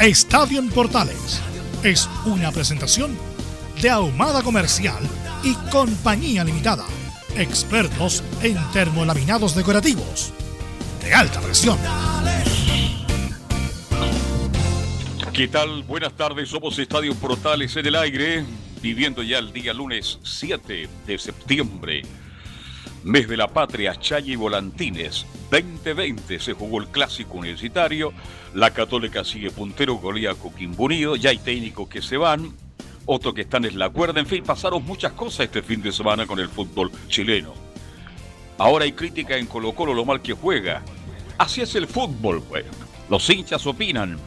[0.00, 1.42] Estadio Portales
[1.82, 3.18] es una presentación
[3.82, 5.02] de Ahumada Comercial
[5.42, 6.84] y Compañía Limitada.
[7.36, 10.32] Expertos en termolaminados decorativos
[11.02, 11.78] de alta presión.
[15.32, 15.82] ¿Qué tal?
[15.82, 18.44] Buenas tardes, somos Estadio Portales en el aire,
[18.80, 22.02] viviendo ya el día lunes 7 de septiembre.
[23.04, 25.24] Mes de la Patria, Challe y Volantines.
[25.50, 28.12] 2020 se jugó el clásico universitario.
[28.54, 31.16] La Católica sigue puntero, golea Coquimbo Unido.
[31.16, 32.52] Ya hay técnicos que se van
[33.06, 34.20] otro que están en la cuerda.
[34.20, 37.54] En fin, pasaron muchas cosas este fin de semana con el fútbol chileno.
[38.58, 40.82] Ahora hay crítica en Colo Colo lo mal que juega.
[41.38, 42.68] Así es el fútbol, bueno.
[43.08, 44.18] Los hinchas opinan.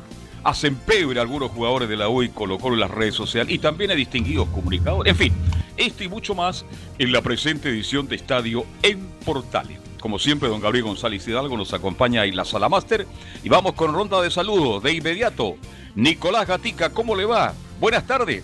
[0.43, 3.59] Hacen pebre algunos jugadores de la U y Colo Colo en las redes sociales y
[3.59, 5.11] también hay distinguidos comunicadores.
[5.11, 5.33] En fin,
[5.77, 6.65] esto y mucho más
[6.97, 9.79] en la presente edición de Estadio en Portales.
[9.99, 13.05] Como siempre, don Gabriel González Hidalgo nos acompaña en la sala máster
[13.43, 15.57] y vamos con ronda de saludos de inmediato.
[15.93, 17.53] Nicolás Gatica, ¿cómo le va?
[17.79, 18.43] Buenas tardes.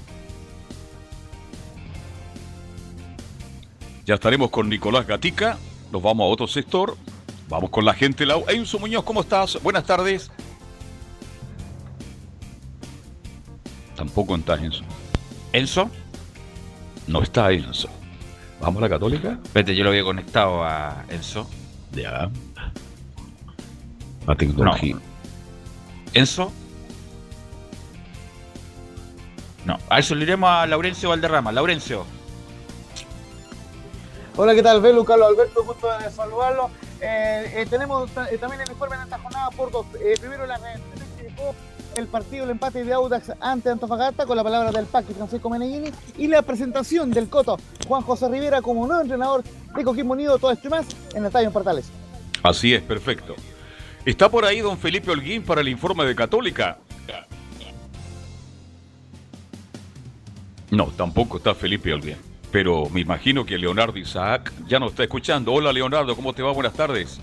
[4.05, 5.57] Ya estaremos con Nicolás Gatica.
[5.91, 6.95] Nos vamos a otro sector.
[7.49, 8.25] Vamos con la gente.
[8.25, 8.35] La...
[8.49, 9.61] Enzo Muñoz, ¿cómo estás?
[9.61, 10.31] Buenas tardes.
[13.97, 14.83] Tampoco está Enzo.
[15.51, 15.89] ¿Enzo?
[17.07, 17.89] No está Enzo.
[18.61, 19.39] ¿Vamos a la católica?
[19.53, 21.49] Vete, yo lo había conectado a Enzo.
[21.91, 22.29] Ya.
[24.27, 24.95] A tecnología.
[24.95, 25.01] No.
[26.13, 26.51] ¿Enzo?
[29.65, 29.77] No.
[29.89, 31.51] A eso le iremos a Laurencio Valderrama.
[31.51, 32.05] Laurencio.
[34.35, 34.79] Hola, ¿qué tal?
[34.81, 36.69] Velu, Carlos Alberto, gusto de saludarlo.
[37.01, 39.85] Eh, eh, tenemos eh, también el informe en esta jornada por dos.
[40.19, 40.59] primero, la
[41.95, 45.91] el partido, el empate de Audax ante Antofagasta con la palabra del PAC Francisco Meneghini
[46.17, 47.57] y la presentación del Coto
[47.87, 49.43] Juan José Rivera como nuevo entrenador
[49.75, 51.89] de Coquimbo Unido, todo esto y más en el Estadio Portales.
[52.43, 53.35] Así es, perfecto.
[54.05, 56.77] ¿Está por ahí don Felipe Holguín para el informe de Católica?
[60.69, 62.17] No, tampoco está Felipe Holguín
[62.51, 65.53] pero me imagino que Leonardo Isaac ya nos está escuchando.
[65.53, 66.51] Hola Leonardo, ¿cómo te va?
[66.51, 67.19] Buenas tardes.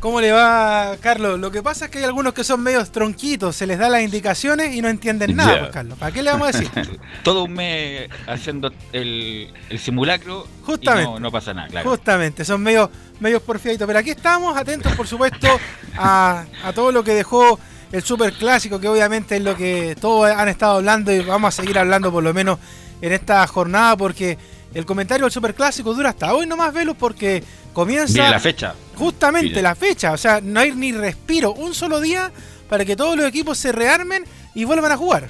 [0.00, 1.40] ¿Cómo le va, Carlos?
[1.40, 4.02] Lo que pasa es que hay algunos que son medios tronquitos, se les da las
[4.02, 5.98] indicaciones y no entienden nada, pues, Carlos.
[5.98, 6.70] ¿Para qué le vamos a decir?
[7.24, 11.90] Todo un mes haciendo el, simulacro Justamente, y no, pasa nada, claro.
[11.90, 13.86] Justamente, son medios, medios porfiaditos.
[13.86, 15.48] Pero aquí estamos, atentos, por supuesto,
[15.96, 17.58] a, a todo lo que dejó
[17.90, 21.62] el super clásico, que obviamente es lo que todos han estado hablando y vamos a
[21.62, 22.58] seguir hablando por lo menos
[23.00, 24.38] en esta jornada porque
[24.74, 27.42] el comentario del Superclásico dura hasta hoy nomás, Velus, porque
[27.72, 28.30] comienza...
[28.30, 28.74] la fecha.
[28.98, 32.32] Justamente la fecha, o sea, no hay ni respiro, un solo día
[32.68, 35.28] para que todos los equipos se rearmen y vuelvan a jugar.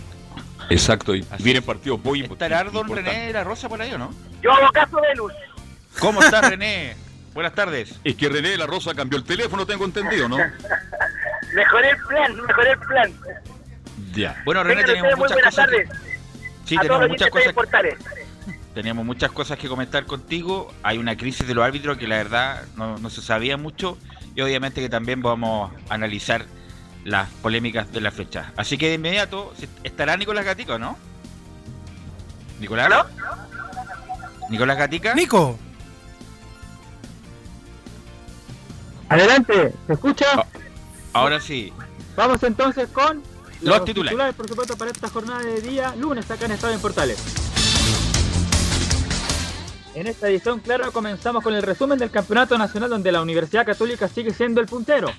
[0.71, 4.12] Exacto, y viene partido muy ¿Estará Don René de la Rosa por ahí o no?
[4.43, 5.33] Yo hago caso de Luz.
[6.01, 6.97] ¿Cómo está René?
[7.34, 7.95] Buenas tardes.
[8.05, 10.39] Es que René de la Rosa cambió el teléfono, tengo entendido, ¿no?
[11.55, 13.12] mejoré el plan, mejoré el plan.
[14.15, 14.43] Ya.
[14.47, 15.89] Bueno, René, tenemos muchas buenas cosas tardes.
[16.65, 17.55] Sí, tenemos muchas cosas.
[18.75, 20.73] Teníamos muchas cosas que comentar contigo.
[20.83, 23.99] Hay una crisis de los árbitros que la verdad no, se sabía mucho
[24.34, 26.47] y obviamente que también vamos a analizar
[27.05, 28.53] las polémicas de la fecha.
[28.57, 29.53] Así que de inmediato
[29.83, 30.97] estará Nicolás Gatico, ¿no?
[32.60, 32.89] ¿Nicolás?
[32.89, 33.04] ¿No?
[34.48, 35.15] ¿Nicolás Gatica?
[35.15, 35.59] ¡Nico!
[39.09, 40.27] Adelante, ¿se escucha?
[40.37, 40.47] Ah,
[41.13, 41.72] ahora sí.
[42.16, 43.22] Vamos entonces con
[43.63, 44.34] los, titulares.
[44.34, 47.47] por supuesto, para esta jornada de día lunes acá en Estadio en Portales.
[49.95, 54.09] En esta edición, claro, comenzamos con el resumen del Campeonato Nacional donde la Universidad Católica
[54.09, 55.11] sigue siendo el puntero.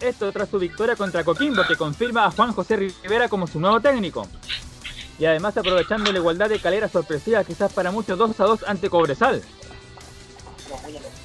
[0.00, 3.80] Esto tras su victoria contra Coquimbo que confirma a Juan José Rivera como su nuevo
[3.80, 4.26] técnico.
[5.18, 8.88] Y además aprovechando la igualdad de calera sorpresiva quizás para muchos 2 a 2 ante
[8.88, 9.42] Cobresal.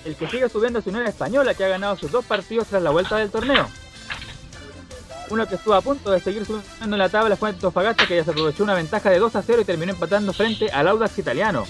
[0.04, 2.92] el que sigue subiendo es Unión Española, que ha ganado sus dos partidos tras la
[2.92, 3.68] vuelta del torneo.
[5.30, 8.24] Uno que estuvo a punto de seguir subiendo en la tabla fue Antofagasta, que ya
[8.24, 11.66] se aprovechó una ventaja de 2 a 0 y terminó empatando frente al Audax italiano.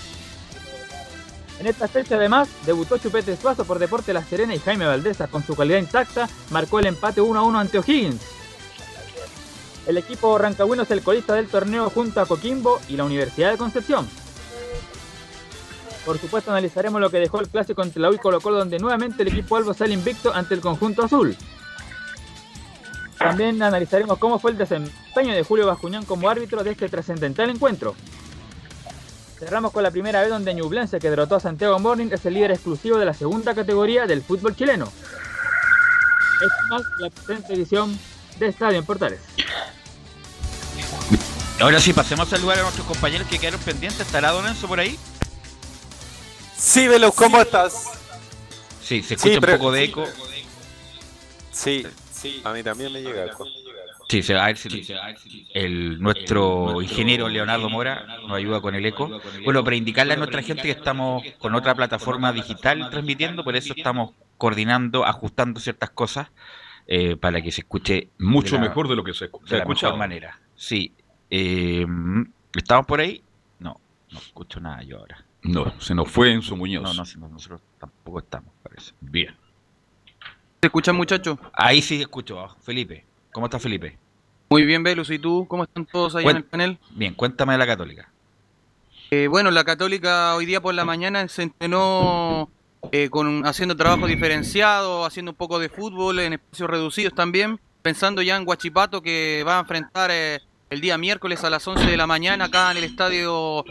[1.60, 5.44] En esta fecha además debutó Chupete Suazo por Deporte La Serena y Jaime Valdeza con
[5.46, 8.22] su calidad intacta marcó el empate 1 a 1 ante O'Higgins.
[9.88, 13.58] El equipo rancagüino es el colista del torneo junto a Coquimbo y la Universidad de
[13.58, 14.08] Concepción.
[16.06, 18.78] Por supuesto analizaremos lo que dejó el clásico entre la U y Colo Colo donde
[18.78, 21.36] nuevamente el equipo Albo sale invicto ante el conjunto azul.
[23.30, 27.96] También analizaremos cómo fue el desempeño de Julio Bascuñán como árbitro de este trascendental encuentro.
[29.40, 32.52] Cerramos con la primera vez donde Ñublense, que derrotó a Santiago Morning, es el líder
[32.52, 34.86] exclusivo de la segunda categoría del fútbol chileno.
[34.86, 38.00] Es más la presente edición
[38.38, 39.22] de Estadio en Portales.
[41.60, 44.02] Ahora sí, pasemos a saludar a nuestros compañeros que quedaron pendientes.
[44.02, 45.00] ¿Estará Don Enzo por ahí?
[46.56, 47.86] Sí, Velo, ¿cómo estás?
[48.84, 50.04] Sí, se escucha un poco de eco.
[51.52, 51.88] Sí,
[52.26, 53.46] sí, a mí también me llega eco.
[54.08, 54.86] Sí, se va a ver si
[55.54, 59.20] el, nuestro ingeniero Leonardo Mora nos ayuda con el eco.
[59.44, 63.74] Bueno, para indicarle a nuestra gente que estamos con otra plataforma digital transmitiendo, por eso
[63.76, 66.32] estamos coordinando, ajustando ciertas cosas
[66.88, 70.40] eh, para que se escuche mucho mejor de lo que se, se escucha de manera.
[70.56, 70.94] Sí,
[71.32, 71.86] eh,
[72.54, 73.24] ¿estamos por ahí?
[73.60, 73.80] No,
[74.12, 75.26] no escucho nada yo ahora.
[75.42, 76.84] No, se nos fue en su Muñoz.
[76.84, 78.94] No, no, nosotros tampoco estamos, parece.
[79.02, 79.36] Bien.
[80.66, 81.38] ¿Se escuchan, muchachos?
[81.54, 83.06] Ahí sí escucho, Felipe.
[83.32, 84.00] ¿Cómo está Felipe?
[84.50, 85.12] Muy bien, Velus.
[85.12, 85.46] ¿Y tú?
[85.48, 86.80] ¿Cómo están todos ahí en el panel?
[86.90, 88.10] Bien, cuéntame de la Católica.
[89.12, 92.50] Eh, bueno, la Católica hoy día por la mañana se entrenó
[92.92, 98.24] eh, con, haciendo trabajo diferenciado, haciendo un poco de fútbol en espacios reducidos también, pensando
[98.24, 100.40] ya en Guachipato que va a enfrentar eh,
[100.72, 103.64] el día miércoles a las 11 de la mañana acá en el estadio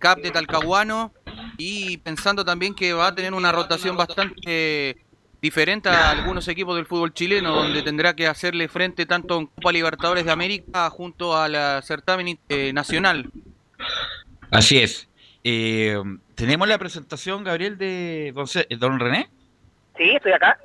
[0.00, 1.12] CAP de Talcahuano
[1.58, 4.96] y pensando también que va a tener una rotación bastante
[5.40, 9.72] diferente a algunos equipos del fútbol chileno, donde tendrá que hacerle frente tanto en Copa
[9.72, 13.30] Libertadores de América junto al certamen eh, nacional.
[14.50, 15.08] Así es.
[15.44, 15.96] Eh,
[16.34, 18.32] ¿Tenemos la presentación, Gabriel, de
[18.78, 19.28] don, René?
[19.96, 20.58] Sí, estoy acá.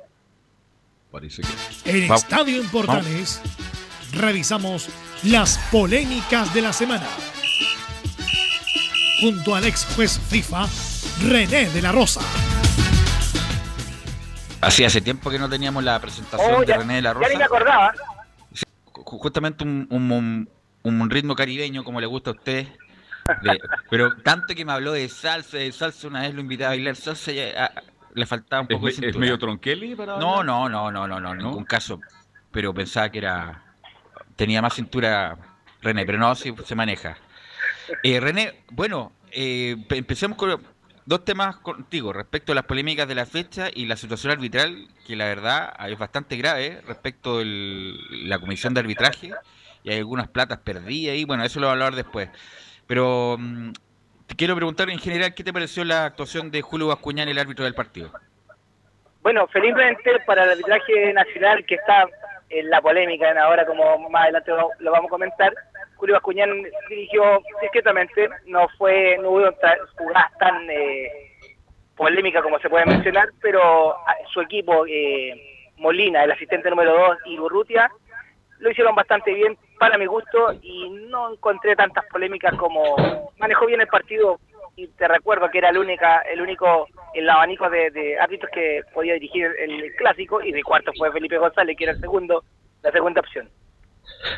[1.10, 1.90] Parece que...
[1.90, 3.40] En Estadio en Portales
[4.12, 4.88] revisamos
[5.24, 7.06] las polémicas de la semana.
[9.20, 10.66] Junto al ex juez FIFA,
[11.28, 12.20] René de la Rosa.
[14.64, 17.26] Así hace tiempo que no teníamos la presentación oh, de René de la Rosa.
[17.26, 17.92] Ya ni me acordaba.
[18.92, 20.48] justamente un,
[21.10, 22.66] ritmo caribeño como le gusta a usted.
[23.90, 26.96] pero tanto que me habló de salsa, de salsa, una vez lo invité a bailar
[26.96, 27.40] salsa y
[28.14, 31.20] le faltaba un poco ¿Es, de ¿Es medio tronqueli para No, no, no, no, no,
[31.20, 32.00] no, en ningún caso.
[32.50, 33.62] Pero pensaba que era
[34.36, 35.36] tenía más cintura
[35.82, 37.16] René, pero no, sí se maneja.
[38.02, 40.60] Eh, René, bueno, eh, empecemos con
[41.06, 45.16] dos temas contigo respecto a las polémicas de la fecha y la situación arbitral, que
[45.16, 47.44] la verdad es bastante grave respecto de
[48.10, 49.30] la comisión de arbitraje
[49.82, 52.30] y hay algunas platas perdidas y bueno, eso lo vamos a hablar después.
[52.86, 53.72] Pero mm,
[54.26, 57.64] te quiero preguntar en general, ¿qué te pareció la actuación de Julio Bascuñán, el árbitro
[57.64, 58.10] del partido?
[59.22, 62.06] Bueno, felizmente para el arbitraje nacional que está
[62.50, 65.52] en la polémica ahora, como más adelante lo vamos a comentar,
[65.96, 66.50] Julio Bascuñán
[66.88, 69.50] dirigió discretamente, no fue, no hubo
[69.96, 71.10] jugadas tan eh,
[71.96, 73.96] polémica como se puede mencionar, pero
[74.32, 75.34] su equipo, eh,
[75.76, 77.90] Molina, el asistente número 2 y Burrutia,
[78.58, 83.80] lo hicieron bastante bien para mi gusto y no encontré tantas polémicas como manejó bien
[83.80, 84.38] el partido
[84.76, 88.82] y te recuerdo que era el única el único el abanico de, de árbitros que
[88.92, 92.44] podía dirigir el, clásico y de cuarto fue Felipe González que era el segundo
[92.82, 93.48] la segunda opción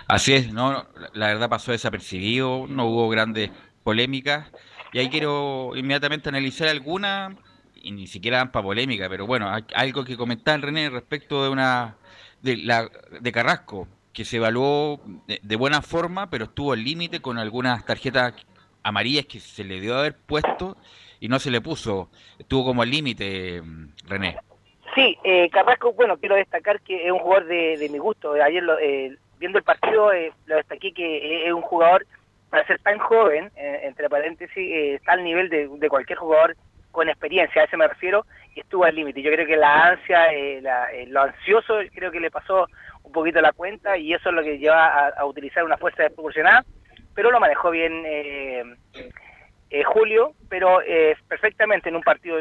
[0.08, 3.50] Así es, no, la verdad pasó desapercibido, no hubo grandes
[3.82, 4.50] polémicas.
[4.92, 7.36] Y ahí quiero inmediatamente analizar alguna,
[7.74, 11.96] y ni siquiera para polémica, pero bueno, algo que comentar, René, respecto de una
[12.42, 12.88] de, la,
[13.20, 18.34] de Carrasco, que se evaluó de, buena forma, pero estuvo al límite con algunas tarjetas
[18.82, 20.76] amarillas que se le dio haber puesto
[21.20, 22.08] y no se le puso.
[22.38, 23.62] Estuvo como al límite,
[24.06, 24.38] René.
[24.94, 28.32] Sí, eh, Carrasco, bueno, quiero destacar que es un jugador de, mi gusto.
[28.32, 32.06] Ayer lo, eh, viendo el partido, eh, lo destaqué que es un jugador,
[32.50, 36.56] para ser tan joven, eh, entre paréntesis, eh, está al nivel de, cualquier jugador
[36.92, 38.24] con experiencia, a ese me refiero,
[38.54, 39.20] y estuvo al límite.
[39.20, 40.28] Yo creo que la ansia,
[41.08, 42.66] lo ansioso, creo que le pasó
[43.02, 46.64] un poquito la cuenta y eso es lo que lleva a, utilizar una fuerza desproporcionada,
[47.14, 48.02] pero lo manejó bien
[49.84, 50.78] Julio, pero
[51.28, 52.38] perfectamente en un partido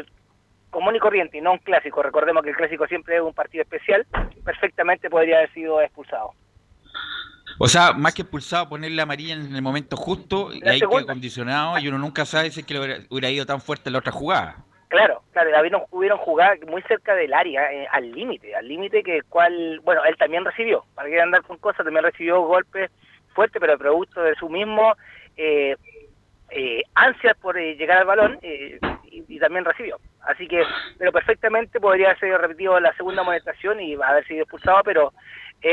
[0.70, 3.62] común y corriente y no un clásico, recordemos que el clásico siempre es un partido
[3.62, 4.06] especial,
[4.42, 6.32] perfectamente podría haber sido expulsado.
[7.58, 11.78] O sea, más que expulsado, ponerle amarilla en el momento justo y ahí que acondicionado
[11.78, 14.12] y uno nunca sabe si es que le hubiera, ido tan fuerte en la otra
[14.12, 14.56] jugada.
[14.88, 19.22] Claro, claro, hubieron, hubieron jugadas muy cerca del área, eh, al límite, al límite que
[19.22, 22.90] cual, bueno, él también recibió, para que andar con cosas, también recibió golpes
[23.36, 24.94] fuertes, pero producto de su mismo
[25.36, 25.76] eh,
[26.50, 28.78] eh, ansias por eh, llegar al balón y,
[29.28, 29.98] y, también recibió.
[30.22, 30.62] Así que,
[30.98, 35.12] pero perfectamente podría ser repetido la segunda amonestación y haber sido expulsado, pero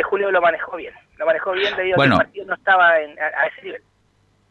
[0.04, 3.20] Julio lo manejó bien, lo manejó bien debido a que el partido no estaba en,
[3.20, 3.82] a ese nivel.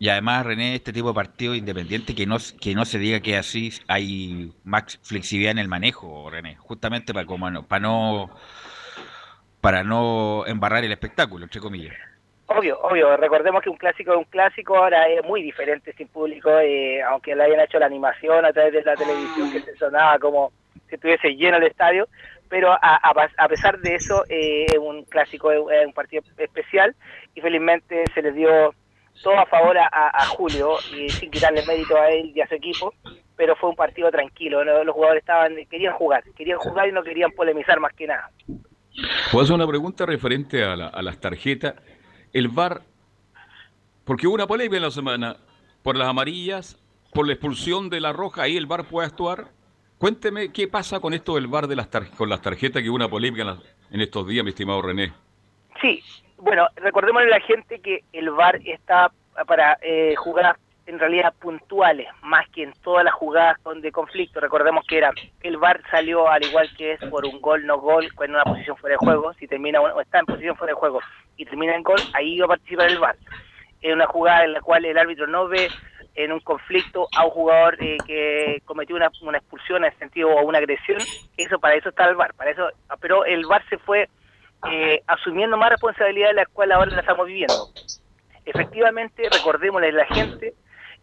[0.03, 3.37] Y además, René, este tipo de partido independiente, que no, que no se diga que
[3.37, 8.29] así hay más flexibilidad en el manejo, René, justamente para, como, para, no,
[9.61, 11.95] para no embarrar el espectáculo, entre comillas.
[12.47, 13.17] Obvio, obvio.
[13.17, 17.37] Recordemos que un clásico es un clásico, ahora es muy diferente sin público, eh, aunque
[17.37, 20.51] le hayan hecho la animación a través de la televisión que se sonaba como
[20.89, 22.09] si estuviese lleno el estadio,
[22.49, 26.95] pero a, a, pesar de eso, eh, es un clásico, es un partido especial
[27.35, 28.75] y felizmente se le dio
[29.23, 32.95] todo a favor a, Julio y sin quitarle mérito a él y a su equipo,
[33.37, 34.65] pero fue un partido tranquilo.
[34.65, 38.31] Los jugadores estaban querían jugar, querían jugar y no querían polemizar más que nada.
[39.31, 41.75] Puedo hacer una pregunta referente a, las tarjetas.
[42.33, 42.83] El VAR,
[44.05, 45.37] porque hubo una polémica en la semana
[45.83, 46.79] por las amarillas,
[47.13, 49.49] por la expulsión de la roja, ahí el VAR puede actuar.
[50.03, 51.87] Cuénteme qué pasa con esto del VAR de las
[52.19, 55.13] con las tarjetas, que hubo una polémica en, en estos días, mi estimado René.
[55.81, 56.03] Sí,
[56.39, 59.13] bueno, recordemos a la gente que el VAR está
[59.47, 60.57] para eh, jugadas
[60.87, 64.41] en realidad puntuales, más que en todas las jugadas de conflicto.
[64.41, 68.09] Recordemos que era el VAR salió al igual que es por un gol, no gol,
[68.23, 70.99] en una posición fuera de juego, si termina o está en posición fuera de juego
[71.37, 73.15] y termina en gol, ahí va a participar el VAR.
[73.81, 75.69] Es una jugada en la cual el árbitro no ve
[76.15, 80.43] en un conflicto a un jugador eh, que cometió una, una expulsión en sentido o
[80.43, 80.99] una agresión,
[81.37, 82.69] eso para eso está el VAR, para eso,
[83.01, 84.09] pero el VAR se fue
[84.71, 87.69] eh, asumiendo más responsabilidad de la cual ahora la estamos viviendo.
[88.45, 90.55] Efectivamente, recordémosle a la gente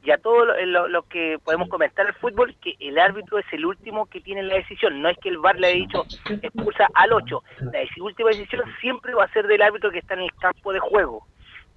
[0.03, 4.05] y a todo lo, que podemos comentar el fútbol que el árbitro es el último
[4.05, 5.01] que tiene la decisión.
[5.01, 6.05] No es que el VAR le haya dicho
[6.41, 7.43] expulsa al 8.
[7.73, 10.79] La última decisión siempre va a ser del árbitro que está en el campo de
[10.79, 11.25] juego.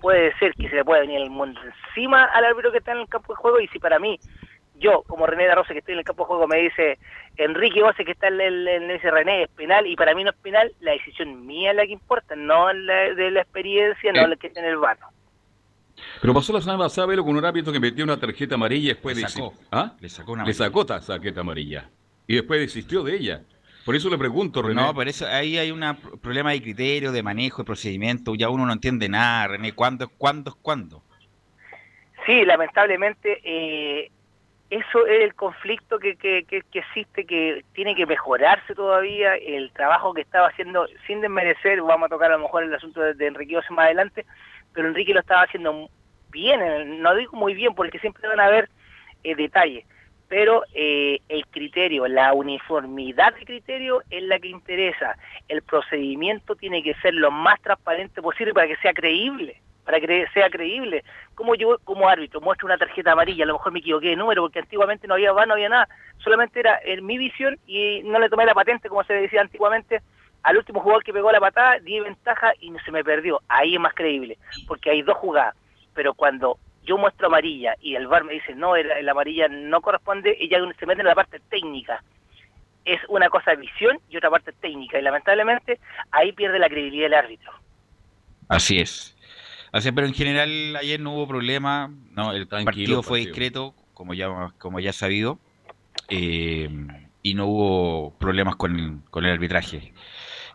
[0.02, 2.98] Puede ser que se le pueda venir el mundo encima al árbitro que está en
[2.98, 4.18] el campo de juego y si para mí
[4.82, 6.98] yo, como René de Rosa, que estoy en el campo de juego, me dice
[7.36, 10.36] Enrique Ose, que está en el, ese René, es penal, y para mí no es
[10.36, 14.36] penal, la decisión mía es la que importa, no la de la experiencia, no la
[14.36, 15.06] que está en el barro.
[16.20, 18.94] Pero pasó la semana pasada, Velo, con un árbitro que metió una tarjeta amarilla y
[18.94, 19.54] después le sacó.
[19.70, 19.92] ¿Ah?
[20.00, 21.88] Le sacó una Le sacó tarjeta amarilla.
[22.26, 23.42] Y después desistió de ella.
[23.84, 24.80] Por eso le pregunto, René.
[24.80, 25.80] No, por eso ahí hay un
[26.20, 28.34] problema de criterio, de manejo, de procedimiento.
[28.34, 29.72] Ya uno no entiende nada, René.
[29.72, 31.02] ¿Cuándo es cuándo es cuándo?
[32.26, 34.10] Sí, lamentablemente eh,
[34.72, 40.14] eso es el conflicto que, que, que, existe, que tiene que mejorarse todavía, el trabajo
[40.14, 43.54] que estaba haciendo, sin desmerecer, vamos a tocar a lo mejor el asunto de, Enrique
[43.68, 44.24] más adelante,
[44.72, 45.90] pero Enrique lo estaba haciendo
[46.30, 48.70] bien, no digo muy bien, porque siempre van a haber
[49.24, 49.84] eh, detalles,
[50.32, 55.14] pero eh, el criterio, la uniformidad de criterio es la que interesa,
[55.46, 60.26] el procedimiento tiene que ser lo más transparente posible para que sea creíble para que
[60.32, 61.04] sea creíble.
[61.34, 64.40] Como yo como árbitro muestro una tarjeta amarilla, a lo mejor me equivoqué de número
[64.40, 65.88] porque antiguamente no había no había nada,
[66.24, 70.00] solamente era en mi visión y no le tomé la patente como se decía antiguamente.
[70.44, 73.42] Al último jugador que pegó la patada di ventaja y se me perdió.
[73.48, 75.54] Ahí es más creíble, porque hay dos jugadas.
[75.94, 80.36] Pero cuando yo muestro amarilla y el VAR me dice no, la amarilla no corresponde,
[80.40, 82.02] ella se mete en la parte técnica.
[82.84, 84.98] Es una cosa de visión y otra parte técnica.
[84.98, 85.78] Y lamentablemente
[86.10, 87.52] ahí pierde la credibilidad el árbitro.
[88.48, 89.16] Así es.
[89.70, 94.52] Así, pero en general ayer no hubo problema, no, el partido fue discreto, como ya
[94.58, 95.38] como ya sabido,
[96.10, 96.68] eh,
[97.22, 99.94] y no hubo problemas con, con el arbitraje.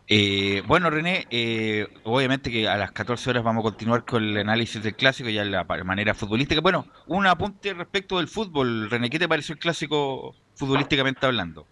[0.10, 4.38] Eh, bueno, René, eh, obviamente que a las 14 horas vamos a continuar con el
[4.38, 6.62] análisis del clásico ya de la manera futbolística.
[6.62, 11.66] Bueno, un apunte respecto del fútbol, René, ¿qué te pareció el clásico futbolísticamente hablando?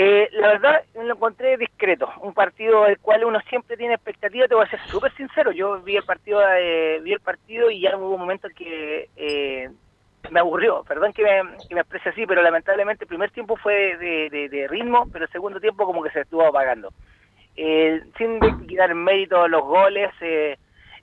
[0.00, 4.54] Eh, la verdad lo encontré discreto, un partido del cual uno siempre tiene expectativa, te
[4.54, 7.96] voy a ser súper sincero, yo vi el partido eh, vi el partido y ya
[7.96, 9.68] hubo momentos que eh,
[10.30, 13.96] me aburrió, perdón que me, que me exprese así, pero lamentablemente el primer tiempo fue
[13.96, 16.92] de, ritmo, pero el segundo tiempo como que se estuvo apagando.
[18.16, 20.10] Sin quitar mérito a los goles,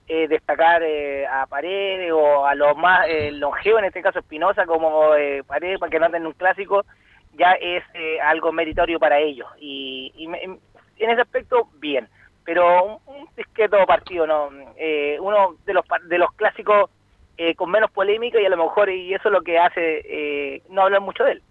[0.07, 0.81] destacar
[1.29, 5.09] a Paredes o a los más longevos, en este caso Espinosa como
[5.47, 6.85] Paredes, para que no anden un clásico,
[7.38, 9.47] ya es eh, algo meritorio para ellos.
[9.59, 10.13] Y,
[10.97, 12.07] en ese aspecto, bien.
[12.43, 14.50] Pero un, discreto partido, ¿no?
[14.77, 16.89] Eh, uno de los, de los clásicos
[17.38, 20.83] eh, con menos polémica y a lo mejor, y eso es lo que hace no
[20.83, 21.41] hablar mucho de él.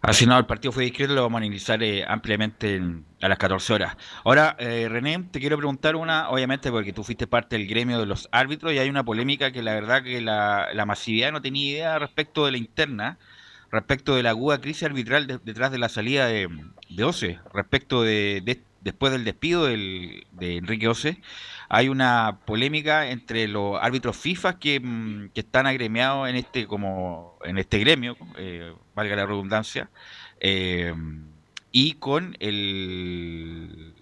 [0.00, 2.80] Así no, el partido fue discreto, lo vamos a analizar ampliamente
[3.20, 3.96] a las 14 horas.
[4.24, 8.28] Ahora, René, te quiero preguntar una, obviamente porque tú fuiste parte del gremio de los
[8.30, 11.98] árbitros y hay una polémica que la verdad que la, la masividad no tenía idea
[11.98, 13.18] respecto de la interna
[13.70, 16.48] respecto de la aguda crisis arbitral detrás de la salida de,
[16.88, 21.20] de OCE, respecto de, después del despido de Enrique Ose,
[21.68, 27.38] hay una polémica entre los árbitros FIFA que, mm, que están agremiados en este como
[27.44, 29.90] en este gremio, eh, valga la redundancia,
[30.40, 30.94] eh,
[31.70, 33.94] y con el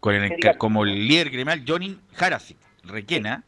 [0.00, 3.44] con el como el líder gremial Johnny Harasic, Requena,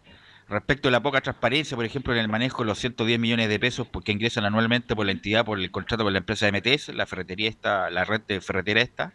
[0.48, 3.60] respecto a la poca transparencia, por ejemplo, en el manejo de los 110 millones de
[3.60, 6.88] pesos que ingresan anualmente por la entidad, por el contrato con la empresa de MTS,
[6.94, 9.12] la ferretería esta, la red de ferretera esta,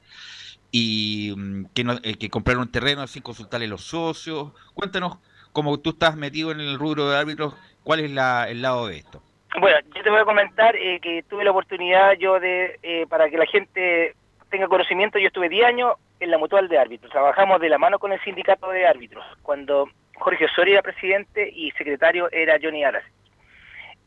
[0.76, 4.52] y mm, que, no, eh, que compraron terreno sin consultarle a los socios.
[4.74, 5.20] Cuéntanos,
[5.54, 8.98] como tú estás metido en el rubro de árbitros, ¿cuál es la, el lado de
[8.98, 9.22] esto?
[9.62, 13.30] Bueno, yo te voy a comentar eh, que tuve la oportunidad yo de, eh, para
[13.30, 14.16] que la gente
[14.50, 18.00] tenga conocimiento, yo estuve 10 años en la mutual de árbitros, trabajamos de la mano
[18.00, 23.04] con el sindicato de árbitros, cuando Jorge Osorio era presidente y secretario era Johnny Aras.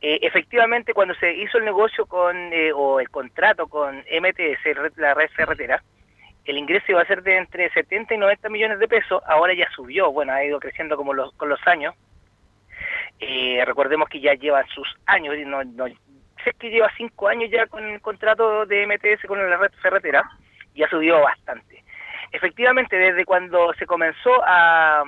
[0.00, 5.82] efectivamente, cuando se hizo el negocio con, o el contrato con MTS, la red ferretera,
[6.46, 9.68] el ingreso iba a ser de entre 70 y 90 millones de pesos, ahora ya
[9.74, 11.94] subió, bueno, ha ido creciendo como los, con los años.
[13.18, 15.86] Eh, recordemos que ya lleva sus años, no, no,
[16.44, 20.22] sé que lleva cinco años ya con el contrato de MTS con la red ferretera,
[20.74, 21.82] ya subió bastante.
[22.30, 25.04] Efectivamente, desde cuando se comenzó a,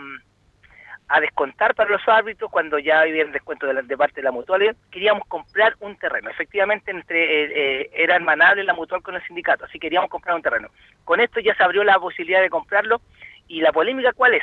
[1.20, 4.76] descontar para los árbitros cuando ya había el descuento de, de parte de la mutual.
[4.90, 6.28] Queríamos comprar un terreno.
[6.30, 10.42] Efectivamente, entre eh, eh, era hermanable la mutual con el sindicato, así queríamos comprar un
[10.42, 10.68] terreno.
[11.08, 13.00] Con esto ya se abrió la posibilidad de comprarlo
[13.46, 14.42] y la polémica cuál es?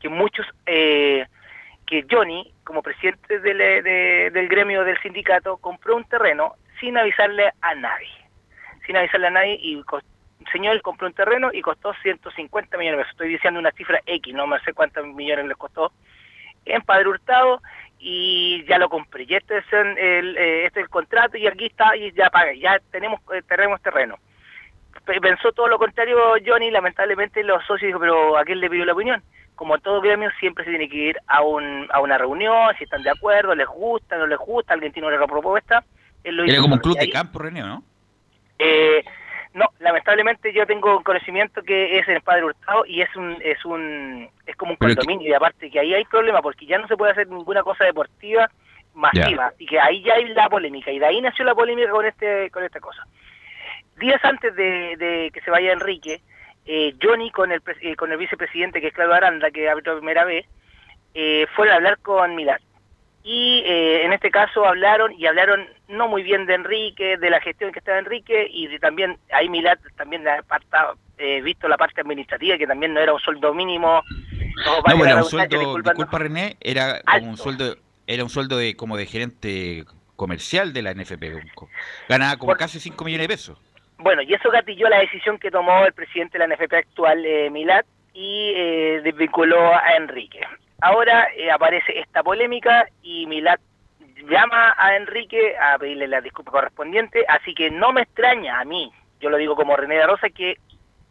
[0.00, 1.24] Que muchos, eh,
[1.86, 3.58] que Johnny, como presidente del,
[4.32, 8.10] del gremio del sindicato, compró un terreno sin avisarle a nadie.
[8.84, 9.80] Sin avisarle a nadie y
[10.50, 13.12] señor compró un terreno y costó 150 millones de pesos.
[13.12, 15.92] Estoy diciendo una cifra X, no me sé cuántos millones les costó
[16.64, 17.62] en Padre Hurtado
[18.00, 19.24] y ya lo compré.
[19.28, 22.58] Y este es el, eh, este es el contrato y aquí está y ya pagué,
[22.58, 24.16] ya tenemos, eh, tenemos terreno.
[25.04, 26.16] Pensó todo lo contrario
[26.46, 29.22] Johnny, lamentablemente los socios dijo, pero ¿a quién le pidió la opinión?
[29.56, 33.02] Como todo gremio siempre se tiene que ir a, un, a una reunión, si están
[33.02, 35.84] de acuerdo, les gusta, no les gusta, alguien tiene una propuesta.
[36.22, 37.82] Era como un club de campo, René, ¿no?
[38.58, 39.04] Eh,
[39.52, 44.28] no, lamentablemente yo tengo conocimiento que es el Padre Hurtado y es un es un
[44.46, 47.12] es como un condominio y aparte que ahí hay problema porque ya no se puede
[47.12, 48.48] hacer ninguna cosa deportiva
[48.94, 52.06] masiva y que ahí ya hay la polémica y de ahí nació la polémica con
[52.06, 53.04] este con esta cosa.
[54.00, 56.20] Días antes de, que se vaya Enrique,
[56.66, 60.24] eh, Johnny con el eh, con el vicepresidente que es Claudio Aranda que árbitro primera
[60.24, 60.46] vez
[61.14, 62.60] eh, fueron a hablar con Milán
[63.22, 67.40] y eh, en este caso hablaron y hablaron no muy bien de Enrique, de la
[67.40, 70.42] gestión que estaba Enrique y también ahí Milat también ha
[71.18, 74.02] eh, visto la parte administrativa que también no era un sueldo mínimo.
[74.64, 78.96] No, era un sueldo, disculpa René, era como un sueldo, era un sueldo de como
[78.96, 79.84] de gerente
[80.16, 81.42] comercial de la NFP.
[82.08, 83.58] Ganaba como casi 5 millones de pesos.
[84.02, 87.50] Bueno, y eso gatilló la decisión que tomó el presidente de la NFP actual, eh,
[87.50, 87.84] Milat,
[88.14, 90.40] y eh, desvinculó a Enrique.
[90.80, 93.60] Ahora eh, aparece esta polémica y Milat
[94.28, 98.90] llama a Enrique a pedirle la disculpa correspondiente, así que no me extraña a mí,
[99.20, 100.56] yo lo digo como René de Rosa, que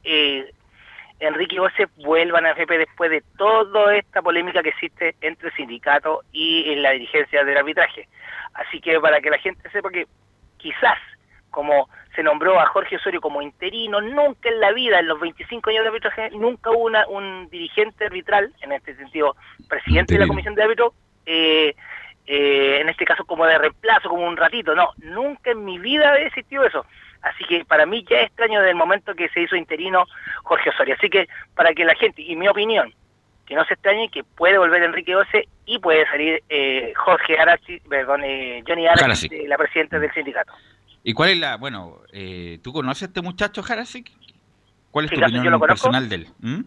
[0.03, 0.51] eh,
[1.19, 5.55] Enrique y José vuelvan a FP después de toda esta polémica que existe entre el
[5.55, 8.07] sindicato y en la dirigencia del arbitraje.
[8.53, 10.07] Así que para que la gente sepa que
[10.57, 10.97] quizás
[11.49, 15.69] como se nombró a Jorge Osorio como interino, nunca en la vida, en los 25
[15.69, 19.35] años de arbitraje, nunca hubo una, un dirigente arbitral, en este sentido,
[19.67, 20.93] presidente de la comisión de árbitro,
[21.25, 21.75] eh,
[22.25, 26.11] eh, en este caso como de reemplazo, como un ratito, no, nunca en mi vida
[26.11, 26.85] ha existido eso.
[27.21, 30.05] Así que para mí ya es extraño desde el momento que se hizo interino
[30.43, 30.95] Jorge Osorio.
[30.97, 32.93] Así que para que la gente, y mi opinión,
[33.45, 37.79] que no se extrañe que puede volver Enrique Ose y puede salir eh, Jorge Arachi,
[37.81, 38.21] perdón,
[38.67, 40.53] Johnny Arachi, la presidenta del sindicato.
[41.03, 44.11] ¿Y cuál es la, bueno, eh, ¿tú conoces a este muchacho Harasik?
[44.91, 46.27] ¿Cuál es tu opinión personal de él?
[46.39, 46.61] ¿Mm?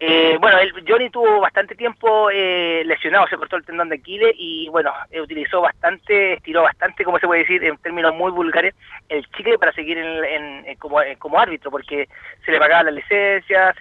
[0.00, 4.34] Eh, bueno, el, Johnny tuvo bastante tiempo eh, lesionado, se cortó el tendón de Aquiles
[4.36, 8.74] y bueno, utilizó bastante, estiró bastante, como se puede decir en términos muy vulgares,
[9.08, 12.08] el chicle para seguir en, como, como, árbitro, porque
[12.44, 13.74] se le pagaba la licencia,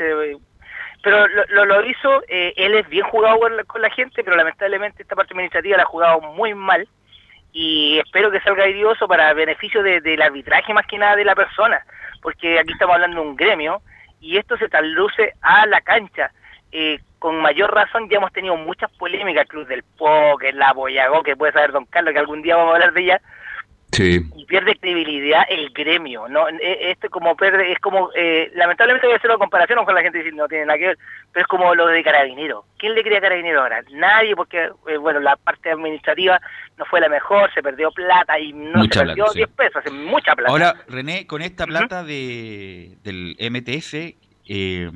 [1.01, 5.33] pero lo, lo, hizo, él es bien jugado con la, gente, pero lamentablemente esta parte
[5.33, 6.87] administrativa la ha jugado muy mal
[7.53, 11.85] y espero que salga idioso para beneficio del arbitraje más que nada de la persona,
[12.21, 13.81] porque aquí estamos hablando de un gremio
[14.19, 16.31] y esto se traduce a la cancha.
[16.71, 21.35] Eh, con mayor razón ya hemos tenido muchas polémicas, Cruz del Póker, la Boyagó, que
[21.35, 23.21] puede saber Don Carlos, que algún día vamos a hablar de ella,
[23.99, 29.13] y pierde credibilidad el gremio no e, este como pierde es como eh, lamentablemente voy
[29.13, 30.97] a hacer una comparación con la gente diciendo no tiene nada que ver
[31.31, 32.65] pero es como lo de carabinero.
[32.77, 36.39] Quién le crea carabinero ahora nadie porque eh, bueno la parte administrativa
[36.77, 40.51] no fue la mejor se perdió plata y no se perdió 10 pesos mucha plata.
[40.51, 43.93] Ahora René con esta plata de del MTS
[44.47, 44.91] eh,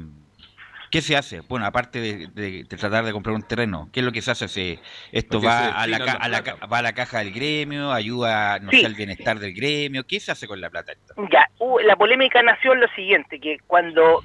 [0.97, 1.41] ¿Qué se hace?
[1.41, 4.79] Bueno, aparte de, tratar de comprar un terreno, ¿qué es lo que se hace?
[5.11, 9.37] ¿Esto va a, la, va a la caja del gremio, ayuda no sé, al bienestar
[9.37, 10.07] del gremio?
[10.07, 10.93] ¿Qué se hace con la plata?
[11.31, 11.47] Ya,
[11.85, 14.23] la polémica nació en lo siguiente, que cuando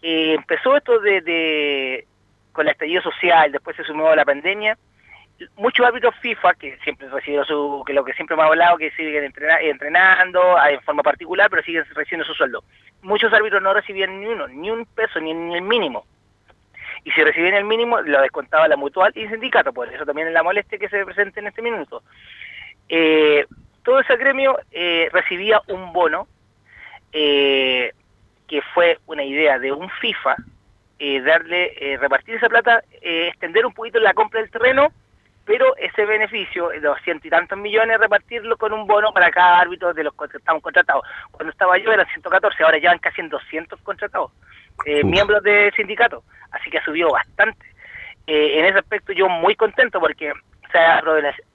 [0.00, 2.06] eh, empezó esto de,
[2.52, 4.78] con el estallido social, después se sumó la pandemia,
[5.56, 9.24] muchos árbitros FIFA, que siempre recibieron su, que lo que siempre hemos hablado, que siguen
[9.24, 12.62] entrenando en forma particular, pero siguen recibiendo su sueldo
[13.02, 16.04] muchos árbitros no recibían ni uno, ni un peso, ni, el mínimo.
[17.04, 20.28] Y si recibían el mínimo, lo descontaba la mutual y el sindicato, por eso también
[20.28, 22.02] es la molestia que se presenta en este minuto.
[22.88, 23.46] Eh,
[23.82, 26.26] todo ese gremio eh, recibía un bono,
[27.12, 27.92] eh,
[28.46, 30.36] que fue una idea de un FIFA,
[31.24, 34.92] darle, repartir esa plata, extender un poquito la compra del terreno
[35.50, 39.92] pero ese beneficio, de 200 y tantos millones, repartirlo con un bono para cada árbitro
[39.92, 41.02] de los que estaban contratados.
[41.32, 44.30] Cuando estaba yo eran 114, ahora ya van casi en 200 contratados,
[44.86, 47.66] eh, miembros del sindicato, así que ha subido bastante.
[48.28, 50.32] Eh, en ese aspecto yo muy contento porque
[50.70, 51.02] se ha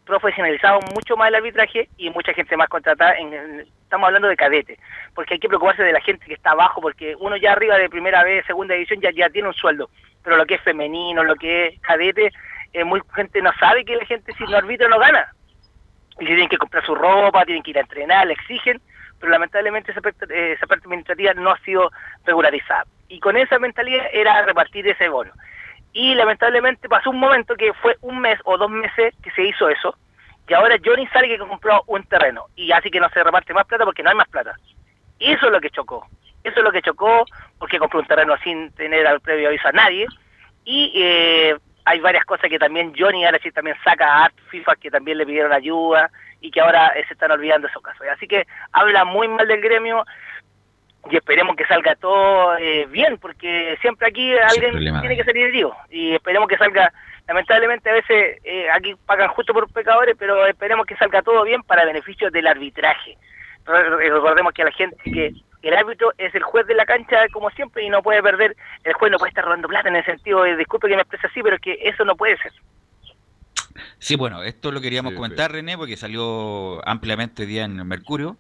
[0.03, 4.77] profesionalizado mucho más el arbitraje y mucha gente más contratada, en, estamos hablando de cadete,
[5.13, 7.88] porque hay que preocuparse de la gente que está abajo, porque uno ya arriba de
[7.88, 9.89] primera vez, segunda división, ya, ya tiene un sueldo,
[10.21, 12.34] pero lo que es femenino, lo que es cadete,
[12.75, 15.33] eh, muy gente no sabe que la gente si no arbitra no gana.
[16.19, 18.81] Y tienen que comprar su ropa, tienen que ir a entrenar, le exigen,
[19.19, 21.91] pero lamentablemente esa parte, eh, esa parte administrativa no ha sido
[22.25, 22.85] regularizada.
[23.07, 25.31] Y con esa mentalidad era repartir ese bono.
[25.93, 29.69] Y lamentablemente pasó un momento que fue un mes o dos meses que se hizo
[29.69, 29.95] eso,
[30.47, 33.65] y ahora Johnny sale que compró un terreno, y así que no se reparte más
[33.65, 34.55] plata porque no hay más plata.
[35.19, 36.05] Eso es lo que chocó.
[36.43, 37.25] Eso es lo que chocó
[37.57, 40.05] porque compró un terreno sin tener al previo aviso a nadie.
[40.63, 41.55] Y eh,
[41.86, 45.26] hay varias cosas que también Johnny ahora sí también saca a FIFA que también le
[45.26, 46.10] pidieron ayuda
[46.41, 48.06] y que ahora se están olvidando esos casos.
[48.12, 50.04] Así que habla muy mal del gremio
[51.10, 55.76] y esperemos que salga todo eh, bien, porque siempre aquí alguien tiene que salir herido
[55.89, 56.91] y esperemos que salga,
[57.28, 61.62] lamentablemente a veces eh, aquí pagan justo por pecadores, pero esperemos que salga todo bien
[61.62, 63.17] para beneficio del arbitraje.
[63.65, 65.34] Recordemos que a la gente que
[65.67, 68.93] el árbitro es el juez de la cancha como siempre y no puede perder, el
[68.93, 71.41] juez no puede estar robando plata en el sentido de, disculpe que me exprese así,
[71.41, 72.51] pero es que eso no puede ser.
[73.97, 78.38] Sí, bueno, esto lo queríamos comentar, René, porque salió ampliamente hoy día en el Mercurio,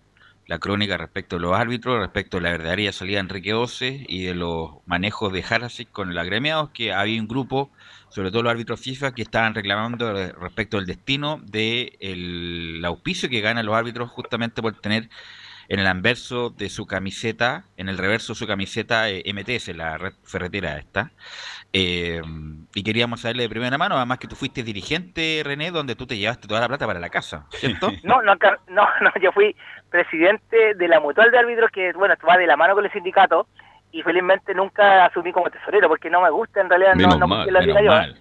[0.47, 4.25] la crónica respecto a los árbitros, respecto a la verdadera salida de Enrique Oce y
[4.25, 7.71] de los manejos de Harasic con los agremiados, que había un grupo,
[8.09, 13.41] sobre todo los árbitros FIFA, que estaban reclamando respecto al destino del de auspicio que
[13.41, 15.09] ganan los árbitros justamente por tener
[15.67, 19.97] en el anverso de su camiseta, en el reverso de su camiseta eh, MTS, la
[19.97, 21.11] red ferretera esta.
[21.73, 22.21] Eh,
[22.73, 26.17] y queríamos saberle de primera mano, además que tú fuiste dirigente, René, donde tú te
[26.17, 27.91] llevaste toda la plata para la casa, ¿cierto?
[28.03, 28.35] no, no,
[28.67, 29.55] no, no, yo fui
[29.89, 33.47] presidente de la mutual de árbitros que, bueno, va de la mano con el sindicato
[33.91, 37.51] y felizmente nunca asumí como tesorero porque no me gusta, en realidad no, no mal,
[37.51, 37.91] la vida yo.
[37.91, 38.19] Mal.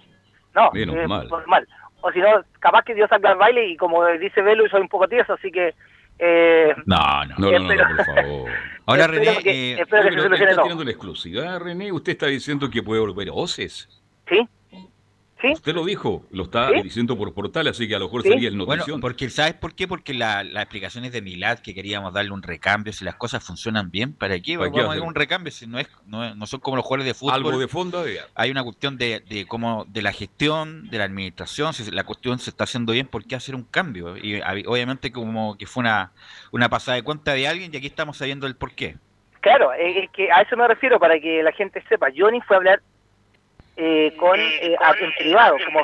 [0.54, 1.06] No, menos eh,
[1.46, 1.68] mal.
[2.00, 4.88] O si no, capaz que Dios salga al baile y como dice Belu, soy un
[4.88, 5.74] poco tieso, así que
[6.18, 8.50] eh, no, no, no, no, por favor.
[8.86, 11.90] Ahora, René, eh, espero que se solucione está tirando la exclusividad, René.
[11.90, 13.88] Usted está diciendo que puede volver a OCES.
[14.28, 14.48] Sí,
[15.42, 18.56] Usted lo dijo, lo está diciendo por portal, así que a lo mejor sería el
[18.56, 18.86] notición.
[18.86, 19.86] Bueno, porque ¿sabes por qué?
[19.86, 23.44] Porque la, la explicación es de Milad, que queríamos darle un recambio, si las cosas
[23.44, 24.56] funcionan bien, ¿para qué?
[24.56, 27.34] Vamos a darle un recambio, si no es, no, son como los jugadores de fútbol.
[27.34, 31.74] Algo de fondo Hay una cuestión de, de, como de la gestión, de la administración,
[31.74, 34.16] si la cuestión se está haciendo bien, ¿por qué hacer un cambio?
[34.16, 36.12] Y obviamente como que fue una,
[36.52, 38.96] una pasada de cuenta de alguien y aquí estamos sabiendo el por qué.
[39.40, 42.06] Claro, es que a eso me refiero, para que la gente sepa.
[42.16, 42.82] Johnny fue a hablar
[43.76, 45.80] eh, con, eh, en privado, como,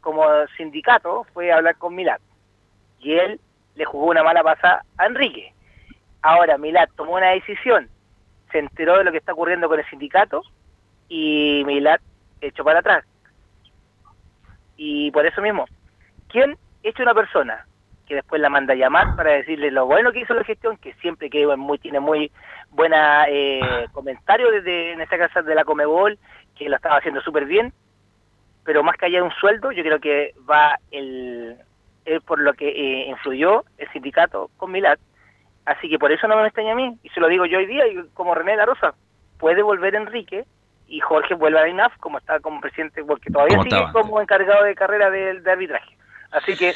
[0.00, 2.20] como sindicato, fue a hablar con Milad.
[2.98, 3.40] Y él
[3.76, 5.52] le jugó una mala pasada a Enrique.
[6.22, 7.88] Ahora Milad tomó una decisión,
[8.50, 10.42] se enteró de lo que está ocurriendo con el sindicato
[11.08, 12.00] y Milad
[12.40, 13.04] echó para atrás.
[14.76, 15.66] Y por eso mismo,
[16.28, 17.66] ¿quién echa una persona
[18.10, 20.94] que después la manda a llamar para decirle lo bueno que hizo la gestión, que
[20.94, 22.32] siempre que muy, tiene muy
[22.70, 26.18] buena eh, comentario desde en esta casa de la Comebol
[26.60, 27.72] que lo estaba haciendo súper bien,
[28.64, 31.56] pero más que allá de un sueldo, yo creo que va el,
[32.26, 34.98] por lo que eh, influyó el sindicato con Milad.
[35.64, 37.66] Así que por eso no me extraña a mí, y se lo digo yo hoy
[37.66, 38.94] día, y como René La Rosa,
[39.38, 40.44] puede volver Enrique
[40.86, 44.74] y Jorge vuelve a INAF como está como presidente, porque todavía sigue como encargado de
[44.74, 45.96] carrera de, arbitraje.
[46.30, 46.74] Así que,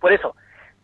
[0.00, 0.34] por eso,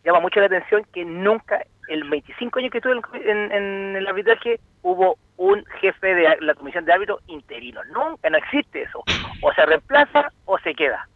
[0.03, 4.59] llama mucho la atención que nunca, el 25 años que estuve en, en, el arbitraje,
[4.83, 7.83] hubo un jefe de la comisión de árbitro interino.
[7.85, 9.03] Nunca, no existe eso.
[9.41, 11.09] O se reemplaza o se queda.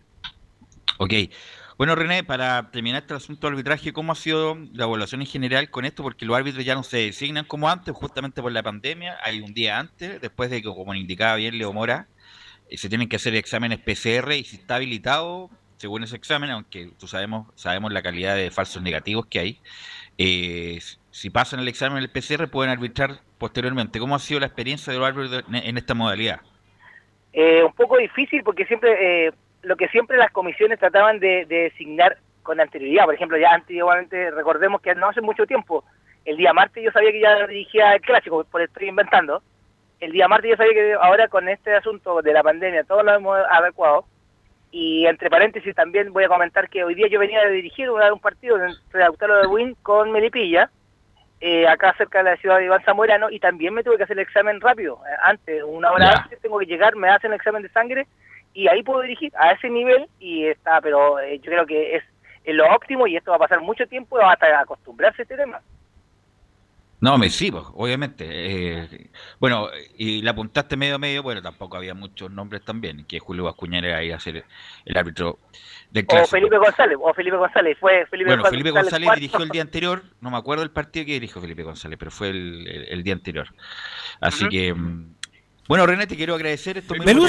[0.97, 1.13] Ok.
[1.77, 5.69] Bueno, René, para terminar este asunto del arbitraje, ¿cómo ha sido la evaluación en general
[5.69, 6.01] con esto?
[6.01, 9.15] Porque los árbitros ya no se designan como antes, justamente por la pandemia.
[9.23, 12.07] Hay un día antes, después de que, como indicaba bien Leo Mora,
[12.69, 16.89] eh, se tienen que hacer exámenes PCR y si está habilitado, según ese examen, aunque
[16.97, 19.59] tú sabemos, sabemos la calidad de falsos negativos que hay,
[20.17, 20.79] eh,
[21.15, 23.99] si pasan el examen del PCR pueden arbitrar posteriormente.
[23.99, 26.41] ¿Cómo ha sido la experiencia de los árbitros en esta modalidad?
[27.31, 32.59] Eh, un poco difícil porque siempre lo que siempre las comisiones trataban de, designar con
[32.59, 33.05] anterioridad.
[33.05, 35.85] Por ejemplo, ya antiguamente, recordemos que no hace mucho tiempo,
[36.25, 39.41] el día martes yo sabía que ya dirigía el clásico, por estoy inventando.
[40.01, 43.13] El día martes yo sabía que ahora con este asunto de la pandemia todo lo
[43.13, 44.03] hemos adecuado.
[44.69, 48.01] Y entre paréntesis también voy a comentar que hoy día yo venía de dirigir un,
[48.01, 50.69] un partido entre Lautaro de Win con Melipilla,
[51.41, 54.17] eh, acá cerca de la ciudad de Iván Zamorano, y también me tuve que hacer
[54.17, 54.99] el examen rápido.
[55.07, 58.07] Eh, antes, una hora antes tengo que llegar, me hacen el examen de sangre
[58.53, 62.03] y ahí puedo dirigir a ese nivel y está, pero eh, yo creo que es,
[62.47, 65.61] lo óptimo y esto va a pasar mucho tiempo hasta acostumbrarse a este tema.
[67.05, 68.25] No, me sí, pues, obviamente.
[68.27, 73.43] Eh, bueno, y la apuntaste medio medio, bueno, tampoco había muchos nombres también, que Julio
[73.43, 74.43] Bascuñán era ahí a ser
[74.85, 75.37] el árbitro
[75.91, 76.25] del clásico.
[76.25, 80.01] O Felipe González, o Felipe González, fue Felipe Bueno, Felipe González, dirigió el día anterior,
[80.19, 83.49] no me acuerdo el partido que dirigió Felipe González, pero fue el, día anterior.
[84.19, 85.13] Así que mm,
[85.67, 87.27] bueno, René, te quiero agradecer esto mismo.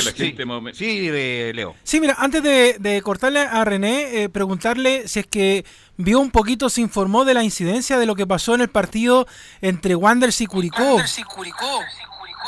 [0.73, 1.11] Sí,
[1.53, 1.75] Leo.
[1.83, 5.65] Sí, mira, antes de, cortarle a René, eh, preguntarle si es que
[5.97, 9.27] vio un poquito, se informó de la incidencia de lo que pasó en el partido
[9.61, 10.83] entre Wanderers y Curicó.
[10.83, 11.81] Wanderers y Curicó.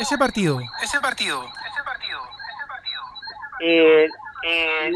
[0.00, 0.60] Ese partido.
[0.82, 1.42] Ese partido.
[1.44, 2.20] Ese partido.
[3.60, 4.08] Eh,
[4.44, 4.90] eh,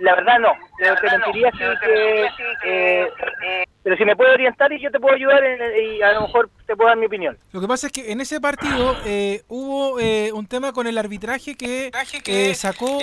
[0.00, 0.52] la verdad no.
[0.76, 3.08] Te, te mentiría que,
[3.44, 5.42] eh, pero si me puede orientar y yo te puedo ayudar
[5.76, 7.36] y a lo mejor te puedo dar mi opinión.
[7.50, 10.96] Lo que pasa es que en ese partido eh, hubo eh, un tema con el
[10.96, 11.90] arbitraje que,
[12.26, 13.00] eh, sacó,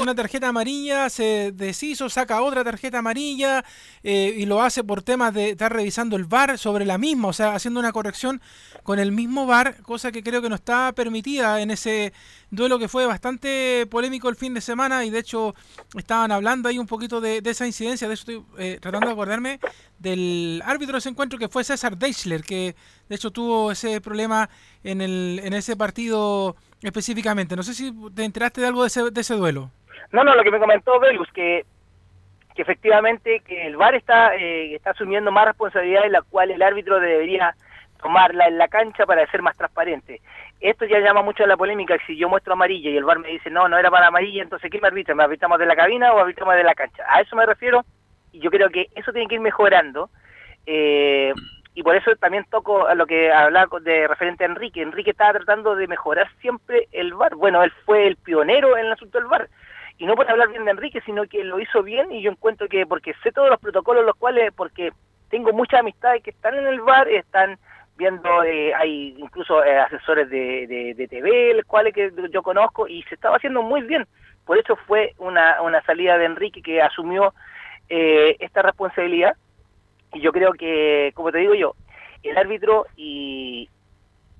[0.00, 3.64] una tarjeta amarilla, se deshizo, saca otra tarjeta amarilla
[4.02, 7.54] y lo hace por temas de estar revisando el VAR sobre la misma, o sea,
[7.54, 8.40] haciendo una corrección
[8.82, 12.14] con el mismo VAR, cosa que creo que no está permitida en ese
[12.50, 15.54] duelo que fue bastante polémico el fin de semana y de hecho
[15.96, 19.60] estaban hablando ahí un poquito de, de esa incidencia, de eso estoy tratando de acordarme
[20.00, 22.74] del árbitro de ese encuentro que fue César Deichler, que
[23.08, 24.48] de hecho tuvo ese problema
[24.82, 27.54] en, el, en ese partido específicamente.
[27.54, 29.70] No sé si te enteraste de algo de ese, de ese duelo.
[30.10, 31.66] No, no, lo que me comentó Belus, que,
[32.54, 36.98] que efectivamente que el VAR está, eh, está asumiendo más responsabilidades, la cual el árbitro
[36.98, 37.54] debería
[38.02, 40.22] tomarla en la cancha para ser más transparente.
[40.60, 43.28] Esto ya llama mucho a la polémica, si yo muestro amarilla y el VAR me
[43.28, 45.14] dice, no, no era para amarilla, entonces ¿qué me arbitra?
[45.14, 47.04] ¿Me arbitramos de la cabina o arbitramos de la cancha?
[47.06, 47.84] A eso me refiero
[48.32, 50.10] y yo creo que eso tiene que ir mejorando.
[50.66, 51.32] Eh,
[51.74, 54.82] y por eso también toco a lo que hablaba de referente a Enrique.
[54.82, 57.36] Enrique estaba tratando de mejorar siempre el VAR.
[57.36, 59.48] Bueno, él fue el pionero en el asunto del VAR.
[59.98, 62.68] Y no por hablar bien de Enrique, sino que lo hizo bien y yo encuentro
[62.68, 64.92] que, porque sé todos los protocolos, los cuales, porque
[65.28, 67.58] tengo muchas amistades que están en el VAR, están
[67.96, 73.02] viendo, eh, hay incluso eh, asesores de, de, TV, los cuales que yo conozco, y
[73.04, 74.06] se estaba haciendo muy bien.
[74.46, 77.34] Por eso fue una, una salida de Enrique que asumió
[77.90, 79.36] eh, esta responsabilidad
[80.12, 81.74] y yo creo que, como te digo yo,
[82.22, 83.68] el árbitro y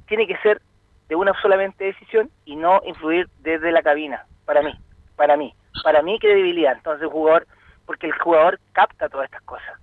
[0.06, 0.60] tiene que ser
[1.08, 4.72] de una solamente decisión y no influir desde la cabina, para mí,
[5.16, 6.74] para mí, para mí credibilidad.
[6.76, 7.46] Entonces el jugador,
[7.86, 9.78] porque el jugador capta todas estas cosas.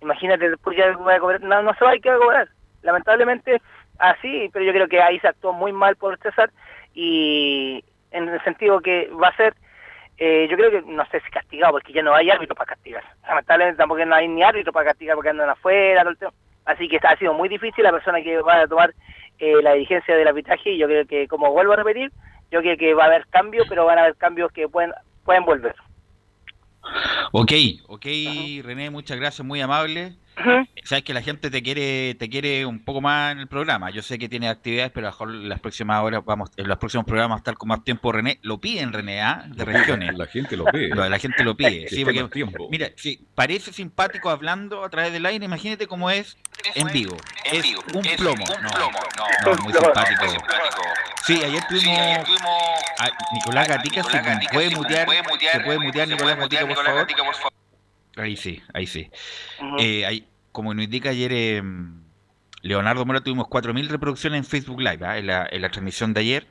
[0.00, 2.48] Imagínate, después ya voy a cobrar, no, no se va a que cobrar.
[2.82, 3.62] Lamentablemente
[3.98, 6.50] así, pero yo creo que ahí se actuó muy mal por César
[6.92, 9.54] y en el sentido que va a ser
[10.18, 13.02] eh, yo creo que no sé si castigado porque ya no hay árbitro para castigar.
[13.26, 16.04] Lamentablemente tampoco no hay ni árbitro para castigar porque andan afuera,
[16.66, 18.94] así que está, ha sido muy difícil la persona que va a tomar
[19.38, 22.12] eh, la dirigencia del arbitraje y yo creo que, como vuelvo a repetir,
[22.50, 24.92] yo creo que va a haber cambios, pero van a haber cambios que pueden,
[25.24, 25.74] pueden volver.
[27.32, 27.52] Ok,
[27.88, 28.04] ok,
[28.62, 30.12] René, muchas gracias, muy amable.
[30.84, 33.90] Sabes que la gente te quiere te quiere un poco más en el programa.
[33.90, 36.78] Yo sé que tiene actividades, pero a lo mejor las próximas horas vamos, en los
[36.78, 38.12] próximos programas estar con más tiempo.
[38.12, 39.44] René, lo piden René, ¿ah?
[39.46, 40.16] de regiones.
[40.16, 40.88] La gente lo pide.
[40.94, 41.88] La gente lo pide.
[41.88, 45.44] sí, porque, mira, si parece simpático hablando a través del aire.
[45.44, 46.36] Imagínate cómo es
[46.74, 47.16] en vivo.
[47.44, 48.44] Es un plomo.
[48.62, 50.26] No, no, muy simpático.
[51.26, 54.02] Sí, ayer tuvimos a Nicolás Gatica.
[54.02, 57.53] Se puede mutear, se puede mutear Nicolás Gatica, por favor.
[58.16, 59.10] Ahí sí, ahí sí.
[59.78, 61.62] Eh, como nos indica ayer eh,
[62.62, 65.18] Leonardo Mora, tuvimos 4.000 reproducciones en Facebook Live, ¿ah?
[65.18, 66.46] en, la, en, la, transmisión de ayer.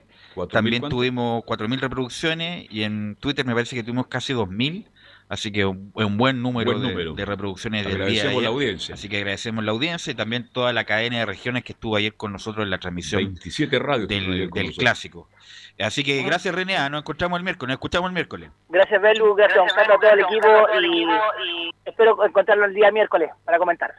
[0.51, 4.87] También tuvimos 4.000 reproducciones y en Twitter me parece que tuvimos casi 2.000.
[5.29, 8.25] Así que un, un buen número, De, reproducciones del día.
[8.25, 8.93] la audiencia.
[8.93, 12.13] Así que agradecemos la audiencia y también toda la cadena de regiones que estuvo ayer
[12.13, 15.29] con nosotros en la transmisión 27 radios del, clásico.
[15.79, 18.51] Así que gracias René, ah, nos encontramos el miércoles, nos escuchamos el miércoles.
[18.69, 20.47] Gracias Belu, gracias Don Carlos, a todo el equipo
[20.81, 23.93] y, espero encontrarlo el día miércoles para comentar.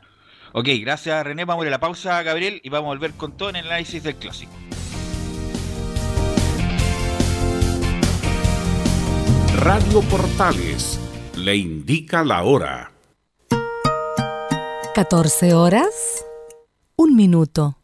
[0.52, 3.36] Ok, gracias René, vamos a ir a la pausa Gabriel y vamos a volver con
[3.36, 4.52] todo en el análisis del clásico.
[9.56, 11.00] Radio Portales
[11.36, 12.90] le indica la hora.
[14.94, 16.24] 14 horas,
[16.96, 17.83] un minuto.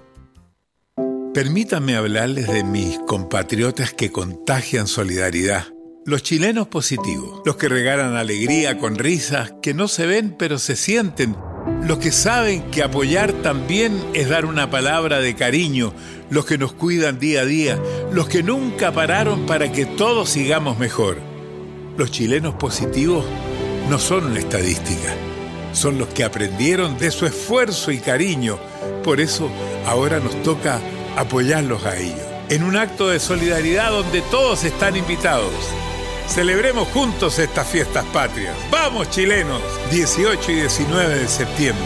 [1.33, 5.67] Permítanme hablarles de mis compatriotas que contagian solidaridad.
[6.05, 10.75] Los chilenos positivos, los que regalan alegría con risas que no se ven pero se
[10.75, 11.35] sienten
[11.87, 15.93] los que saben que apoyar también es dar una palabra de cariño,
[16.29, 17.79] los que nos cuidan día a día,
[18.11, 21.17] los que nunca pararon para que todos sigamos mejor.
[21.97, 23.25] Los chilenos positivos
[23.89, 25.13] no son una estadística,
[25.73, 28.57] son los que aprendieron de su esfuerzo y cariño.
[29.03, 29.49] Por eso
[29.85, 30.79] ahora nos toca
[31.15, 35.53] apoyarlos a ellos, en un acto de solidaridad donde todos están invitados.
[36.27, 38.55] Celebremos juntos estas fiestas patrias.
[38.71, 39.61] ¡Vamos, chilenos!
[39.91, 41.85] 18 y 19 de septiembre.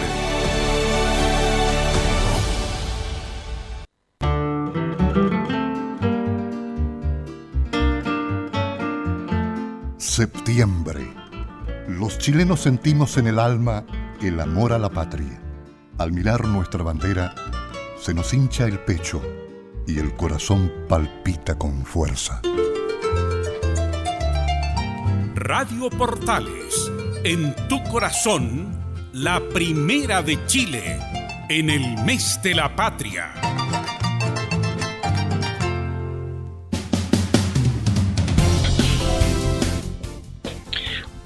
[9.98, 11.14] Septiembre.
[11.88, 13.86] Los chilenos sentimos en el alma
[14.22, 15.40] el amor a la patria.
[15.98, 17.34] Al mirar nuestra bandera,
[18.06, 19.20] se nos hincha el pecho
[19.88, 22.39] y el corazón palpita con fuerza.
[25.34, 26.91] Radio Portales,
[27.24, 28.80] en tu corazón,
[29.12, 31.00] la primera de Chile,
[31.50, 33.34] en el mes de la patria.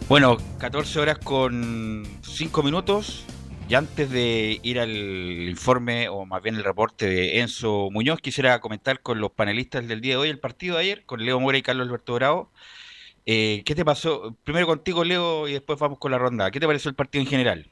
[0.07, 3.25] Bueno, 14 horas con 5 minutos.
[3.69, 4.89] Y antes de ir al
[5.47, 10.01] informe, o más bien el reporte de Enzo Muñoz, quisiera comentar con los panelistas del
[10.01, 12.51] día de hoy el partido de ayer, con Leo Mora y Carlos Alberto Bravo.
[13.27, 14.35] Eh, ¿Qué te pasó?
[14.43, 16.49] Primero contigo, Leo, y después vamos con la ronda.
[16.49, 17.69] ¿Qué te pareció el partido en general?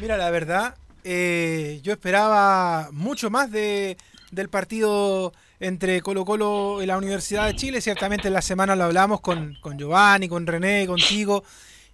[0.00, 3.98] Mira, la verdad, eh, yo esperaba mucho más de,
[4.30, 7.82] del partido entre Colo Colo y la Universidad de Chile.
[7.82, 11.44] Ciertamente en la semana lo hablamos con, con Giovanni, con René, contigo.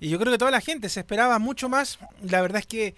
[0.00, 1.98] Y yo creo que toda la gente se esperaba mucho más.
[2.22, 2.94] La verdad es que,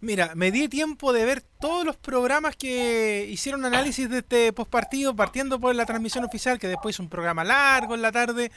[0.00, 5.16] mira, me di tiempo de ver todos los programas que hicieron análisis de este postpartido,
[5.16, 8.52] partiendo por la transmisión oficial, que después hizo un programa largo en la tarde,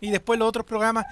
[0.00, 1.06] y después los otros programas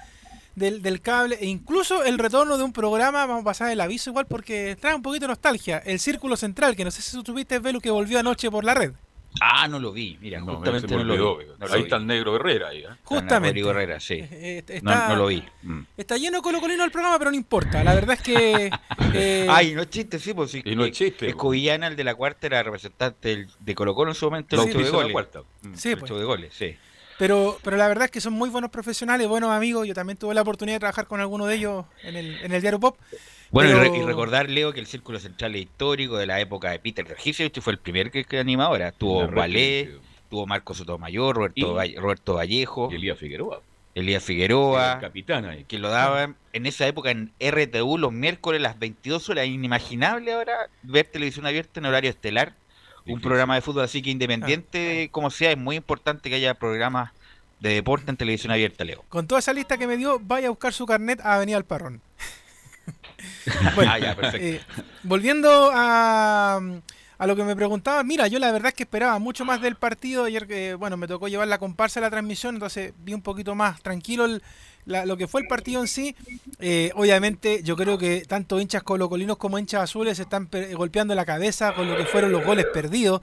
[0.55, 4.09] del, del, cable, e incluso el retorno de un programa, vamos a pasar el aviso
[4.09, 7.59] igual porque trae un poquito de nostalgia, el Círculo Central, que no sé si tuviste,
[7.59, 8.93] Velo, que volvió anoche por la red.
[9.41, 11.45] Ah, no lo vi, mira, No, justamente no lo olvidó, vi.
[11.59, 11.83] No lo Ahí vi.
[11.83, 12.87] está el negro Herrera ahí, ¿eh?
[13.03, 13.49] Justamente.
[13.49, 14.15] Rodrigo Herrera, sí.
[14.15, 15.43] Eh, eh, No, lo vi.
[15.63, 15.81] Mm.
[15.97, 17.83] Está lleno Colo Colino el programa, pero no importa.
[17.83, 18.71] La verdad es que.
[19.13, 20.61] eh, Ay, no es chiste, sí, pues sí.
[20.65, 21.27] Y no es chiste.
[21.29, 24.63] Escobillana, el de la cuarta, era representante del- de Colo Colo en su momento, el
[24.63, 25.11] Sí, hecho de la goles.
[25.13, 25.39] cuarta.
[25.61, 26.03] Mm, Sí, pues.
[26.11, 26.75] hecho de goles, sí.
[27.19, 29.85] Pero, pero la verdad es que son muy buenos profesionales, buenos amigos.
[29.87, 32.61] Yo también tuve la oportunidad de trabajar con alguno de ellos en el, en el
[32.61, 32.97] diario Pop.
[33.51, 36.39] Bueno, y Pero- re- y, recordar, Leo, que el Círculo Central es histórico de la
[36.39, 38.91] época de Peter Regis, fue el primer que, que animó ahora.
[38.91, 39.97] Tuvo que-
[40.29, 43.61] tuvo Marco Sotomayor, Roberto, Y- Valle- Roberto Vallejo, Y Elías Figueroa.
[43.95, 45.63] Elías Figueroa, el capitán ahí.
[45.65, 49.47] que lo daban en esa época en RTU los miércoles a las 22 horas.
[49.47, 52.53] Inimaginable ahora ver televisión abierta en horario estelar.
[53.07, 57.11] Un programa de fútbol así que independiente como sea, es muy importante que haya programas
[57.59, 59.03] de deporte en televisión abierta, Leo.
[59.09, 62.01] Con toda esa lista que me dio, vaya a buscar su carnet a Avenida Alparrón.
[63.75, 64.45] Bueno, Ah, ya, perfecto.
[64.47, 64.61] eh,
[65.03, 66.59] volviendo a,
[67.17, 69.75] a lo que me preguntaba, mira, yo la verdad es que esperaba mucho más del
[69.75, 70.25] partido.
[70.25, 73.55] Ayer, que bueno, me tocó llevar la comparsa a la transmisión, entonces vi un poquito
[73.55, 74.41] más tranquilo el-
[74.85, 76.15] la- lo que fue el partido en sí.
[76.59, 81.13] Eh, obviamente, yo creo que tanto hinchas colocolinos como hinchas azules se están pe- golpeando
[81.15, 83.21] la cabeza con lo que fueron los goles perdidos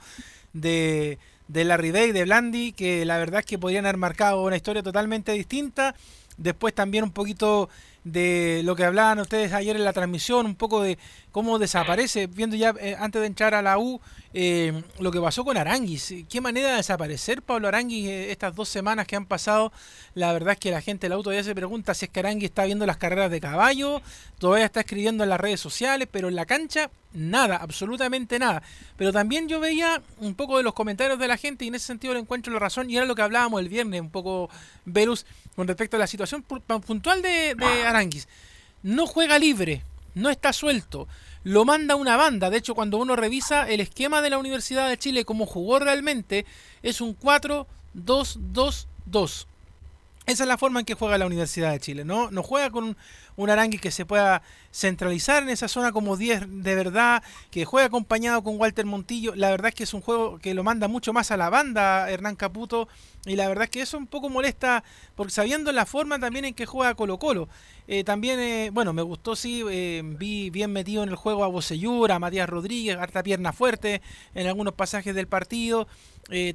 [0.53, 4.57] de, de Larry Day, de Blandi, que la verdad es que podrían haber marcado una
[4.57, 5.95] historia totalmente distinta.
[6.37, 7.69] Después también un poquito
[8.07, 10.97] de lo que hablaban ustedes ayer en la transmisión, un poco de
[11.33, 14.01] cómo desaparece, viendo ya eh, antes de entrar a la U,
[14.33, 16.15] eh, lo que pasó con Aranguis.
[16.29, 19.73] Qué manera de desaparecer Pablo Aranguis eh, estas dos semanas que han pasado.
[20.15, 22.51] La verdad es que la gente del auto ya se pregunta si es que Aranguis
[22.51, 24.01] está viendo las carreras de caballo,
[24.39, 28.63] todavía está escribiendo en las redes sociales, pero en la cancha nada, absolutamente nada.
[28.97, 31.87] Pero también yo veía un poco de los comentarios de la gente y en ese
[31.87, 34.49] sentido le encuentro la razón y era lo que hablábamos el viernes, un poco
[34.85, 38.29] Velus, con respecto a la situación pu- puntual de, de Aranguis.
[38.83, 39.83] No juega libre,
[40.15, 41.09] no está suelto,
[41.43, 42.51] lo manda una banda.
[42.51, 46.45] De hecho, cuando uno revisa el esquema de la Universidad de Chile, como jugó realmente,
[46.83, 49.47] es un 4-2-2-2.
[50.27, 52.33] Esa es la forma en que juega la Universidad de Chile, ¿no?
[52.33, 52.97] No juega con un,
[53.37, 57.23] un Arangui que se pueda centralizar en esa zona como 10 de verdad,
[57.53, 59.37] que juega acompañado con Walter Montillo.
[59.37, 62.11] La verdad es que es un juego que lo manda mucho más a la banda
[62.11, 62.89] Hernán Caputo
[63.27, 64.83] y la verdad es que eso un poco molesta
[65.15, 67.49] porque sabiendo la forma también en que juega Colo Colo.
[67.89, 71.49] Eh, también, eh, bueno, me gustó, sí, eh, vi bien metido en el juego a
[71.49, 74.01] Bocellur, a Matías Rodríguez, harta pierna fuerte
[74.35, 75.87] en algunos pasajes del partido.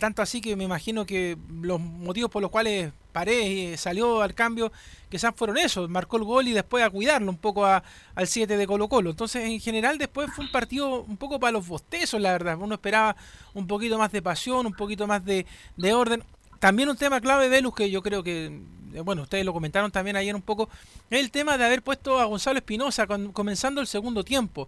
[0.01, 4.69] Tanto así que me imagino que los motivos por los cuales Paredes salió al cambio
[5.09, 7.81] quizás fueron esos, marcó el gol y después a cuidarlo un poco a-
[8.15, 9.09] al 7 de Colo Colo.
[9.11, 12.57] Entonces en general después fue un partido un poco para los bostezos, la verdad.
[12.59, 13.15] Uno esperaba
[13.53, 15.45] un poquito más de pasión, un poquito más de,
[15.77, 16.21] de orden.
[16.61, 18.45] También un tema clave, Velus, que yo creo que,
[18.93, 20.69] eh, bueno, ustedes lo comentaron también ayer un poco,
[21.09, 24.67] es el tema de haber puesto a Gonzalo Espinosa comenzando el segundo tiempo.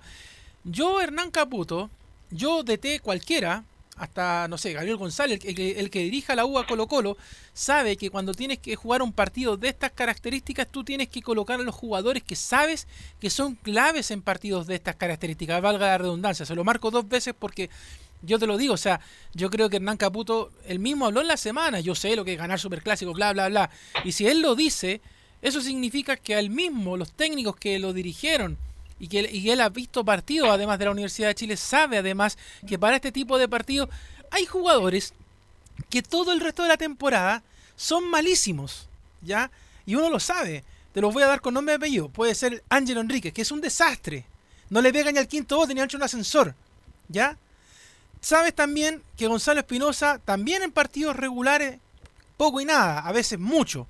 [0.64, 1.92] Yo, Hernán Caputo,
[2.32, 3.64] yo DT cualquiera,
[3.96, 7.16] hasta, no sé, Gabriel González, el, que- el que dirija la U Colo Colo,
[7.54, 11.60] sabe que cuando tienes que jugar un partido de estas características, tú tienes que colocar
[11.60, 12.88] a los jugadores que sabes
[13.20, 16.44] que son claves en partidos de estas características, valga la redundancia.
[16.44, 17.70] Se lo marco dos veces porque
[18.24, 19.00] yo te lo digo, o sea,
[19.34, 22.34] yo creo que Hernán Caputo, él mismo habló en la semana, yo sé lo que
[22.34, 23.70] es ganar superclásico, bla, bla, bla.
[24.04, 25.02] Y si él lo dice,
[25.42, 28.58] eso significa que al mismo, los técnicos que lo dirigieron,
[29.00, 32.38] y que, y él ha visto partidos además de la Universidad de Chile, sabe además
[32.66, 33.90] que para este tipo de partidos
[34.32, 35.14] hay jugadores
[35.90, 37.44] que todo el resto de la temporada
[37.76, 38.88] son malísimos,
[39.22, 39.52] ¿ya?
[39.86, 40.64] Y uno lo sabe.
[40.94, 42.08] Te los voy a dar con nombre y apellido.
[42.08, 44.26] Puede ser Ángel Enríquez, que es un desastre.
[44.70, 46.56] No le pega ni al quinto bote ni hecho un ascensor,
[47.10, 47.38] ¿ya?
[48.24, 51.80] Sabes también que Gonzalo Espinosa, también en partidos regulares,
[52.38, 53.86] poco y nada, a veces mucho.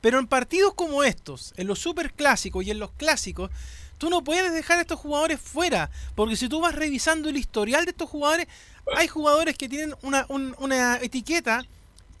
[0.00, 3.50] Pero en partidos como estos, en los superclásicos y en los clásicos,
[3.98, 5.90] tú no puedes dejar a estos jugadores fuera.
[6.14, 8.48] Porque si tú vas revisando el historial de estos jugadores,
[8.96, 11.62] hay jugadores que tienen una, un- una etiqueta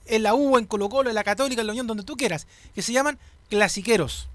[0.04, 2.46] en la U, en Colo Colo, en la Católica, en la Unión, donde tú quieras,
[2.74, 3.18] que se llaman
[3.48, 4.28] clasiqueros.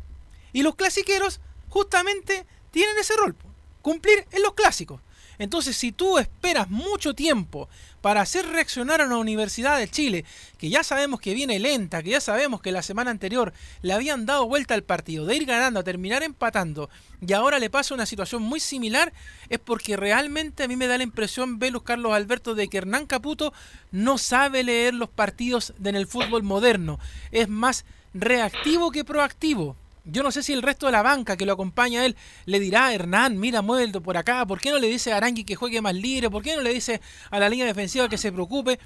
[0.52, 1.40] Y los clasiqueros
[1.70, 3.36] justamente tienen ese rol,
[3.84, 5.00] cumplir en los clásicos.
[5.40, 7.70] Entonces, si tú esperas mucho tiempo
[8.02, 10.26] para hacer reaccionar a una Universidad de Chile,
[10.58, 14.26] que ya sabemos que viene lenta, que ya sabemos que la semana anterior le habían
[14.26, 16.90] dado vuelta al partido, de ir ganando a terminar empatando,
[17.26, 19.14] y ahora le pasa una situación muy similar,
[19.50, 23.06] es porque realmente a mí me da la impresión, Velus Carlos Alberto, de que Hernán
[23.06, 23.54] Caputo
[23.92, 27.00] no sabe leer los partidos en el fútbol moderno.
[27.32, 29.78] Es más reactivo que proactivo.
[30.06, 32.60] Yo no sé si el resto de la banca que lo acompaña a él le
[32.60, 34.46] dirá Hernán, mira, muévelo por acá.
[34.46, 36.30] ¿Por qué no le dice a Arangui que juegue más libre?
[36.30, 37.00] ¿Por qué no le dice
[37.32, 38.80] a la línea defensiva que se preocupe?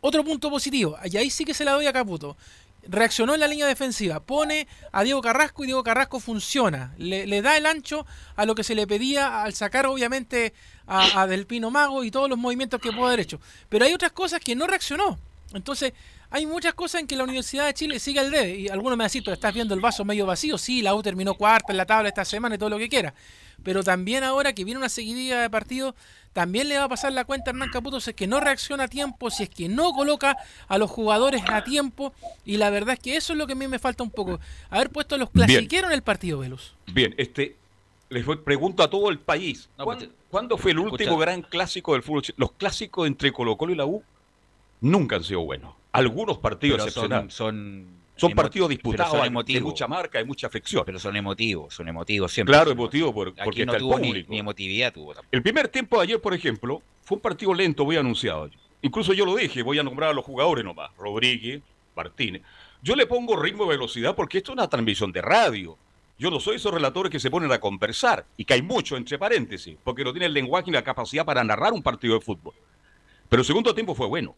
[0.00, 2.36] Otro punto positivo, y ahí sí que se la doy a Caputo.
[2.82, 6.94] Reaccionó en la línea defensiva, pone a Diego Carrasco y Diego Carrasco funciona.
[6.98, 8.06] Le, da el ancho
[8.36, 10.54] a lo que se le pedía al sacar obviamente
[10.86, 13.40] a, a Del Pino Mago y todos los movimientos que pudo haber hecho.
[13.68, 15.18] Pero hay otras cosas que no reaccionó.
[15.54, 15.94] Entonces,
[16.30, 18.56] hay muchas cosas en que la Universidad de Chile sigue al debe.
[18.56, 20.58] Y algunos me dicen, pero estás viendo el vaso medio vacío.
[20.58, 23.14] Sí, la U terminó cuarta en la tabla esta semana y todo lo que quiera.
[23.62, 25.94] Pero también ahora que viene una seguidilla de partidos,
[26.32, 28.84] también le va a pasar la cuenta a Hernán Caputo si es que no reacciona
[28.84, 30.36] a tiempo, si es que no coloca
[30.68, 32.12] a los jugadores a tiempo.
[32.44, 34.38] Y la verdad es que eso es lo que a mí me falta un poco.
[34.70, 36.74] Haber puesto a los clasiqueros en el partido, Velus.
[36.92, 37.56] Bien, este,
[38.10, 39.68] les pregunto a todo el país.
[39.82, 42.22] Pues, ¿Cuándo, fue el último gran clásico del fútbol?
[42.36, 44.04] Los clásicos entre Colo Colo y la U
[44.80, 47.34] nunca han sido buenos algunos partidos excepcionales.
[47.34, 50.82] Son, son, partidos disputados de mucha marca, y mucha afección.
[50.84, 52.54] Pero son emotivos, son emotivos siempre.
[52.54, 54.30] Claro, emotivos porque no está tuvo el público.
[54.30, 55.28] Ni, emotividad tuvo tampoco.
[55.30, 58.50] El primer tiempo de ayer, por ejemplo, fue un partido lento, voy anunciado.
[58.82, 60.90] Incluso yo lo dije, voy a nombrar a los jugadores nomás.
[60.96, 61.62] Rodríguez,
[61.96, 62.42] Martínez.
[62.80, 65.76] Yo le pongo ritmo y velocidad porque esto es una transmisión de radio.
[66.16, 69.18] Yo no soy esos relatores que se ponen a conversar y que hay mucho entre
[69.18, 72.54] paréntesis, porque no tiene el lenguaje y la capacidad para narrar un partido de fútbol.
[73.28, 74.34] Pero el segundo tiempo fue bueno.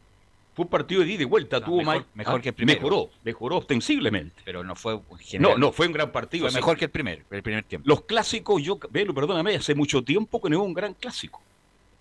[0.55, 2.81] Fue un partido de ida y vuelta, tuvo mejor, mejor ah, que el primero.
[2.81, 4.43] Mejoró, mejoró ostensiblemente.
[4.45, 5.53] Pero no fue general.
[5.53, 6.49] No, no fue un gran partido.
[6.49, 7.89] Fue mejor que el primer, el primer tiempo.
[7.89, 11.41] Los clásicos, yo, velo, perdóname, hace mucho tiempo que no hubo un gran clásico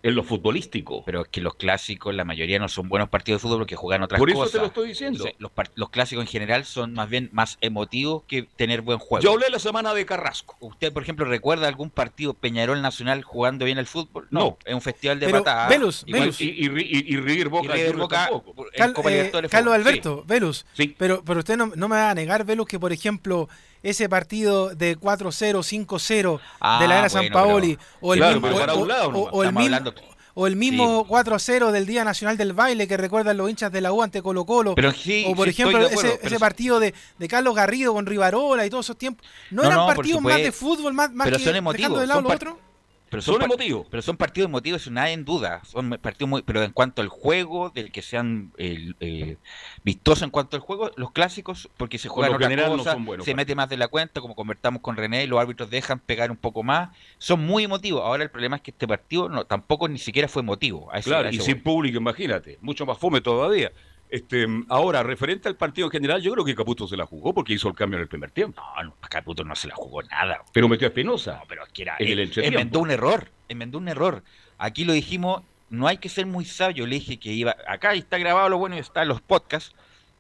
[0.01, 1.03] en lo futbolístico.
[1.05, 4.03] Pero es que los clásicos, la mayoría no son buenos partidos de fútbol porque juegan
[4.03, 4.35] otras cosas.
[4.35, 5.25] Por eso te lo estoy diciendo.
[5.37, 9.23] los, los, clásicos en general son más bien más emotivos que tener buen juego.
[9.23, 10.55] Yo hablé la semana de Carrasco.
[10.59, 14.27] ¿Usted, por ejemplo, recuerda algún partido Peñarol Nacional jugando bien el fútbol?
[14.31, 15.69] No, es un festival de Pero, patadas.
[15.69, 17.77] Velus, y, Y, y, y, River Boca.
[17.77, 18.29] Y River Boca
[18.73, 20.65] eh, Carlos Alberto, Velus.
[20.73, 20.95] Sí.
[20.97, 23.49] Pero, pero usted no, no me va a negar, Velus, que por ejemplo
[23.83, 28.57] ese partido de 4-0, 5-0 ah, de la era San Paoli o el claro, mismo,
[28.57, 29.93] o, o, o el mismo
[30.39, 33.91] o el mismo 4-0 del Día Nacional del Baile que recuerdan los hinchas de la
[33.91, 34.73] U ante Colo Colo.
[34.73, 38.05] Pero sí, o por sí ejemplo acuerdo, ese, ese partido de, de, Carlos Garrido con
[38.05, 39.27] Rivarola y todos esos tiempos.
[39.51, 41.99] ¿No, no eran no, partidos más de fútbol, más, más pero que son emotivos, dejando
[41.99, 42.68] de lado son lo otro?
[43.09, 43.87] Pero son, son emotivos.
[43.89, 45.61] Pero son partidos emotivos, eso nadie en duda.
[45.65, 49.37] Son partidos muy, pero en cuanto al juego, del que sean eh, eh,
[49.83, 53.55] vistosos en cuanto al juego, los clásicos, porque se juegan no son buenos, se mete
[53.55, 56.89] más de la cuenta, como convertamos con René, los árbitros dejan pegar un poco más,
[57.17, 58.01] son muy emotivos.
[58.03, 60.89] Ahora el problema es que este partido no, tampoco ni siquiera fue emotivo.
[60.93, 63.71] A claro, a y sin público, imagínate, mucho más fome todavía.
[64.09, 67.53] Este, ahora, referente al partido en general, yo creo que Caputo se la jugó porque
[67.53, 68.61] hizo el cambio en el primer tiempo.
[68.75, 70.43] No, no Caputo no se la jugó nada.
[70.51, 71.37] Pero metió a Espinosa.
[71.37, 74.23] No, pero es que era, en el enmendó un error, enmendó un error.
[74.57, 76.87] Aquí lo dijimos, no hay que ser muy sabio.
[76.87, 79.75] Le dije que iba, acá está grabado lo bueno y está en los podcasts.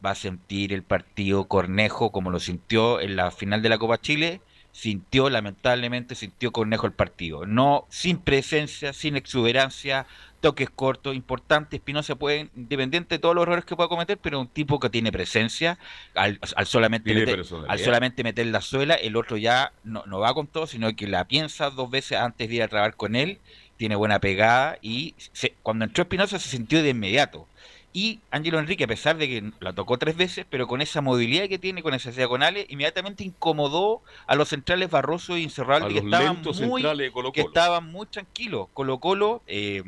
[0.05, 3.99] Va a sentir el partido Cornejo como lo sintió en la final de la Copa
[3.99, 4.41] Chile.
[4.71, 7.45] Sintió, lamentablemente, sintió Cornejo el partido.
[7.47, 10.05] No, sin presencia, sin exuberancia,
[10.39, 11.79] toques cortos, importantes.
[11.79, 15.11] Espinosa puede, independiente de todos los errores que pueda cometer, pero un tipo que tiene
[15.11, 15.77] presencia,
[16.15, 20.33] al, al solamente, meter, al solamente meter la suela, el otro ya no, no, va
[20.33, 23.39] con todo, sino que la piensa dos veces antes de ir a trabajar con él,
[23.77, 27.47] tiene buena pegada y se, cuando entró Espinosa se sintió de inmediato.
[27.91, 31.47] Y Ángelo Enrique, a pesar de que la tocó tres veces, pero con esa movilidad
[31.47, 36.41] que tiene, con esas diagonales, inmediatamente incomodó a los centrales Barroso y Incerralde, que estaban,
[36.67, 36.83] muy,
[37.33, 38.67] que estaban muy tranquilos.
[38.73, 39.83] Colo Colo eh,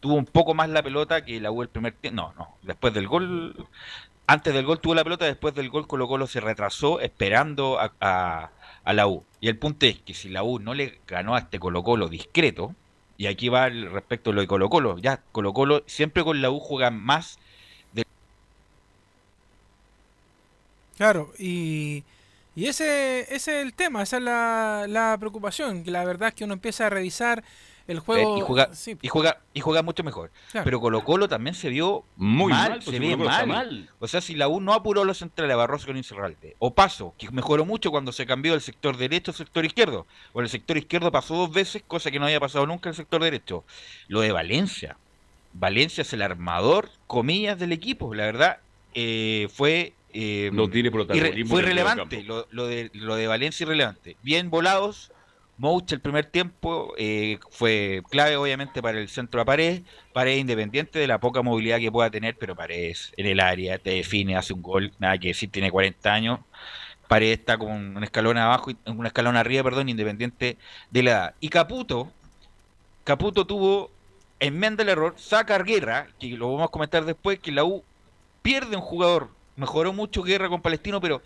[0.00, 2.22] tuvo un poco más la pelota que la U el primer tiempo.
[2.22, 3.66] No, no, después del gol,
[4.26, 8.50] antes del gol tuvo la pelota, después del gol Colo Colo se retrasó esperando a,
[8.84, 9.24] a, la U.
[9.40, 12.08] Y el punto es que si la U no le ganó a este Colo Colo
[12.08, 12.74] discreto,
[13.16, 14.98] y aquí va el respecto a lo de Colo Colo.
[14.98, 17.38] Ya, Colo Colo siempre con la U juega más
[17.92, 18.04] de...
[20.96, 22.04] Claro, y,
[22.54, 26.34] y ese, ese es el tema, esa es la, la preocupación, que la verdad es
[26.34, 27.44] que uno empieza a revisar
[27.88, 28.98] el juego eh, y, juega, sí.
[29.00, 30.30] y juega y juega mucho mejor.
[30.52, 30.64] Claro.
[30.64, 33.46] Pero Colo Colo también se vio muy mal, mal se pues ve mal.
[33.46, 33.90] mal.
[33.98, 37.14] O sea, si la U no apuró los centrales a Barroso con Incerralde, o Paso,
[37.18, 40.76] que mejoró mucho cuando se cambió del sector derecho al sector izquierdo, o el sector
[40.76, 43.64] izquierdo pasó dos veces, cosa que no había pasado nunca en el sector derecho.
[44.06, 44.96] Lo de Valencia.
[45.54, 48.14] Valencia es el armador, comillas, del equipo.
[48.14, 48.58] La verdad,
[48.94, 54.16] eh, fue eh, no tiene protagonismo fue irrelevante lo, lo, de, lo de Valencia irrelevante
[54.22, 55.12] bien volados
[55.58, 59.82] Mouch el primer tiempo eh, fue clave obviamente para el centro de pared,
[60.12, 63.90] pared independiente de la poca movilidad que pueda tener, pero pared en el área, te
[63.90, 66.40] define, hace un gol, nada que decir, tiene 40 años,
[67.08, 70.58] pared está con un escalón abajo, un escalón arriba, perdón, independiente
[70.90, 71.34] de la edad.
[71.40, 72.12] Y Caputo,
[73.02, 73.90] Caputo tuvo
[74.38, 77.82] enmienda el error, saca a Guerra, que lo vamos a comentar después, que la U
[78.42, 81.20] pierde un jugador, mejoró mucho Guerra con Palestino, pero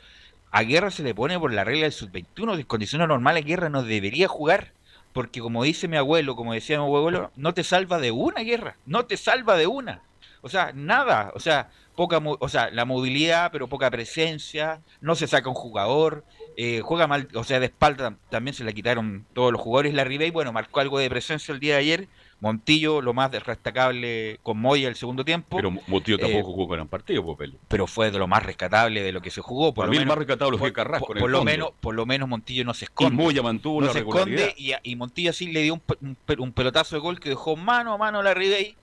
[0.52, 3.82] a Guerra se le pone por la regla del sub-21, en condiciones normales Guerra no
[3.82, 4.72] debería jugar,
[5.14, 8.76] porque como dice mi abuelo, como decía mi abuelo, no te salva de una guerra,
[8.86, 10.02] no te salva de una.
[10.42, 15.26] O sea, nada, o sea, poca, o sea, la movilidad, pero poca presencia, no se
[15.26, 16.24] saca un jugador,
[16.56, 19.94] eh, juega mal, o sea, de espalda también se le quitaron todos los jugadores.
[19.94, 22.08] La Ribey, bueno, marcó algo de presencia el día de ayer,
[22.42, 25.56] Montillo, lo más destacable con Moya el segundo tiempo.
[25.56, 27.56] Pero Montillo tampoco eh, jugó gran partido, Popel.
[27.68, 29.72] Pero fue de lo más rescatable de lo que se jugó.
[29.72, 31.14] Por lo menos, más rescatable fue Carrasco.
[31.14, 33.14] Por, lo menos, por lo menos Montillo no se esconde.
[33.14, 37.00] Y Moya mantuvo no la se esconde y, Montillo sí le dio un, pelotazo de
[37.00, 38.74] gol que dejó mano a mano a la Ribey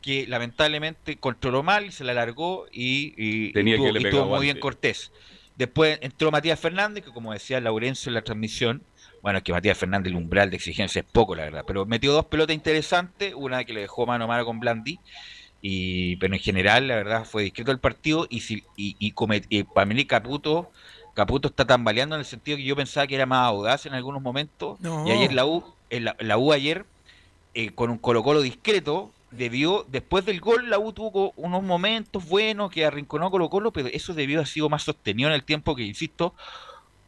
[0.00, 4.58] que lamentablemente controló mal, y se la alargó y, Tenía tuvo, que le muy bien
[4.58, 5.12] Cortés.
[5.56, 8.82] Después entró Matías Fernández, que como decía Laurencio en la transmisión,
[9.22, 11.64] bueno, es que Matías Fernández, el umbral de exigencia es poco, la verdad.
[11.64, 14.98] Pero metió dos pelotas interesantes, una que le dejó mano a mano con Blandi.
[15.60, 18.26] Y, pero en general, la verdad, fue discreto el partido.
[18.28, 20.72] Y, si, y, y, para mí, Caputo,
[21.14, 24.20] Caputo está tambaleando en el sentido que yo pensaba que era más audaz en algunos
[24.20, 24.78] momentos.
[25.06, 26.84] Y ayer la U, la, la U ayer,
[27.54, 32.72] eh, con un Colo-Colo discreto, debió, después del gol, la U tuvo unos momentos buenos
[32.72, 36.34] que arrinconó Colo-Colo, pero eso debió haber sido más sostenido en el tiempo que, insisto,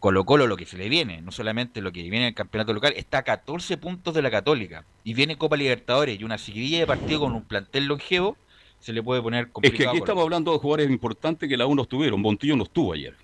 [0.05, 2.75] Colo Colo lo que se le viene, no solamente lo que viene en el campeonato
[2.75, 6.81] local, está a 14 puntos de la Católica y viene Copa Libertadores y una seguidilla
[6.81, 8.37] de partido con un plantel longevo,
[8.81, 9.81] se le puede poner complicado.
[9.81, 12.65] Es que aquí estamos hablando de jugadores importantes que la U no estuvieron, Montillo no
[12.65, 13.17] estuvo ayer.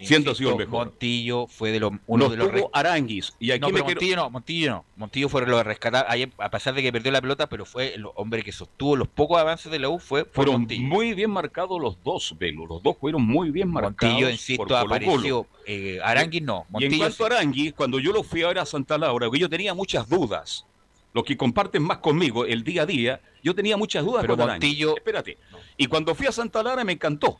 [0.00, 0.86] Siendo así el mejor.
[0.86, 2.50] Montillo fue de lo, uno de los.
[2.72, 3.32] Aranguis.
[3.38, 4.84] Y aquí no, Montillo no, Montillo no.
[4.96, 6.06] Montillo fue lo de rescatar.
[6.08, 9.08] Ayer, a pesar de que perdió la pelota, pero fue el hombre que sostuvo los
[9.08, 9.98] pocos avances de la U.
[9.98, 12.66] Fue, Fueron muy bien marcados los dos, Velo.
[12.66, 14.02] Los dos fueron muy bien marcados.
[14.02, 15.46] Montillo, insisto, apareció.
[15.66, 16.66] Eh, Aranguis no.
[16.68, 19.28] Montillo, y en cuanto a Aranguis, cuando yo lo fui a ver a Santa Laura,
[19.32, 20.66] yo tenía muchas dudas.
[21.14, 24.48] Los que comparten más conmigo el día a día, yo tenía muchas dudas pero con
[24.48, 24.94] Montillo.
[24.96, 25.38] Espérate.
[25.78, 27.38] Y cuando fui a Santa Laura me encantó.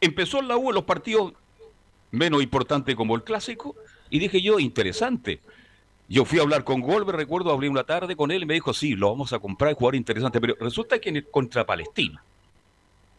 [0.00, 1.34] Empezó en la U en los partidos
[2.14, 3.74] menos importante como el clásico,
[4.10, 5.40] y dije yo, interesante.
[6.08, 8.74] Yo fui a hablar con Golber, recuerdo, hablé una tarde con él y me dijo,
[8.74, 12.22] sí, lo vamos a comprar, es jugador interesante, pero resulta que en contra Palestina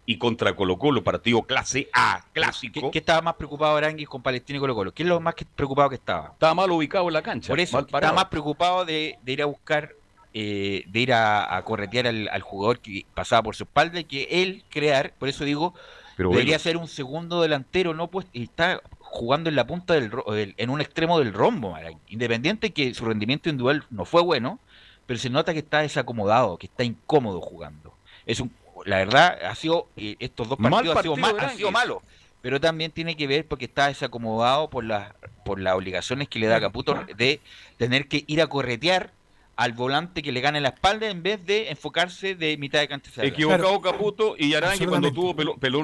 [0.06, 2.92] y contra Colo Colo, partido clase A, clásico.
[2.92, 4.94] ¿Qué, estaba más preocupado Aranguis con Palestina y Colo Colo?
[4.94, 6.32] ¿Qué es lo más preocupado que estaba?
[6.34, 7.50] Estaba mal ubicado en la cancha.
[7.50, 9.94] Por eso, estaba más preocupado de, ir a buscar,
[10.34, 14.64] eh, de ir a, corretear al, jugador que pasaba por su espalda y que él
[14.70, 15.74] crear, por eso digo,
[16.18, 20.12] Debería ser un segundo delantero, no pues está jugando en la punta del
[20.58, 24.60] en un extremo del rombo, independiente que su rendimiento individual no fue bueno,
[25.06, 27.94] pero se nota que está desacomodado, que está incómodo jugando.
[28.26, 28.52] Es un,
[28.86, 32.02] la verdad ha sido eh, estos dos partidos ha sido, malo,
[32.42, 35.14] pero también tiene que ver porque está desacomodado por las
[35.44, 37.40] por las obligaciones que le da Caputo de
[37.78, 39.12] tener que ir a corretear
[39.56, 43.24] al volante que le gane la espalda en vez de enfocarse de mitad de cancha.
[43.24, 45.36] Equivocado Caputo y Arangui cuando tuvo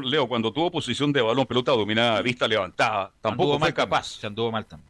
[0.02, 4.20] Leo, cuando tuvo posición de balón, pelota dominada, vista levantada, tampoco fue capaz.
[4.20, 4.90] Se anduvo mal también.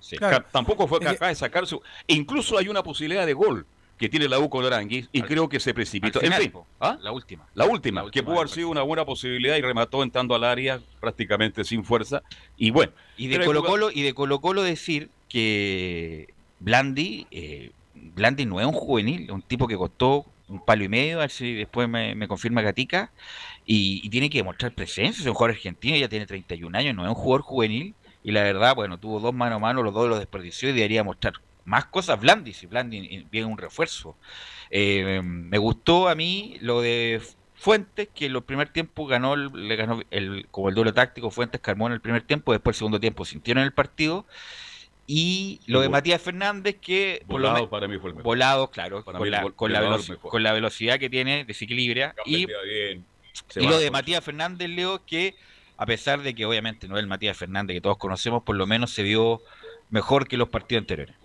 [0.52, 1.82] Tampoco fue capaz de sacar su.
[2.08, 3.66] Incluso hay una posibilidad de gol
[4.02, 6.24] que tiene la U con Aranguis y creo que se precipitó.
[6.24, 6.98] en fin, ¿ah?
[7.02, 7.48] la última.
[7.54, 11.64] La última, que pudo haber sido una buena posibilidad y remató entrando al área prácticamente
[11.64, 12.24] sin fuerza.
[12.58, 12.94] Y bueno.
[13.16, 17.72] Y de Colo Colo, y de Colo Colo decir que Blandi eh,
[18.02, 21.22] Blandi no es un juvenil, es un tipo que costó un palo y medio, a
[21.22, 23.12] ver si después me, confirma Gatica,
[23.66, 27.10] y, tiene que demostrar presencia, es un jugador argentino, ya tiene 31 años, no es
[27.10, 30.20] un jugador juvenil, y la verdad, bueno, tuvo dos mano a mano, los dos los
[30.20, 31.34] desperdició y debería mostrar
[31.66, 34.16] más cosas Blandi, si Blandi viene un refuerzo.
[34.70, 37.22] Eh, me gustó a mí lo de
[37.56, 41.62] Fuentes, que en el primer tiempo ganó, le ganó el, como el duelo táctico, Fuentes
[41.62, 44.26] Carmón en el primer tiempo, después el segundo tiempo sintieron el partido,
[45.08, 48.24] y lo de Matías Fernández, que volado para mí fue el mejor.
[48.24, 52.16] Volado, claro, con, la, con, la velocidad que tiene, desequilibra.
[52.26, 52.47] Y,
[53.56, 55.36] y lo de Matías Fernández, Leo, que
[55.78, 58.68] a pesar de que obviamente no es el Matías Fernández que todos conocemos, por lo
[58.68, 59.41] menos se vio
[59.89, 61.16] mejor que los partidos anteriores.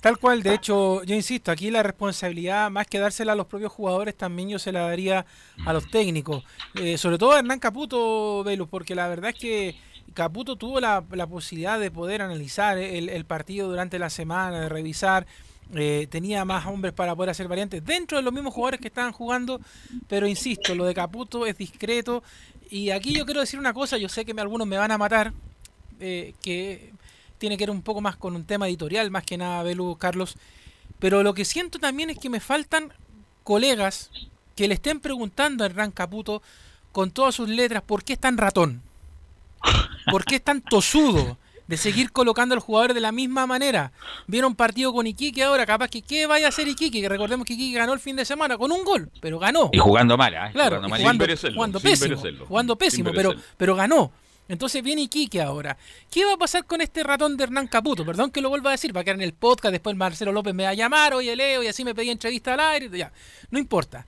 [0.00, 3.70] Tal cual, de hecho, yo insisto, aquí la responsabilidad, más que dársela a los propios
[3.70, 5.26] jugadores, también yo se la daría
[5.66, 6.42] a los técnicos.
[6.74, 9.76] Eh, sobre todo a Hernán Caputo, Velus, porque la verdad es que
[10.14, 15.26] Caputo tuvo la, posibilidad de poder analizar el, partido durante la semana, de revisar.
[15.74, 19.12] Eh, tenía más hombres para poder hacer variantes dentro de los mismos jugadores que estaban
[19.12, 19.60] jugando,
[20.08, 22.24] pero insisto, lo de Caputo es discreto.
[22.70, 25.32] Y aquí yo quiero decir una cosa, yo sé que algunos me van a matar,
[26.00, 26.92] eh, que,
[27.38, 30.36] tiene que ver un poco más con un tema editorial, más que nada, Belu, Carlos.
[30.98, 32.92] Pero lo que siento también es que me faltan
[33.44, 34.10] colegas
[34.54, 36.42] que le estén preguntando a Hernán Caputo
[36.92, 38.82] con todas sus letras por qué es tan ratón,
[40.10, 41.38] por qué es tan tosudo
[41.70, 43.92] de seguir colocando al jugador de la misma manera.
[44.26, 47.52] Vieron partido con Iquique ahora, capaz que qué vaya a hacer Iquique, que recordemos que
[47.52, 49.70] Iquique ganó el fin de semana con un gol, pero ganó.
[49.72, 50.50] Y jugando mal, ¿eh?
[50.52, 52.16] Claro, jugando, jugando, pésimo,
[52.48, 54.10] jugando pésimo, pero, pero ganó.
[54.48, 55.76] Entonces viene Iquique ahora.
[56.10, 58.04] ¿Qué va a pasar con este ratón de Hernán Caputo?
[58.04, 60.52] Perdón que lo vuelva a decir, va a quedar en el podcast, después Marcelo López
[60.52, 63.12] me va a llamar, oye Leo, y así me pedí entrevista al aire, ya.
[63.50, 64.06] No importa.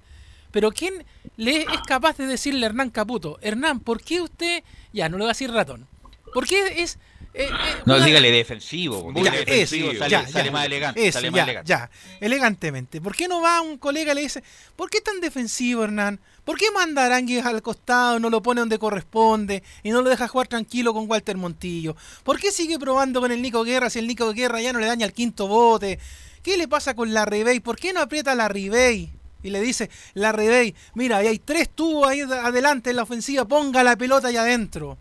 [0.53, 1.05] Pero ¿quién
[1.37, 5.25] le es capaz de decirle a Hernán Caputo, Hernán, ¿por qué usted, ya no le
[5.25, 5.89] va a decir ratón?
[6.33, 6.99] ¿Por qué es
[7.35, 9.11] eh, eh, no, dígale defensivo.
[9.15, 11.65] defensivo sale, más elegante.
[11.65, 11.91] ya,
[12.21, 13.01] elegantemente.
[13.01, 14.43] ¿Por qué no va un colega y le dice,
[14.77, 16.21] ¿por qué tan defensivo, Hernán?
[16.45, 20.11] ¿Por qué manda a Arangues al costado, no lo pone donde corresponde y no lo
[20.11, 21.97] deja jugar tranquilo con Walter Montillo?
[22.23, 24.87] ¿Por qué sigue probando con el Nico Guerra si el Nico Guerra ya no le
[24.87, 25.99] daña el quinto bote?
[26.43, 27.61] ¿Qué le pasa con la Ribey?
[27.61, 29.11] ¿Por qué no aprieta la Ribey?
[29.43, 33.83] Y le dice, la Ribey, mira, hay tres tubos ahí adelante en la ofensiva, ponga
[33.83, 34.99] la pelota ahí adentro.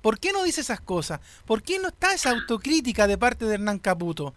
[0.00, 1.20] ¿Por qué no dice esas cosas?
[1.44, 4.34] ¿Por qué no está esa autocrítica de parte de Hernán Caputo?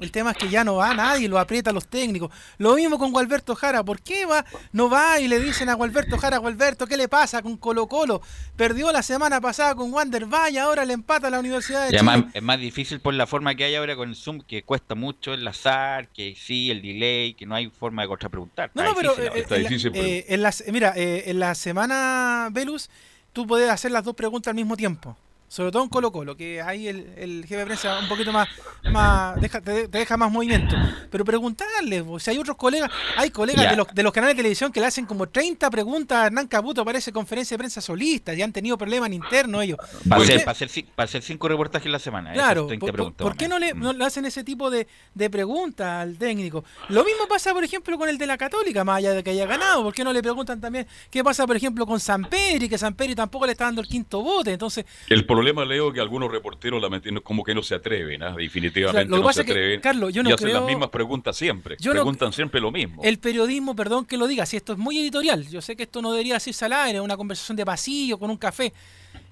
[0.00, 2.30] El tema es que ya no va nadie, lo aprieta a los técnicos.
[2.58, 3.84] Lo mismo con Gualberto Jara.
[3.84, 4.44] ¿Por qué va?
[4.72, 8.22] No va y le dicen a Gualberto Jara, Gualberto, ¿qué le pasa con Colo Colo?
[8.56, 12.24] Perdió la semana pasada con Wander Vaya, ahora le empata a la Universidad de Chile.
[12.32, 15.34] es más difícil por la forma que hay ahora con el Zoom, que cuesta mucho
[15.34, 18.70] enlazar, que sí, el delay, que no hay forma de contrapreguntar.
[18.74, 22.90] No, no, pero en la, mira, eh, en la semana, Velus,
[23.32, 25.16] tú puedes hacer las dos preguntas al mismo tiempo.
[25.48, 28.48] Sobre todo en Colo Colo, que ahí el, el jefe de prensa un poquito más,
[28.92, 30.76] más deja, te, deja más movimiento.
[31.10, 34.70] Pero preguntarle, si hay otros colegas, hay colegas de los, de los, canales de televisión
[34.70, 38.44] que le hacen como 30 preguntas a Hernán Caputo, parece conferencia de prensa solista, ya
[38.44, 39.78] han tenido problemas internos ellos.
[40.10, 42.32] Va a, ser, para hacer, cinco reportajes en la semana.
[42.34, 42.68] Claro,
[43.16, 46.62] por, qué no le, no le, hacen ese tipo de, de preguntas al técnico?
[46.88, 49.46] Lo mismo pasa, por ejemplo, con el de la Católica, más allá de que haya
[49.46, 49.82] ganado.
[49.82, 52.94] ¿Por qué no le preguntan también qué pasa, por ejemplo, con San Pedro, que San
[52.94, 54.52] Pedro tampoco le está dando el quinto bote?
[54.52, 54.84] Entonces...
[55.08, 56.82] El problema, Leo, que algunos reporteros
[57.22, 58.34] como que no se atreven, ¿ah?
[58.36, 59.80] definitivamente no se atreven.
[59.80, 61.76] Carlos, yo no y hacen las mismas preguntas siempre.
[61.76, 63.02] Preguntan siempre lo mismo.
[63.04, 66.02] El periodismo, perdón que lo diga, si esto es muy editorial, yo sé que esto
[66.02, 68.72] no debería ser al aire, una conversación de pasillo con un café.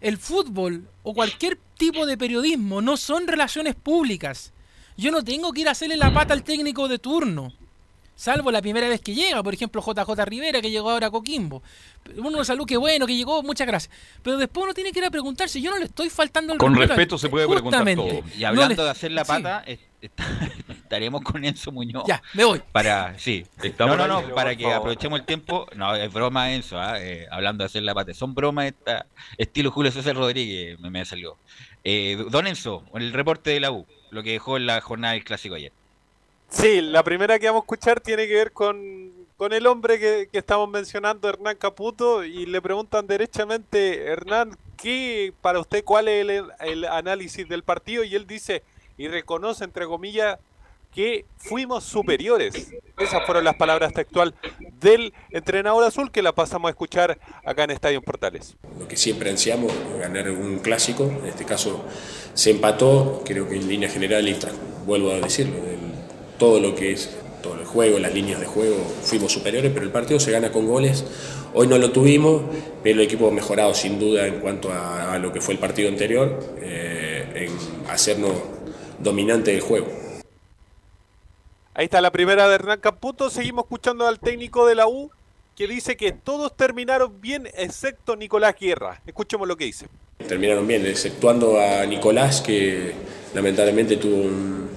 [0.00, 4.52] El fútbol o cualquier tipo de periodismo no son relaciones públicas.
[4.96, 7.52] Yo no tengo que ir a hacerle la pata al técnico de turno.
[8.16, 11.62] Salvo la primera vez que llega, por ejemplo, JJ Rivera, que llegó ahora a Coquimbo.
[12.16, 13.94] Uno salud, qué bueno, que llegó, muchas gracias.
[14.22, 16.74] Pero después uno tiene que ir a preguntarse, yo no le estoy faltando el Con
[16.74, 18.22] respeto se puede preguntar todo.
[18.34, 19.64] Y hablando de hacer la pata,
[20.70, 22.04] estaremos con Enzo Muñoz.
[22.06, 22.62] Ya, me voy.
[22.72, 23.44] Para, sí.
[23.78, 25.66] no, no, no, para que aprovechemos el tiempo.
[25.76, 26.98] No, es broma Enzo, ¿ah?
[26.98, 28.14] eh, hablando de hacer la pata.
[28.14, 29.04] Son bromas esta,
[29.36, 31.36] estilo Julio César Rodríguez, me, me salió.
[31.84, 35.24] Eh, don Enzo, el reporte de la U, lo que dejó en la jornada del
[35.24, 35.72] clásico ayer.
[36.48, 39.12] Sí, la primera que vamos a escuchar tiene que ver con,
[39.50, 45.84] el hombre que, estamos mencionando, Hernán Caputo, y le preguntan derechamente, Hernán, ¿qué para usted
[45.84, 48.04] cuál es el, análisis del partido?
[48.04, 48.62] Y él dice,
[48.96, 50.38] y reconoce, entre comillas,
[50.94, 52.72] que fuimos superiores.
[52.96, 54.34] Esas fueron las palabras textual
[54.80, 58.56] del entrenador azul que la pasamos a escuchar acá en Estadio Portales.
[58.78, 61.84] Lo que siempre ansiamos, ganar un clásico, en este caso
[62.32, 64.38] se empató, creo que en línea general, y
[64.86, 65.56] vuelvo a decirlo,
[66.38, 67.10] todo lo que es
[67.42, 70.66] todo el juego, las líneas de juego, fuimos superiores, pero el partido se gana con
[70.66, 71.04] goles.
[71.54, 72.42] Hoy no lo tuvimos,
[72.82, 75.88] pero el equipo ha mejorado sin duda en cuanto a, lo que fue el partido
[75.88, 78.32] anterior, eh, en hacernos
[78.98, 79.86] dominante del juego.
[81.74, 83.30] Ahí está la primera de Hernán Caputo.
[83.30, 85.10] Seguimos escuchando al técnico de la U
[85.54, 89.02] que dice que todos terminaron bien excepto Nicolás Guerra.
[89.06, 89.86] Escuchemos lo que dice.
[90.26, 92.92] Terminaron bien, exceptuando a Nicolás que
[93.34, 94.70] lamentablemente tuvo un,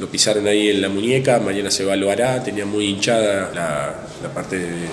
[0.00, 4.88] lo pisaron ahí en la muñeca, mañana se evaluará, tenía muy hinchada la, parte de,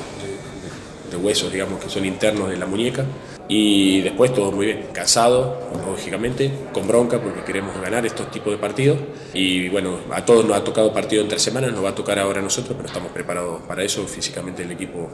[1.18, 3.03] huesos, digamos, que son internos de la muñeca.
[3.47, 8.60] Y después todo muy bien, casado, lógicamente, con bronca porque queremos ganar estos tipos de
[8.60, 8.99] partidos.
[9.34, 12.39] Y bueno, a todos nos ha tocado partido entre semanas, nos va a tocar ahora
[12.39, 14.05] a nosotros, pero estamos preparados para eso.
[14.05, 15.10] Físicamente el equipo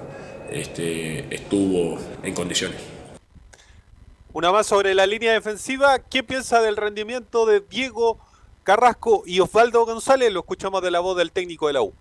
[0.51, 2.81] este, estuvo en condiciones.
[4.33, 5.99] Una más sobre la línea defensiva.
[5.99, 8.19] ¿Qué piensa del rendimiento de Diego
[8.63, 11.93] Carrasco y Osvaldo González, lo escuchamos de la voz del técnico de la U.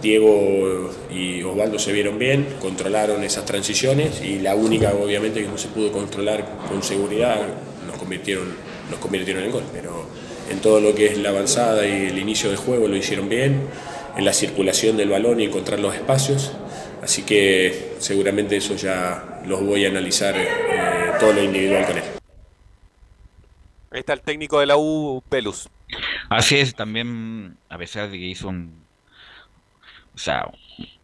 [0.00, 5.58] Diego y Osvaldo se vieron bien, controlaron esas transiciones y la única obviamente que no
[5.58, 7.40] se pudo controlar con seguridad
[7.86, 8.54] nos convirtieron,
[8.90, 9.64] nos convirtieron en gol.
[9.72, 10.04] Pero
[10.50, 13.68] en todo lo que es la avanzada y el inicio del juego lo hicieron bien,
[14.16, 16.52] en la circulación del balón y encontrar los espacios.
[17.02, 22.04] Así que seguramente eso ya los voy a analizar eh, todo lo individual con él.
[23.90, 25.68] Ahí está el técnico de la U, Pelus.
[26.28, 28.84] Así es, también, a pesar de que hizo un.
[30.14, 30.50] O sea,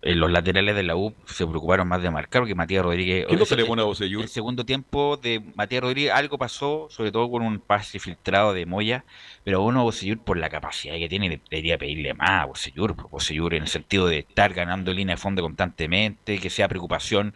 [0.03, 3.27] en los laterales de la U se preocuparon más de marcar porque Matías Rodríguez.
[3.29, 7.13] ¿Qué no se le pone a El segundo tiempo de Matías Rodríguez, algo pasó, sobre
[7.13, 9.05] todo con un pase filtrado de Moya,
[9.45, 13.63] pero uno Bosellur, por la capacidad que tiene, debería pedirle más a Bosellur, Bosellur en
[13.63, 17.35] el sentido de estar ganando línea de fondo constantemente, que sea preocupación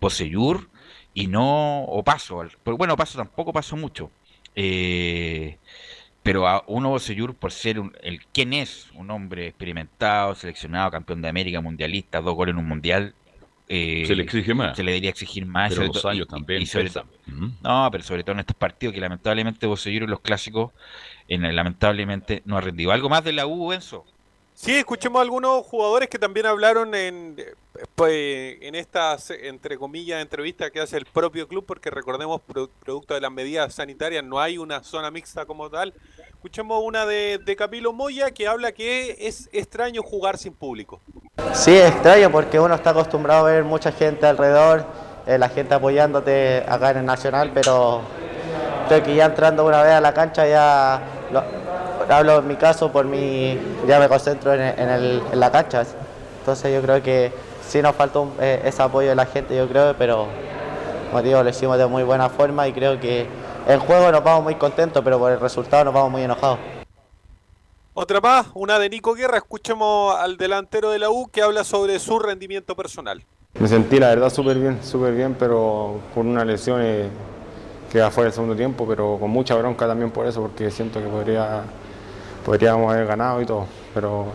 [0.00, 0.68] Bosellur
[1.14, 2.44] y no o paso.
[2.64, 4.10] Bueno, paso tampoco pasó mucho.
[4.54, 5.58] Eh,
[6.28, 11.28] pero a uno Bosellur, por ser el quien es, un hombre experimentado, seleccionado, campeón de
[11.30, 13.14] América, mundialista, dos goles en un mundial.
[13.66, 14.76] Eh, se le exige más.
[14.76, 15.72] Se le debería exigir más.
[15.72, 16.62] Pero los años también.
[17.62, 20.72] No, pero sobre todo en estos partidos que lamentablemente Bosellur en los clásicos,
[21.28, 22.92] en lamentablemente no ha rendido.
[22.92, 24.04] ¿Algo más de la U, Enzo?
[24.52, 27.36] Sí, escuchemos a algunos jugadores que también hablaron en,
[27.94, 33.20] pues, en estas, entre comillas, entrevistas que hace el propio club, porque recordemos, producto de
[33.20, 35.94] las medidas sanitarias, no hay una zona mixta como tal.
[36.38, 41.00] Escuchemos una de, de Camilo Moya que habla que es extraño jugar sin público.
[41.52, 44.84] Sí, es extraño porque uno está acostumbrado a ver mucha gente alrededor,
[45.26, 48.02] eh, la gente apoyándote acá en el Nacional, pero
[48.86, 51.02] creo que ya entrando una vez a la cancha ya
[52.08, 53.58] hablo en mi caso por mi,
[53.88, 55.84] ya me concentro en, la cancha.
[56.38, 57.32] Entonces yo creo que
[57.66, 60.28] sí nos faltó eh, ese apoyo de la gente, yo creo, pero
[61.10, 63.26] como digo, lo hicimos de muy buena forma y creo que
[63.68, 66.58] en juego nos vamos muy contentos, pero por el resultado nos vamos muy enojados.
[67.92, 71.98] Otra más, una de Nico Guerra, escuchemos al delantero de la U que habla sobre
[71.98, 73.22] su rendimiento personal.
[73.60, 77.10] Me sentí la verdad súper bien, súper bien, pero por una lesión eh,
[77.92, 81.08] que afuera el segundo tiempo, pero con mucha bronca también por eso, porque siento que
[81.08, 81.64] podría
[82.44, 84.32] podríamos haber ganado y todo, pero...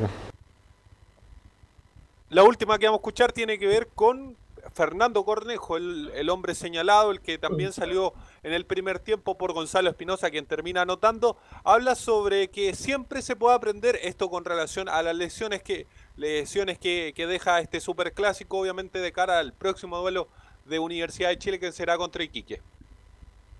[2.29, 4.35] La última que vamos a escuchar tiene que ver con
[4.73, 8.13] Fernando Cornejo, el, hombre señalado, el que también salió
[8.43, 13.35] en el primer tiempo por Gonzalo Espinosa, quien termina anotando, habla sobre que siempre se
[13.35, 15.87] puede aprender esto con relación a las lesiones que,
[16.17, 20.27] lesiones que, que deja este superclásico, obviamente de cara al próximo duelo
[20.65, 22.61] de Universidad de Chile que será contra Iquique.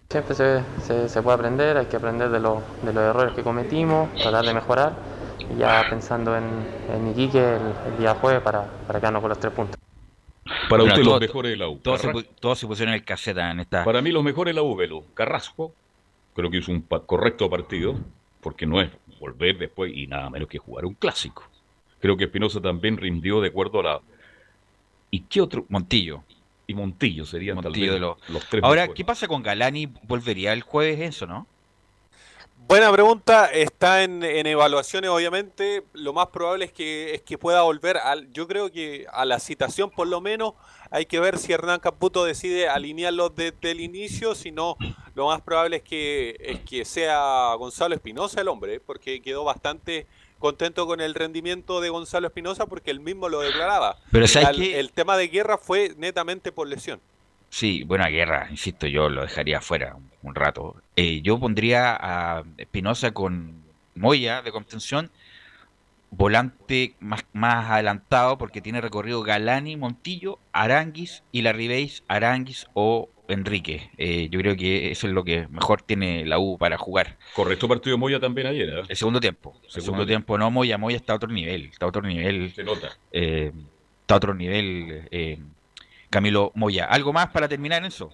[0.09, 4.13] Siempre se, se, puede aprender, hay que aprender de, lo, de, los errores que cometimos,
[4.21, 4.93] tratar de mejorar
[5.39, 6.43] y ya pensando en,
[6.93, 9.79] en Iquique el, día jueves para, para quedarnos con los tres puntos.
[10.69, 11.77] Para usted los mejores de la U.
[11.77, 13.83] Todos se, pusieron el caseta en esta...
[13.83, 15.05] Para mí los mejores de la U, Velo.
[15.13, 15.73] Carrasco,
[16.35, 17.95] creo que hizo un correcto partido,
[18.41, 18.89] porque no es
[19.19, 21.43] volver después y nada menos que jugar un clásico.
[21.99, 24.01] Creo que Espinosa también rindió de acuerdo a la...
[25.11, 25.65] ¿Y qué otro?
[25.69, 26.23] Montillo
[26.67, 28.17] y Montillo serían Montillo de los,
[28.49, 28.63] tres.
[28.63, 29.87] Ahora, ¿qué pasa con Galani?
[30.03, 31.47] ¿Volvería el jueves eso, no?
[32.73, 37.97] Buena pregunta, está en, evaluaciones obviamente, lo más probable es que, es que pueda volver,
[37.97, 40.53] al, yo creo que a la citación por lo menos
[40.89, 44.75] hay que ver si Hernán Caputo decide alinearlo desde el inicio, si no,
[45.13, 50.07] lo más probable es que, es que sea Gonzalo Espinosa el hombre, porque quedó bastante
[50.39, 53.97] contento con el rendimiento de Gonzalo Espinosa porque él mismo lo declaraba.
[54.11, 56.99] Pero el, tema de guerra fue netamente por lesión.
[57.53, 60.75] Sí, buena guerra, insisto, yo lo dejaría fuera un, rato.
[60.95, 63.61] Eh, yo pondría a Espinosa con
[63.93, 65.11] Moya de contención,
[66.09, 73.11] volante más, más adelantado porque tiene recorrido Galani, Montillo, Aranguis y la Ribéis, Aranguis o
[73.27, 73.91] Enrique.
[73.99, 77.19] Eh, yo creo que eso es lo que mejor tiene la U para jugar.
[77.35, 78.67] Correcto partido Moya también ayer.
[78.67, 78.81] ¿eh?
[78.89, 79.61] El segundo tiempo.
[79.63, 80.79] el segundo tiempo no, Moya.
[80.79, 81.65] Moya está a otro nivel.
[81.65, 82.51] Está a otro nivel.
[82.55, 82.97] Se nota.
[83.11, 83.51] Eh,
[84.01, 85.37] está a otro nivel eh,
[86.13, 86.85] Camilo Moya.
[86.85, 88.11] ¿Algo más para terminar en eso?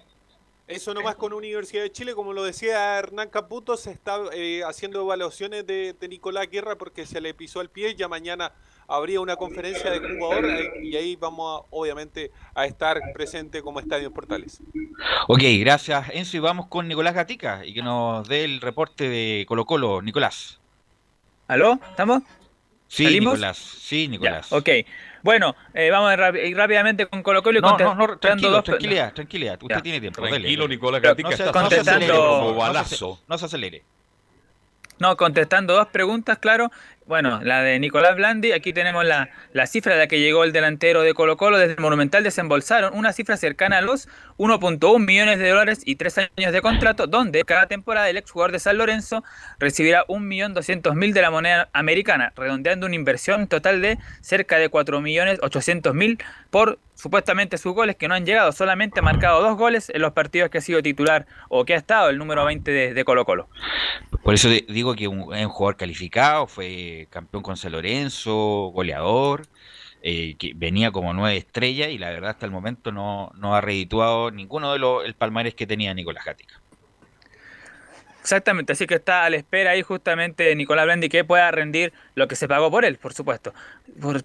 [0.66, 4.20] Eso nomás con Universidad de Chile, como lo decía Hernán Caputo, se está
[4.66, 7.94] haciendo evaluaciones de, de Nicolás Guerra porque se le pisó el pie.
[7.96, 8.52] Ya mañana
[8.90, 14.12] habría una conferencia de jugador eh, y ahí vamos obviamente a estar presente como Estadio
[14.12, 14.62] Portales.
[15.28, 19.44] Ok, gracias Enzo y vamos con Nicolás Gatica y que nos dé el reporte de
[19.46, 20.02] Colo Colo.
[20.02, 20.60] Nicolás.
[21.48, 21.78] ¿Aló?
[21.90, 22.22] ¿Estamos?
[22.88, 23.56] Sí, Nicolás.
[23.56, 24.52] Sí, Nicolás.
[24.52, 24.68] ok.
[25.22, 29.12] Bueno, eh, vamos a ir rápidamente con Colo Colo y no, no, no, tranquilo, tranquilidad,
[29.12, 29.58] tranquilidad.
[29.62, 30.22] Usted tiene tiempo.
[30.22, 31.30] Tranquilo, Nicolás Gatica.
[31.30, 32.56] No se, está contestando,
[33.28, 33.82] no se acelere.
[34.98, 36.70] No, contestando dos preguntas, claro.
[37.10, 40.52] Bueno, la de Nicolás Blandi, aquí tenemos la, la, cifra de la que llegó el
[40.52, 41.58] delantero de Colo Colo.
[41.58, 44.06] Desde el Monumental desembolsaron una cifra cercana a los
[44.38, 48.60] 1.1 millones de dólares y tres años de contrato, donde cada temporada el exjugador de
[48.60, 49.24] San Lorenzo
[49.58, 56.78] recibirá 1.200.000 de la moneda americana, redondeando una inversión total de cerca de 4.800.000 por
[56.94, 58.52] supuestamente sus goles que no han llegado.
[58.52, 61.76] Solamente ha marcado dos goles en los partidos que ha sido titular o que ha
[61.76, 63.48] estado el número 20 de, de Colo Colo.
[64.22, 69.48] Por eso digo que es un jugador calificado, fue campeón con San Lorenzo, goleador,
[70.02, 73.60] eh, que venía como nueve estrellas y la verdad hasta el momento no, no ha
[73.60, 76.59] redituado ninguno de los el palmares que tenía Nicolás Jática.
[78.20, 82.28] Exactamente, así que está a la espera ahí justamente Nicolás Blendi que pueda rendir lo
[82.28, 83.54] que se pagó por él, por supuesto.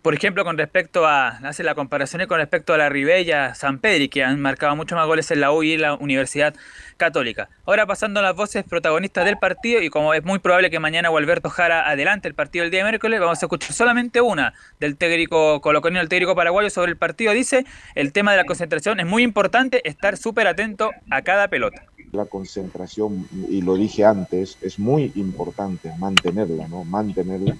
[0.02, 4.10] Por, ejemplo, con respecto a, hace la comparación con respecto a la Ribella, San Pedri,
[4.10, 6.54] que han marcado muchos más goles en la U y la Universidad
[6.98, 7.50] Católica.
[7.66, 11.10] Ahora pasando a las voces protagonistas del partido y como es muy probable que mañana
[11.10, 14.98] Gualberto Jara adelante el partido el día de miércoles, vamos a escuchar solamente una del
[14.98, 17.32] técnico coloconio, el técnico paraguayo sobre el partido.
[17.32, 17.66] Dice,
[17.96, 22.26] el tema de la concentración es muy importante estar súper atento a cada pelota la
[22.26, 26.84] concentración, y lo dije antes, es muy importante mantenerla, ¿no?
[26.84, 27.56] Mantenerla,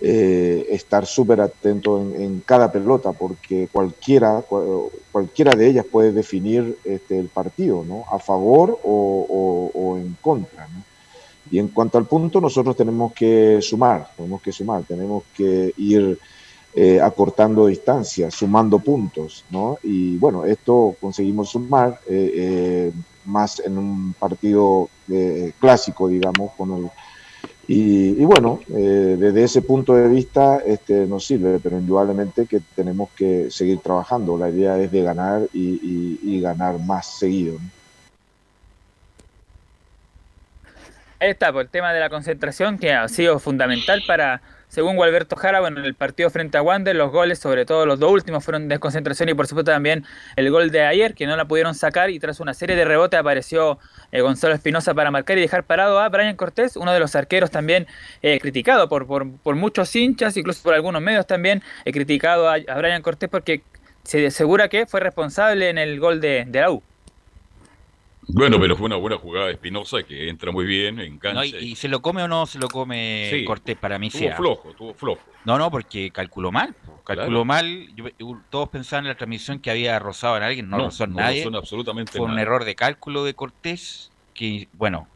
[0.00, 4.44] eh, estar súper atento en, cada pelota, porque cualquiera,
[5.10, 8.04] cualquiera de ellas puede definir este, el partido, ¿no?
[8.10, 10.68] A favor o, en contra,
[11.50, 16.18] Y en cuanto al punto, nosotros tenemos que sumar, tenemos que sumar, tenemos que ir
[16.74, 19.78] eh, acortando distancias, sumando puntos, ¿no?
[19.82, 22.00] Y bueno, esto conseguimos sumar.
[22.06, 22.92] Eh,
[23.26, 26.90] más en un partido eh, clásico, digamos, con el...
[27.68, 33.10] Y, bueno, eh, desde ese punto de vista este, nos sirve, pero indudablemente que tenemos
[33.10, 34.38] que seguir trabajando.
[34.38, 37.58] La idea es de ganar y, ganar más seguido.
[41.18, 45.36] Ahí está, por el tema de la concentración que ha sido fundamental para según Gualberto
[45.36, 48.44] Jara, bueno, en el partido frente a Wander, los goles, sobre todo los dos últimos,
[48.44, 50.04] fueron desconcentración y por supuesto también
[50.36, 53.18] el gol de ayer, que no la pudieron sacar y tras una serie de rebotes
[53.18, 53.78] apareció
[54.12, 57.50] eh, Gonzalo Espinosa para marcar y dejar parado a Brian Cortés, uno de los arqueros
[57.50, 57.86] también
[58.22, 63.02] eh, criticado por, por, muchos hinchas, incluso por algunos medios también, he criticado a, Brian
[63.02, 63.62] Cortés porque
[64.02, 66.82] se asegura que fue responsable en el gol de, de la U.
[68.28, 71.44] Bueno, pero fue una buena jugada de Espinosa que entra muy bien, engancha.
[71.44, 74.10] y, se lo come o no se lo come Cortés para mí?
[74.10, 75.22] Tuvo flojo, tuvo flojo.
[75.44, 76.74] No, no, porque calculó mal.
[77.04, 77.88] Calculó mal.
[78.50, 81.48] todos pensaban en la transmisión que había rozado a alguien, no, rozó a nadie.
[81.54, 85.08] absolutamente fue un error de cálculo de Cortés que, bueno,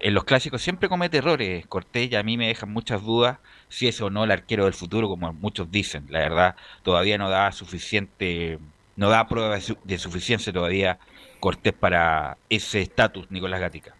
[0.00, 3.88] en los clásicos siempre comete errores Cortés y a mí me dejan muchas dudas si
[3.88, 6.06] es o no el arquero del futuro, como muchos dicen.
[6.08, 8.60] La verdad, todavía no da suficiente,
[8.94, 10.98] no da prueba de suficiencia todavía
[11.40, 13.94] Cortés para ese estatus, Nicolás Gatica.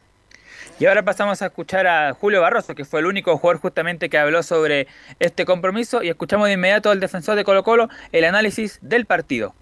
[0.80, 4.16] Y ahora pasamos a escuchar a Julio Barroso, que fue el único jugador justamente que
[4.16, 4.86] habló sobre
[5.18, 9.55] este compromiso, y escuchamos de inmediato al defensor de Colo Colo el análisis del partido.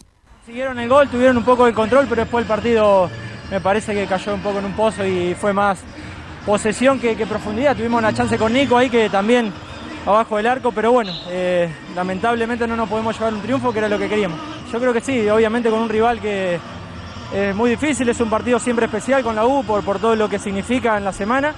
[0.44, 3.10] Siguieron el gol, tuvieron un poco de control, pero después el partido
[3.50, 5.80] me parece que cayó un poco en un pozo y fue más
[6.44, 7.74] posesión que, profundidad.
[7.74, 9.52] Tuvimos una chance con Nico ahí que también
[10.04, 13.88] abajo del arco, pero bueno, eh, lamentablemente no nos podemos llevar un triunfo, que era
[13.88, 14.38] lo que queríamos.
[14.70, 16.60] Yo creo que sí, obviamente con un rival que
[17.32, 20.28] es muy difícil, es un partido siempre especial con la U por, por todo lo
[20.28, 21.54] que significa en la semana.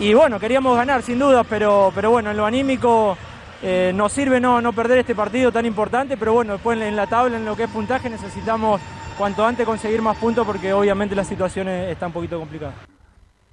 [0.00, 3.16] Y bueno, queríamos ganar sin duda, pero, pero bueno, en lo anímico
[3.62, 7.06] eh, nos sirve no, no perder este partido tan importante, pero bueno, después en la
[7.06, 8.80] tabla, en lo que es puntaje, necesitamos
[9.16, 12.74] cuanto antes conseguir más puntos porque obviamente la situación está un poquito complicada.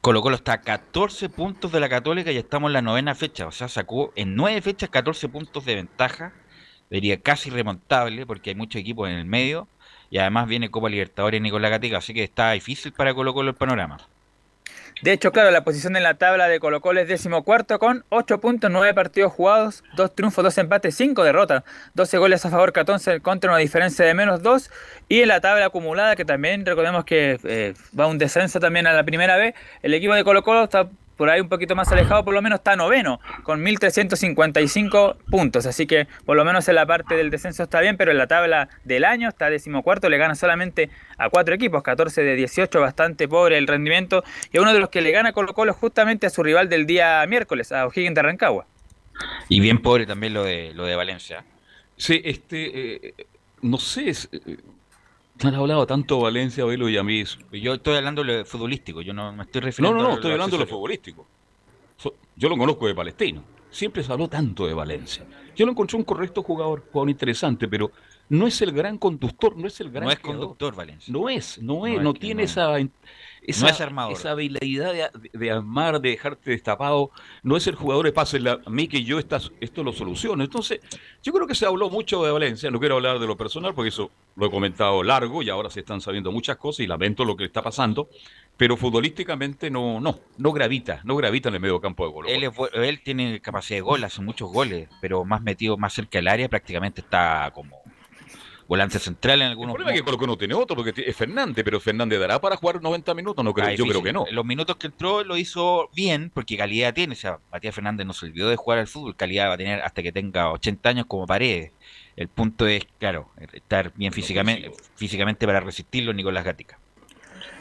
[0.01, 3.45] Colo Colo está a 14 puntos de la Católica y estamos en la novena fecha,
[3.45, 6.33] o sea, sacó en nueve fechas 14 puntos de ventaja,
[6.89, 9.67] sería casi remontable porque hay muchos equipos en el medio
[10.09, 13.55] y además viene Copa Libertadores Nicolás Gatica, así que está difícil para Colo Colo el
[13.55, 13.97] panorama.
[15.01, 18.03] De hecho, claro, la posición en la tabla de Colo Colo es décimo cuarto con
[18.09, 22.73] 8 puntos, 9 partidos jugados, 2 triunfos, 2 empates, 5 derrotas, 12 goles a favor,
[22.73, 24.69] 14 contra una diferencia de menos 2
[25.07, 28.93] y en la tabla acumulada que también recordemos que eh, va un descenso también a
[28.93, 30.89] la primera vez, el equipo de Colo Colo está
[31.19, 35.65] por ahí un poquito más alejado, por lo menos está noveno, con 1.355 puntos.
[35.65, 38.27] Así que por lo menos en la parte del descenso está bien, pero en la
[38.27, 43.27] tabla del año está decimocuarto, le gana solamente a cuatro equipos, 14 de 18, bastante
[43.27, 44.23] pobre el rendimiento.
[44.53, 47.25] Y uno de los que le gana Colo Colo justamente a su rival del día
[47.27, 48.65] miércoles, a O'Higgins de Rancagua.
[49.49, 51.43] Y bien pobre también lo de, lo de Valencia.
[51.97, 53.13] Sí, este, eh,
[53.61, 54.57] no sé, eh,
[55.47, 57.23] han hablado tanto Valencia, Velo y a mí.
[57.51, 60.57] Yo estoy hablando de futbolístico, yo no me estoy refiriendo No, no, no, estoy hablando
[60.57, 61.25] de lo futbolístico.
[62.35, 63.43] Yo lo conozco de Palestino.
[63.69, 65.25] Siempre se habló tanto de Valencia.
[65.55, 67.91] Yo lo encontré un correcto jugador, jugador interesante, pero
[68.29, 70.05] no es el gran conductor, no es el gran.
[70.05, 71.11] No es conductor, Valencia.
[71.11, 72.77] No es, no es, no, tiene esa
[73.43, 77.11] esa, esa habilidad de, armar, de dejarte destapado,
[77.43, 80.43] no es el jugador de pase a mí que yo esto lo soluciono.
[80.43, 80.79] Entonces,
[81.23, 83.89] yo creo que se habló mucho de Valencia, no quiero hablar de lo personal porque
[83.89, 87.35] eso lo he comentado largo y ahora se están sabiendo muchas cosas y lamento lo
[87.35, 88.09] que está pasando,
[88.57, 92.29] pero futbolísticamente no no no gravita, no gravita en el medio campo de gol.
[92.29, 96.27] Él, él tiene capacidad de gol, hace muchos goles, pero más metido más cerca del
[96.27, 97.81] área prácticamente está como
[98.69, 99.71] volante central en algunos.
[99.71, 102.55] El problema es que Colo no tiene otro, porque es Fernández, pero Fernández dará para
[102.55, 104.25] jugar 90 minutos, no creo, yo creo que no.
[104.31, 107.13] Los minutos que entró lo hizo bien, porque calidad tiene.
[107.13, 109.81] O sea, Matías Fernández no se olvidó de jugar al fútbol, calidad va a tener
[109.81, 111.71] hasta que tenga 80 años como paredes.
[112.15, 116.77] El punto es, claro, estar bien físicamente, físicamente para resistirlo Nicolás Gatica.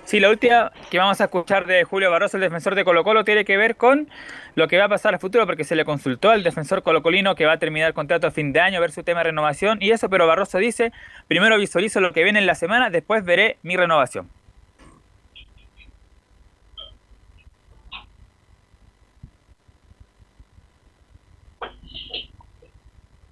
[0.09, 3.25] Sí, la última que vamos a escuchar de Julio Barroso, el defensor de Colo Colo,
[3.25, 4.09] tiene que ver con
[4.55, 7.45] lo que va a pasar a futuro, porque se le consultó al defensor colocolino que
[7.45, 9.91] va a terminar el contrato a fin de año, ver su tema de renovación y
[9.91, 10.95] eso, pero Barroso dice,
[11.27, 14.31] primero visualizo lo que viene en la semana, después veré mi renovación.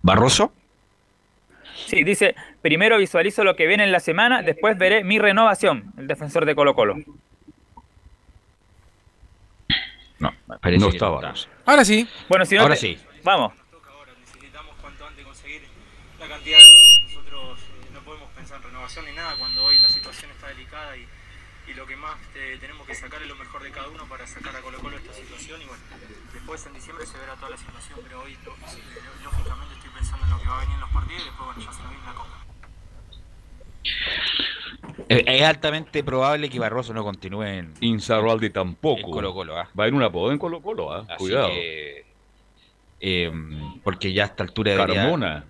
[0.02, 0.52] ¿Barroso?
[1.86, 6.06] Sí, dice, primero visualizo lo que viene en la semana, después veré mi renovación, el
[6.06, 6.96] defensor de Colo Colo.
[10.18, 11.32] No, parece no que estaba.
[11.32, 11.48] está.
[11.66, 12.08] Ahora sí.
[12.28, 12.98] Bueno, si no Ahora te- sí.
[13.22, 13.52] Vamos.
[16.18, 17.14] la cantidad de puntos.
[17.14, 20.96] Nosotros eh, no podemos pensar en renovación ni nada cuando hoy la situación está delicada
[20.96, 21.06] y,
[21.70, 24.26] y lo que más eh, tenemos que sacar es lo mejor de cada uno para
[24.26, 25.82] sacar a Colo Colo esta situación y bueno,
[26.32, 28.38] después en diciembre se verá toda la situación, pero hoy eh,
[29.22, 31.72] lógicamente pensando en lo que va a venir en los partidos y después bueno, ya
[31.72, 32.36] se nos viene la copa.
[35.08, 39.06] Eh, Es altamente probable que Barroso no continúe en Insaurralde tampoco.
[39.06, 39.56] en Colo Colo.
[39.58, 39.68] ¿ah?
[39.78, 41.04] Va a haber un apodo en Colo Colo, ¿ah?
[41.08, 41.48] Así Cuidado.
[41.48, 42.06] que,
[43.00, 43.32] eh,
[43.84, 45.02] porque ya a esta altura debería...
[45.02, 45.44] Carmona.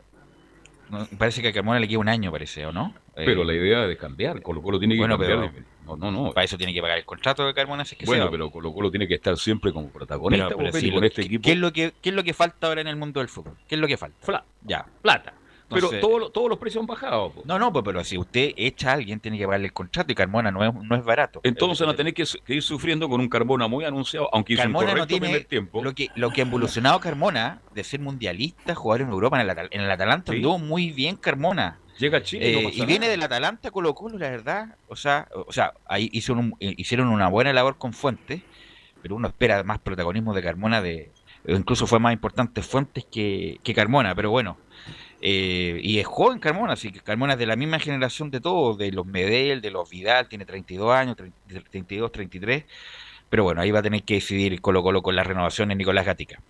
[0.91, 2.95] No, parece que a Carmona le queda un año, parece, ¿o no?
[3.15, 4.41] Pero Eh, la idea es cambiar.
[4.43, 5.51] Colo Colo tiene que Bueno, cambiar.
[5.53, 6.33] pero- No, no, no.
[6.33, 8.31] Para eso tiene que pagar el contrato de Carmona, si es que Bueno, sea.
[8.31, 10.49] pero Colo Colo tiene que estar siempre como protagonista.
[10.49, 11.43] Pero- pero pues, sí, y con lo- este ¿qué- equipo.
[11.45, 13.55] ¿qué es, lo que, ¿Qué es lo que falta ahora en el mundo del fútbol?
[13.69, 14.45] ¿Qué es lo que falta?
[14.63, 15.33] Ya, plata.
[15.69, 17.33] Pero Entonces- todos los- todos los precios han bajado.
[17.33, 17.43] po.
[17.45, 20.15] No, no, pues, pero si usted echa a alguien, tiene que pagarle el contrato y
[20.15, 21.41] Carmona no es, no es barato.
[21.43, 24.95] Entonces van a tener que, ir sufriendo con un Carbona muy anunciado, aunque hizo Carmona
[24.95, 25.83] no tiene primer tiempo.
[25.83, 29.59] lo que lo que ha evolucionado Carmona de ser mundialista, jugar en Europa en el,
[29.73, 30.37] en el Atalanta, Sí.
[30.39, 31.81] anduvo muy bien Carmona.
[31.99, 33.11] Llega a Chile y no Eh, y viene nada.
[33.11, 34.77] del Atalanta Colo Colo, la verdad.
[34.89, 38.43] O sea, o sea ahí hicieron, un- eh, hicieron una buena labor con Fuentes,
[39.03, 41.11] pero uno espera más protagonismo de Carmona, de
[41.49, 44.59] incluso fue más importante Fuentes que, que Carmona, pero bueno.
[45.23, 48.77] eh, y es joven Carmona, así que Carmona es de la misma generación de todos,
[48.79, 51.39] de los Medel, de los Vidal, tiene 32 años, 30
[51.71, 52.65] 32, 33.
[53.31, 56.41] Pero bueno, ahí va a tener que decidir Colo Colo con las renovaciones Nicolás Gatica.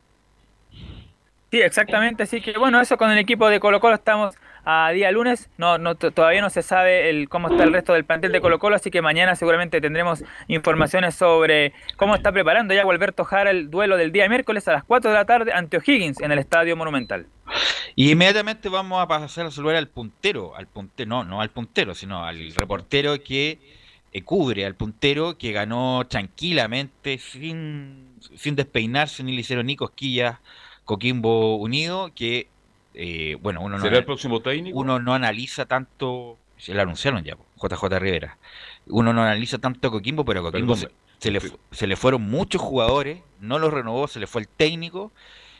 [1.51, 2.25] Sí, exactamente.
[2.25, 4.35] Así que bueno, eso con el equipo de Colo Colo estamos
[4.67, 5.49] a día lunes.
[5.57, 8.59] No, no todavía no se sabe el cómo está el resto del plantel de Colo
[8.59, 13.71] Colo, así que mañana seguramente tendremos informaciones sobre cómo está preparando ya Alberto Jara el
[13.71, 16.77] duelo del día miércoles a las 4 de la tarde ante O'Higgins en el Estadio
[16.77, 17.27] Monumental.
[17.95, 21.95] Y inmediatamente vamos a pasar a saludar al puntero, al puntero, no, no al puntero,
[21.95, 23.61] sino al reportero que
[24.13, 30.39] eh, cubre al puntero, que ganó tranquilamente, sin, sin despeinarse, ni le hicieron ni cosquillas,
[30.85, 32.49] Coquimbo Unido, que,
[32.97, 34.79] eh, bueno, uno no, ¿Será el próximo técnico?
[34.79, 38.39] uno no analiza tanto, se lo anunciaron ya, JJ Rivera,
[38.87, 41.41] uno no analiza tanto a Coquimbo, pero a Coquimbo se, Perdón, se le,
[41.71, 45.13] se le fueron muchos jugadores, no los renovó, se le fue el técnico,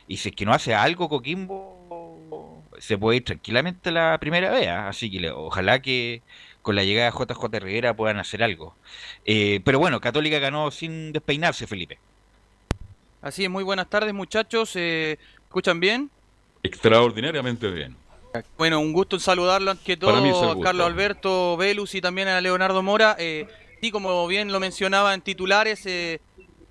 [0.07, 4.67] y si es que no hace algo Coquimbo, se puede ir tranquilamente la primera vez.
[4.67, 4.87] ¿ah?
[4.87, 6.21] Así que le- ojalá que
[6.61, 8.75] con la llegada de JJ Rivera puedan hacer algo.
[9.25, 11.97] Eh, pero bueno, Católica ganó sin despeinarse, Felipe.
[13.21, 14.75] Así es, muy buenas tardes muchachos.
[14.75, 16.09] Eh, ¿me ¿Escuchan bien?
[16.67, 17.95] Extraordinariamente bien.
[18.57, 20.59] Bueno, un gusto en saludarlo ante todo a.
[20.61, 23.15] Carlos Alberto Velus y también a Leonardo Mora.
[23.17, 23.47] Eh,
[23.81, 26.19] sí, como bien lo mencionaba en titulares, eh,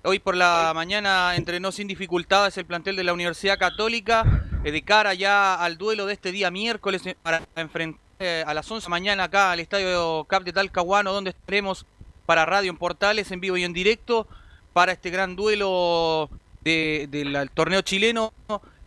[0.03, 4.23] hoy por la mañana entrenó sin dificultades el plantel de la Universidad Católica
[4.63, 8.53] eh, de cara ya al duelo de este día miércoles eh, para enfrentar eh, a
[8.53, 11.85] las 11 mañana acá al Estadio Cap de Talcahuano, donde estaremos
[12.25, 14.25] para Radio en Portales en vivo y en directo
[14.73, 16.29] para este gran duelo
[16.61, 18.31] de- del torneo chileno.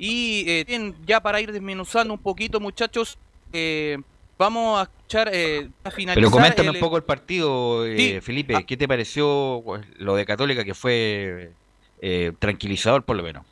[0.03, 3.19] Y eh, bien, ya para ir desmenuzando un poquito, muchachos,
[3.53, 3.99] eh,
[4.39, 6.15] vamos a escuchar eh, a finalizar.
[6.15, 8.21] Pero coméntame el- un poco el partido, eh, Sí.
[8.23, 8.65] Felipe.
[8.67, 11.53] ¿Qué te pareció pues, lo de Católica que fue
[12.01, 13.45] eh, tranquilizador por lo menos?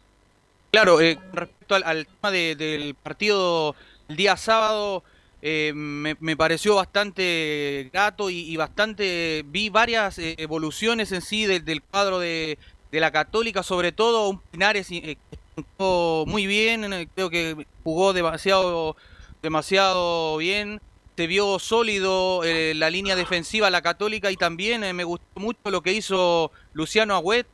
[0.70, 3.76] Claro, eh, respecto al, al tema de- del partido
[4.09, 5.05] el día sábado,
[5.42, 9.44] eh, me, me pareció bastante grato y, y bastante.
[9.49, 12.57] Vi varias eh, evoluciones en sí del, del cuadro de,
[12.90, 15.18] de la Católica, sobre todo un Pinares eh,
[16.26, 18.97] muy bien, creo que jugó demasiado,
[19.43, 20.80] demasiado bien.
[21.17, 25.59] Se vio sólido eh, la línea defensiva la Católica y también eh, me gustó mucho
[25.64, 27.47] lo que hizo Luciano Agüet,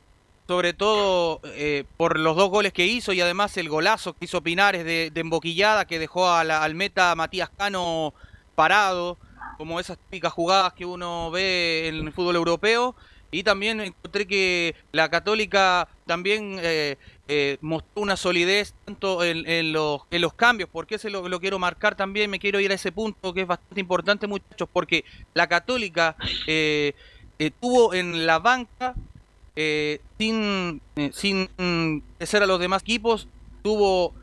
[0.47, 4.41] sobre todo eh, por los dos goles que hizo y además el golazo que hizo
[4.41, 8.13] Pinares de, de emboquillada que dejó a la- al meta Matías Cano
[8.53, 9.17] parado,
[9.57, 12.95] como esas típicas jugadas que uno ve en el fútbol europeo.
[13.31, 16.97] Y también encontré que la Católica también eh,
[17.27, 21.57] eh, mostró una solidez tanto en, los, en los cambios, porque ese lo, lo quiero
[21.57, 25.47] marcar también, me quiero ir a ese punto que es bastante importante muchachos, porque la
[25.47, 26.15] Católica
[26.45, 26.93] eh,
[27.39, 28.93] eh, tuvo en la banca
[30.17, 30.81] sin,
[31.13, 33.27] sin mm, ser a los demás equipos,
[33.63, 34.13] tuvo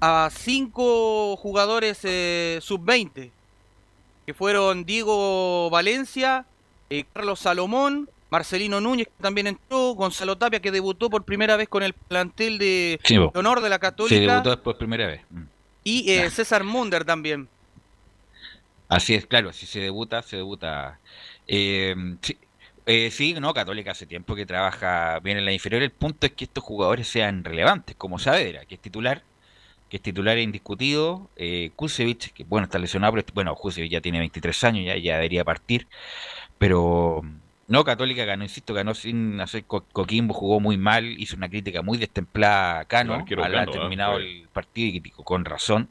[0.00, 3.30] a cinco jugadores eh, sub-20,
[4.24, 6.46] que fueron Diego Valencia,
[7.12, 11.82] Carlos Salomón, Marcelino Núñez, que también entró, Gonzalo Tapia, que debutó por primera vez con
[11.82, 13.00] el plantel de
[13.34, 14.16] honor de la Católica.
[14.16, 15.22] Sí, debutó después primera vez.
[15.30, 15.42] Mm.
[15.84, 17.48] Y eh, César Munder también.
[18.88, 20.98] Así es, claro, si se debuta, se debuta.
[21.46, 22.36] Eh, sí,
[22.86, 25.82] eh, sí, no, Católica hace tiempo que trabaja bien en la inferior.
[25.82, 29.24] El punto es que estos jugadores sean relevantes, como Saavedra, que es titular,
[29.90, 31.28] que es titular indiscutido.
[31.36, 35.14] Eh, Kusevich, que bueno, está lesionado, pero bueno, Kusevich ya tiene 23 años, ya, ya
[35.16, 35.88] debería partir.
[36.58, 37.22] Pero
[37.68, 41.98] no, Católica ganó, insisto, ganó sin hacer Coquimbo, jugó muy mal, hizo una crítica muy
[41.98, 45.88] destemplada a Cano al haber terminado el partido y con razón,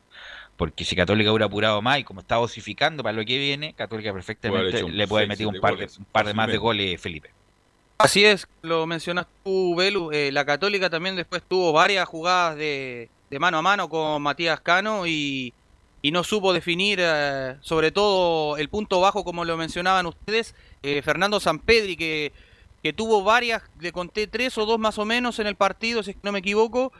[0.56, 4.14] porque si Católica hubiera apurado más y como está osificando para lo que viene, Católica
[4.14, 7.32] perfectamente le puede meter un par de, un par de más de goles, Felipe.
[7.98, 10.12] Así es, lo mencionas tú, Belu.
[10.12, 14.60] Eh, la Católica también después tuvo varias jugadas de, de mano a mano con Matías
[14.60, 15.54] Cano y,
[16.02, 20.56] y no supo definir, eh, sobre todo el punto bajo, como lo mencionaban ustedes,
[20.86, 22.32] eh, Fernando Sampedri, que,
[22.84, 26.16] que tuvo varias, le conté tres o dos más o menos en el partido, si
[26.22, 26.92] no me equivoco,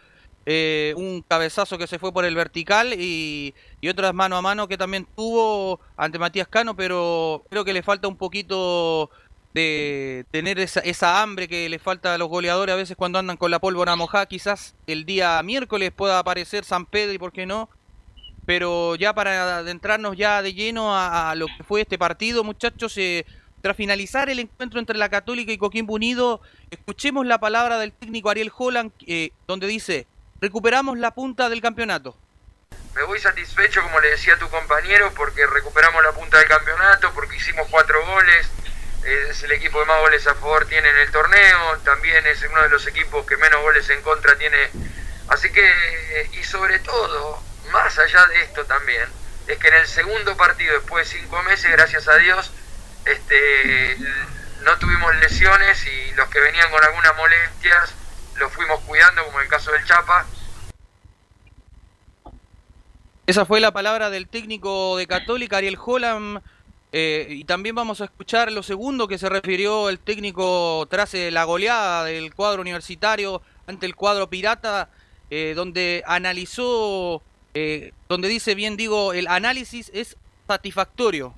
[0.48, 4.68] eh, un cabezazo que se fue por el vertical y, y, otras mano a mano
[4.68, 9.10] que también tuvo ante Matías Cano, pero creo que le falta un poquito
[9.56, 13.38] de tener esa, esa hambre que le falta a los goleadores a veces cuando andan
[13.38, 14.26] con la pólvora mojada.
[14.26, 17.70] Quizás el día miércoles pueda aparecer San Pedro y por qué no,
[18.46, 23.26] pero ya para adentrarnos ya de lleno a, lo que fue este partido, muchachos, eh,
[23.66, 26.40] tras finalizar el encuentro entre la Católica y Coquimbo Unido,
[26.70, 30.06] escuchemos la palabra del técnico Ariel Holland, eh, donde dice,
[30.40, 32.16] recuperamos la punta del campeonato.
[32.94, 37.12] Me voy satisfecho, como le decía a tu compañero, porque recuperamos la punta del campeonato,
[37.16, 38.48] porque hicimos cuatro goles,
[39.32, 42.62] es el equipo que más goles a favor tiene en el torneo, también es uno
[42.62, 44.70] de los equipos que menos goles en contra tiene.
[45.30, 45.68] Así que,
[46.40, 49.10] y sobre todo, más allá de esto también,
[49.48, 52.52] es que en el segundo partido, después de cinco meses, gracias a Dios,
[53.06, 53.98] este,
[54.64, 57.96] no tuvimos lesiones y los que venían con algunas molestias
[58.38, 60.26] los fuimos cuidando, como en el caso del Chapa.
[63.28, 66.42] Esa fue la palabra del técnico de Católica, Ariel Holland.
[66.92, 71.32] Eh, y también vamos a escuchar lo segundo que se refirió el técnico tras eh,
[71.32, 74.90] la goleada del cuadro universitario ante el cuadro pirata,
[75.30, 77.22] eh, donde analizó
[77.58, 81.34] eh, donde dice bien digo, el análisis es satisfactorio.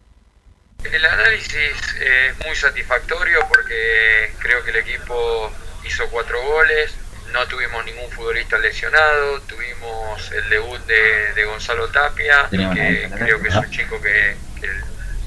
[0.91, 5.51] El análisis es muy satisfactorio porque creo que el equipo
[5.83, 6.95] hizo cuatro goles,
[7.31, 13.55] no tuvimos ningún futbolista lesionado, tuvimos el debut de, Gonzalo Tapia, que creo que es
[13.55, 14.35] un chico que,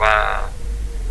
[0.00, 0.48] va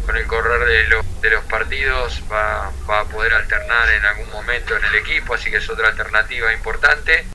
[0.06, 4.84] con el correr de, los partidos va, va, a poder alternar en algún momento en
[4.86, 7.26] el equipo, así que es otra alternativa importante.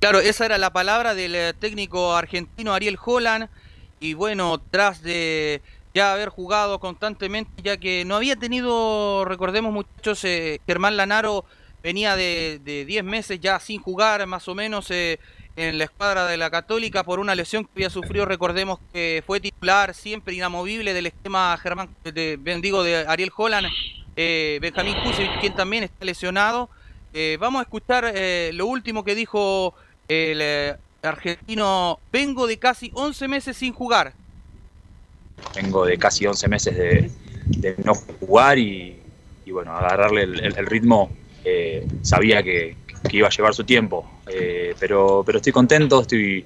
[0.00, 3.50] Claro, esa era la palabra del eh, técnico argentino Ariel Holland.
[4.00, 5.60] Y bueno, tras de
[5.92, 11.44] ya haber jugado constantemente, ya que no había tenido, recordemos muchachos, eh, Germán Lanaro
[11.82, 15.18] venía de 10 meses ya sin jugar, más o menos, eh,
[15.56, 18.24] en la escuadra de la Católica por una lesión que había sufrido.
[18.24, 23.68] Recordemos que fue titular siempre inamovible del esquema Germán, de, bendigo, de Ariel Holland,
[24.16, 26.70] Benjamín Kusic, quien también está lesionado.
[27.38, 28.14] vamos a escuchar
[28.54, 29.74] lo último que dijo
[30.10, 34.12] el eh, argentino, vengo de casi 11 meses sin jugar.
[35.54, 38.96] Vengo de casi 11 meses de, no jugar y,
[39.46, 41.10] bueno, agarrarle el, ritmo.
[41.44, 42.76] Eh, sabía que,
[43.12, 46.44] iba a llevar su tiempo, eh, pero, pero estoy contento, estoy,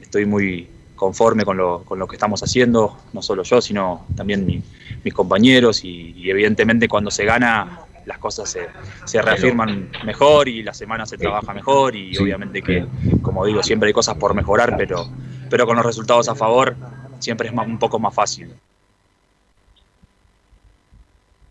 [0.00, 4.62] estoy muy conforme con lo, con lo que estamos haciendo, no solo yo, sino también
[5.04, 8.68] mis compañeros y evidentemente cuando se gana las cosas se,
[9.04, 12.86] se reafirman mejor y la semana se trabaja mejor y obviamente que,
[13.20, 15.08] como digo, siempre hay cosas por mejorar, pero,
[15.50, 16.76] pero con los resultados a favor
[17.18, 18.54] siempre es un poco más fácil.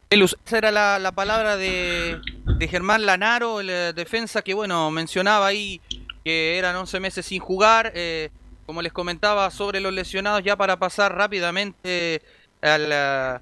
[0.09, 5.81] Esa era la, palabra de, de, Germán Lanaro, el eh, defensa que, bueno, mencionaba ahí
[6.23, 7.91] que eran 11 meses sin jugar.
[7.95, 8.29] Eh,
[8.65, 12.21] como les comentaba sobre los lesionados, ya para pasar rápidamente
[12.61, 13.39] al, eh,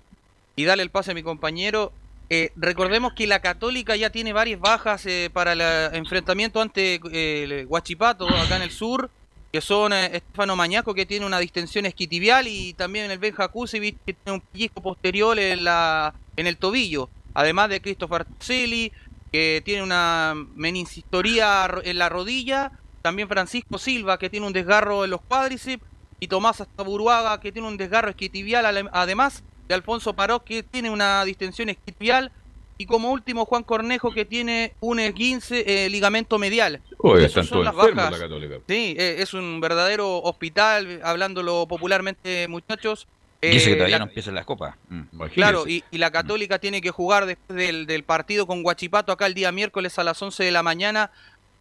[0.55, 1.91] y darle el pase a mi compañero,
[2.29, 5.61] eh, recordemos que la Católica ya tiene varias bajas eh, para el
[5.95, 9.09] enfrentamiento ante eh, el Huachipato, acá en el sur,
[9.51, 14.13] que son Estefano Mañaco, que tiene una distensión esquitibial, y también el Benja Kusevich, que
[14.13, 17.09] tiene un pellizco posterior en, la, en el tobillo.
[17.35, 18.91] Además de Christopher Celi,
[19.31, 22.71] que tiene una meningistoría en la rodilla.
[23.01, 25.83] También Francisco Silva, que tiene un desgarro en los cuádriceps.
[26.19, 31.23] Y Tomás Astaburuaga, que tiene un desgarro esquitibial, además de Alfonso Paró, que tiene una
[31.25, 32.31] distensión esquitibial.
[32.77, 36.81] Y como último, Juan Cornejo, que tiene un 15 ligamento medial.
[36.97, 38.55] Oye, están todos enfermos la Católica.
[38.67, 43.07] Sí, eh, es un verdadero hospital, hablándolo popularmente, muchachos.
[43.41, 44.75] Y ese que todavía no empieza las copas.
[44.89, 45.21] Mm.
[45.33, 49.33] Claro, y, la Católica tiene que jugar después del, del, partido con Guachipato acá el
[49.33, 51.11] día miércoles a las 11 de la mañana.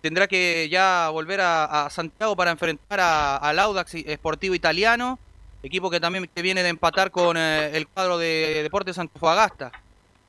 [0.03, 5.21] Tendrá que ya volver a, Santiago para enfrentar al Audax Esportivo Italiano,
[5.63, 9.73] equipo que también viene de empatar con eh, el cuadro de Deportes Antofagasta.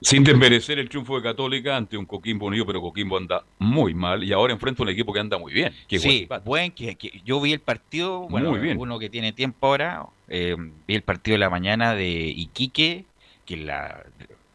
[0.01, 4.21] Sin desmerecer el triunfo de Católica ante un Coquimbo Unido, pero Coquimbo anda muy mal
[4.21, 5.73] y ahora enfrenta un equipo que anda muy bien.
[5.87, 8.77] sí, buen, que, yo vi el partido, bueno, muy bien.
[8.77, 10.57] uno que tiene tiempo ahora, eh,
[10.87, 13.05] vi el partido de la mañana de Iquique,
[13.45, 14.03] que la,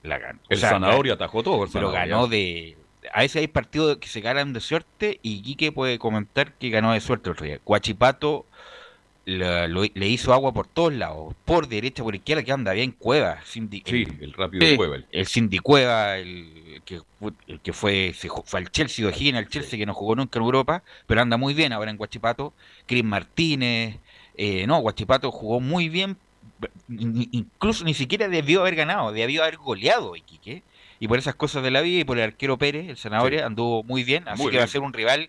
[0.03, 0.39] la ganó.
[0.51, 1.67] El Zanahoria atajó todo.
[1.73, 2.77] pero ganó de...
[3.15, 6.93] A veces hay partidos que se ganan de suerte y Iquique puede comentar que ganó
[6.93, 7.59] de suerte el Río.
[7.65, 8.45] Guachipato
[9.29, 13.41] le hizo agua por todos lados, por derecha, por izquierda, que anda bien Cueva.
[13.45, 13.61] sí,
[14.21, 14.97] el, rápido Cueva.
[15.13, 17.01] El, Cindy Cueva, el que,
[17.47, 18.15] el que fue,
[18.45, 21.37] fue al Chelsea, de Gina, el Chelsea que no jugó nunca en Europa, pero anda
[21.37, 22.55] muy bien ahora en Guachipato.
[22.87, 23.99] Chris Martínez,
[24.37, 26.17] eh, no, Guachipato jugó muy bien,
[26.89, 30.63] incluso ni siquiera debió haber ganado, debió haber goleado Iquique.
[31.01, 33.85] Y por esas cosas de la vida y por el arquero Pérez, el senador, anduvo
[33.85, 35.29] muy bien, así que va a ser un rival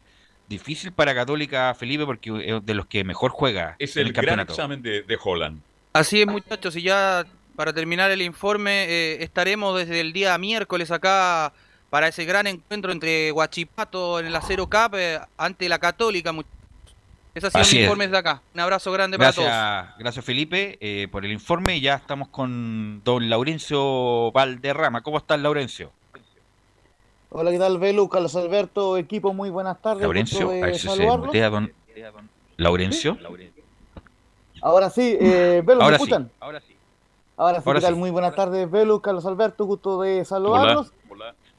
[0.50, 3.76] difícil para Católica, Felipe, porque es de los que mejor juega.
[3.80, 5.62] Es el, gran examen de, Holland.
[5.94, 10.92] Así es, muchachos, y ya para terminar el informe, eh, estaremos desde el día miércoles
[10.92, 11.54] acá
[11.90, 16.34] para ese gran encuentro entre Guachipato en el Acero Cup eh, ante la Católica.
[17.36, 18.42] Esos sido los informes de acá.
[18.54, 19.48] Un abrazo grande para todos.
[20.00, 21.80] Gracias, Felipe, eh, por el informe.
[21.80, 25.02] Ya estamos con don Laurencio Valderrama.
[25.02, 25.92] ¿Cómo estás, Laurencio?
[27.32, 28.10] Hola, ¿qué tal, Belu?
[28.10, 30.02] Carlos Alberto, equipo, muy buenas tardes.
[30.02, 31.32] Laurencio, a ver si se don
[32.58, 33.18] Laurencio.
[34.64, 36.32] Ahora sí, eh, Belu, ¿me escuchan?
[36.40, 36.76] Ahora sí.
[37.38, 37.96] Ahora sí, ¿qué tal?
[37.98, 40.92] Muy buenas tardes, Belu, Carlos Alberto, gusto de saludarlos.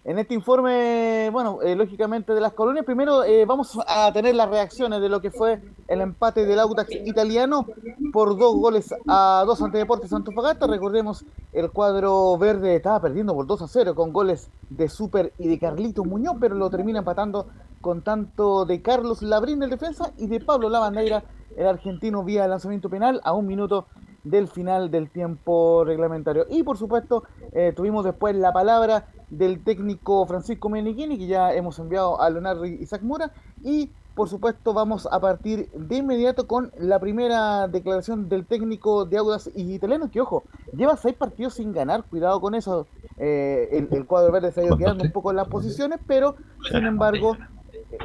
[0.03, 4.49] En este informe, bueno, eh, lógicamente de las colonias, primero eh, vamos a tener las
[4.49, 7.67] reacciones de lo que fue el empate del Audax italiano
[8.11, 10.67] por dos goles a dos ante Deportes Antofagasta.
[10.67, 15.49] Recordemos, el cuadro verde estaba perdiendo por 2 a 0 con goles de Super y
[15.49, 17.49] de Carlito Muñoz, pero lo termina empatando
[17.83, 21.25] con tanto de Carlos Labrín, el defensa, y de Pablo Lavandeira,
[21.61, 23.87] el argentino, vía lanzamiento penal a un minuto
[24.25, 26.47] del final del tiempo reglamentario.
[26.49, 31.79] Y por supuesto, eh, tuvimos después la palabra del técnico Francisco Menichini, que ya hemos
[31.79, 33.31] enviado a Leonardo Isaac Mura,
[33.63, 39.19] y por supuesto vamos a partir de inmediato con la primera declaración del técnico de
[39.19, 40.43] Audas y Italiano, que ojo,
[40.77, 42.87] lleva seis partidos sin ganar, cuidado con eso,
[43.19, 46.37] eh, el, cuadro verde se ha ido quedando un poco en las posiciones, pero
[46.71, 47.37] sin embargo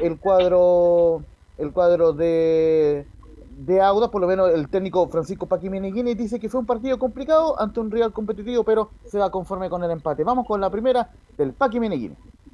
[0.00, 1.22] el cuadro
[1.58, 3.06] el cuadro de
[3.56, 5.70] de Auda, por lo menos el técnico Francisco Paqui
[6.14, 9.82] dice que fue un partido complicado ante un rival competitivo, pero se va conforme con
[9.82, 10.24] el empate.
[10.24, 11.78] Vamos con la primera del Paqui.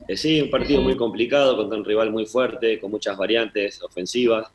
[0.08, 4.48] Eh, sí, un partido muy complicado contra un rival muy fuerte, con muchas variantes ofensivas,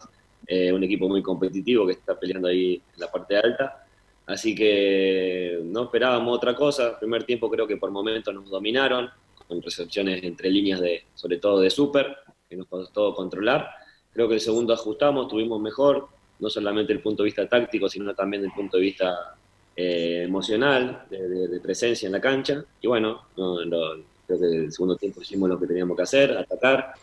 [0.47, 3.85] eh, un equipo muy competitivo que está peleando ahí en la parte alta.
[4.25, 6.97] Así que no esperábamos otra cosa.
[6.97, 9.09] primer tiempo creo que por momentos nos dominaron,
[9.47, 12.17] con recepciones entre líneas de, sobre todo de super,
[12.49, 13.69] que nos costó controlar.
[14.13, 16.09] Creo que el segundo ajustamos, tuvimos mejor,
[16.39, 19.35] no solamente el punto de vista táctico, sino también el punto de vista
[19.75, 22.63] eh, emocional, de, presencia en la cancha.
[22.81, 26.93] Y bueno, creo que en el segundo tiempo hicimos lo que teníamos que hacer, atacar.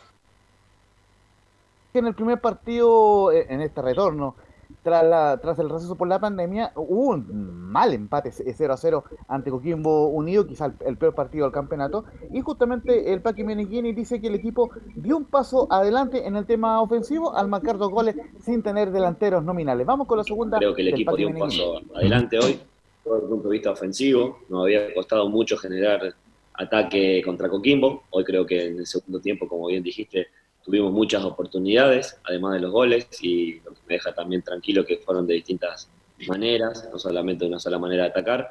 [1.93, 4.35] En el primer partido, eh, en este retorno,
[4.83, 9.05] tras, la, tras el receso por la pandemia, hubo un mal empate 0 a 0
[9.29, 12.05] ante Coquimbo Unido, quizá el, peor partido del campeonato.
[12.33, 16.47] Y justamente el Paqui Meneghini dice que el equipo dio un paso adelante en el
[16.47, 19.87] tema ofensivo al marcar dos goles sin tener delanteros nominales.
[19.87, 20.59] Vamos con la segunda.
[20.59, 22.61] Creo que el equipo dio un paso adelante hoy,
[23.05, 24.39] desde el punto de vista ofensivo.
[24.49, 26.15] Nos había costado mucho generar
[26.55, 28.05] ataque contra Coquimbo.
[28.11, 30.29] Hoy creo que en el segundo tiempo, como bien dijiste,
[30.65, 34.97] tuvimos muchas oportunidades, además de los goles, y lo que me deja también tranquilo que
[34.99, 35.89] fueron de distintas
[36.27, 38.49] maneras, no solamente de una sola manera de atacar.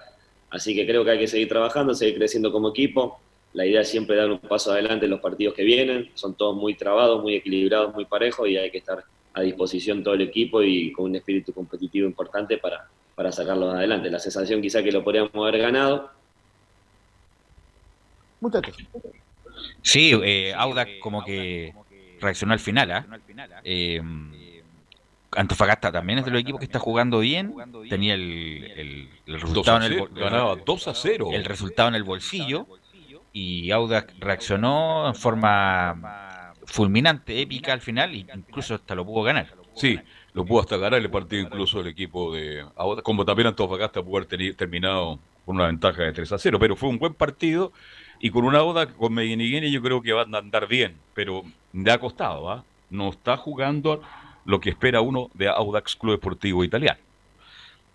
[0.50, 3.20] Así que creo que hay que seguir trabajando, seguir creciendo como equipo.
[3.54, 6.12] La idea es siempre dar un paso adelante en los partidos que vienen.
[6.14, 9.04] Son todos muy trabados, muy equilibrados, muy parejos y hay que estar
[9.34, 14.12] a disposición todo el equipo y con un espíritu competitivo importante para, para sacarlos adelante.
[14.12, 16.12] La sensación quizá que lo podríamos haber ganado.
[18.40, 18.76] Muchachos.
[19.82, 21.74] Sí, eh, Audax como que
[22.24, 22.92] reaccionó al final.
[22.92, 23.06] ¿ah?
[23.64, 24.02] Eh,
[25.36, 27.54] Antofagasta también es de los equipos que está jugando bien.
[27.90, 31.30] Tenía el, resultado en el ganaba 2 a 0.
[31.32, 32.68] El resultado en el bolsillo.
[33.32, 39.48] Y Audax reaccionó en forma fulminante, épica al final, e incluso hasta lo pudo ganar.
[39.74, 40.00] Sí,
[40.34, 44.18] lo pudo hasta ganar el partido incluso el equipo de Audax, como también Antofagasta pudo
[44.18, 47.74] haber terminado con una ventaja de 3 a 0, pero fue un buen partido
[48.24, 51.44] Y con una Oda con Meguiniguini yo creo que van a andar bien, pero
[51.74, 52.64] le ha costado, ¿ah?
[52.90, 54.02] No está jugando
[54.46, 57.02] lo que espera uno de Audax Club Deportivo Italiano.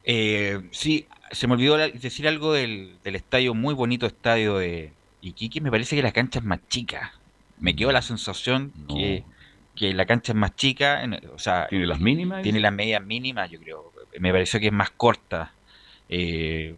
[0.04, 4.92] Eh, sí, se me olvidó decir algo del, estadio, muy bonito estadio de
[5.22, 5.62] Iquique.
[5.62, 7.14] Me parece que la cancha es más chica.
[7.58, 11.08] Me quedó la sensación que, la cancha es más chica.
[11.34, 12.42] o sea, ¿Tiene las mínimas?
[12.42, 13.94] Tiene las medias mínimas, yo creo.
[14.20, 15.54] Me pareció que es más corta.
[16.10, 16.74] Eh,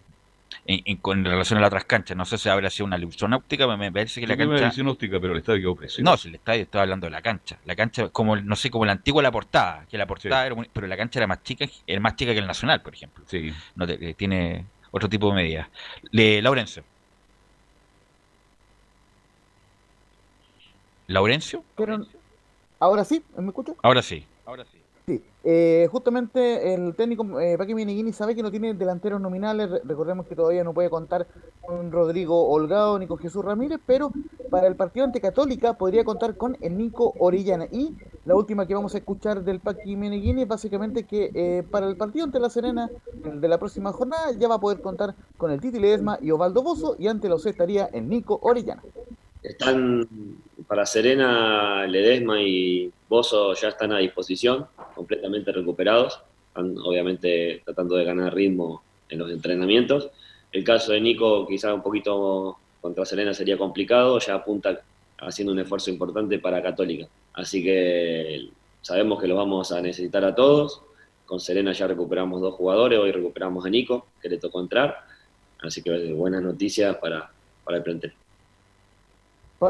[0.71, 2.17] en, con relación a las otras canchas.
[2.17, 4.51] No sé si habrá sido una ilusión óptica, pero me parece que la cancha.
[4.51, 6.03] Una ilusión óptica, pero el estadio quedó precioso.
[6.03, 7.59] No, si el estadio estaba hablando de la cancha.
[7.65, 10.87] La cancha, como no sé, como la antigua la portada, que la portada era pero
[10.87, 13.25] la cancha era más chica, era más chica que el Nacional, por ejemplo.
[13.27, 13.53] Sí.
[13.75, 15.69] No eh, tiene otro tipo de medidas.
[16.11, 16.85] Le, Laurencio.
[21.09, 21.65] ¿Laurencio?
[21.77, 22.07] Pero,
[22.79, 23.73] ahora sí, ¿me escucha?
[23.83, 24.25] Ahora sí.
[24.47, 24.80] Ahora sí.
[25.07, 29.71] Sí, eh, justamente el técnico eh, Paqui Meneghini sabe que no tiene delanteros nominales.
[29.85, 31.27] Recordemos que todavía no puede contar
[31.63, 34.13] con Rodrigo Holgado ni con Jesús Ramírez, pero
[34.51, 37.67] para el partido ante Católica podría contar con el Nico Orellana.
[37.71, 37.97] Y
[38.27, 41.97] la última que vamos a escuchar del Paqui Meneghini es básicamente que eh, para el
[41.97, 45.61] partido ante La Serena de la próxima jornada ya va a poder contar con el
[45.61, 48.83] Titi Ledesma y Ovaldo Bozo y ante los estaría el Nico Orellana.
[49.43, 50.07] Están
[50.67, 56.21] para Serena, Ledesma y Bozo ya están a disposición, completamente recuperados.
[56.49, 60.11] Están obviamente tratando de ganar ritmo en los entrenamientos.
[60.53, 64.81] El caso de Nico, quizá un poquito contra Serena sería complicado, ya apunta
[65.19, 67.07] haciendo un esfuerzo importante para Católica.
[67.33, 68.49] Así que
[68.83, 70.83] sabemos que lo vamos a necesitar a todos.
[71.25, 74.99] Con Serena ya recuperamos dos jugadores, hoy recuperamos a Nico, que le tocó entrar.
[75.63, 77.31] Así que buenas noticias para,
[77.65, 78.13] para el plantel.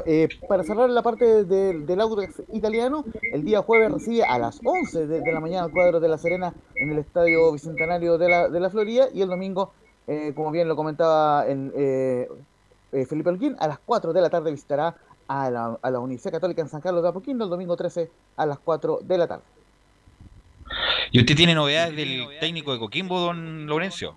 [0.06, 5.08] Eh, para cerrar la parte del Audax italiano, el día jueves recibe a las 11
[5.08, 8.60] de, la mañana el cuadro de La Serena en el Estadio Bicentenario de la, de
[8.60, 9.72] la Florida y el domingo,
[10.06, 12.28] eh, como bien lo comentaba en, eh,
[13.08, 14.96] Felipe Alquín, a las 4 de la tarde visitará
[15.26, 18.46] a la, a la Universidad Católica en San Carlos de Apoquindo el domingo 13 a
[18.46, 19.44] las 4 de la tarde.
[21.10, 24.14] ¿Y usted tiene novedades del técnico de Coquimbo, don Laurencio?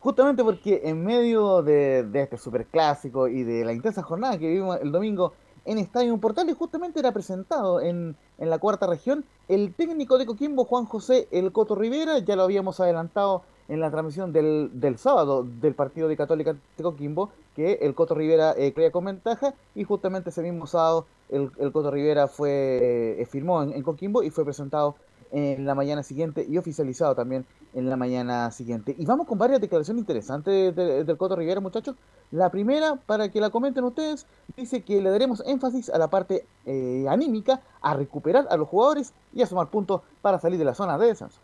[0.00, 4.92] Justamente porque en medio de, este superclásico y de la intensa jornada que vivimos el
[4.92, 5.34] domingo
[5.66, 10.86] en Estadio Portales, justamente era presentado en, la cuarta región el técnico de Coquimbo, Juan
[10.86, 16.08] José El Coto Rivera, ya lo habíamos adelantado en la transmisión del, sábado del partido
[16.08, 20.42] de Católica de Coquimbo, que el Coto Rivera eh, crea con ventaja y justamente ese
[20.42, 24.96] mismo sábado el, Coto Rivera fue eh, firmó en Coquimbo y fue presentado
[25.32, 27.44] en la mañana siguiente y oficializado también
[27.74, 28.94] en la mañana siguiente.
[28.98, 31.96] Y vamos con varias declaraciones interesantes del Coto Rivera, muchachos.
[32.32, 34.26] La primera, para que la comenten ustedes,
[34.56, 39.12] dice que le daremos énfasis a la parte eh, anímica, a recuperar a los jugadores
[39.32, 41.40] y a sumar puntos para salir de la zona de descenso.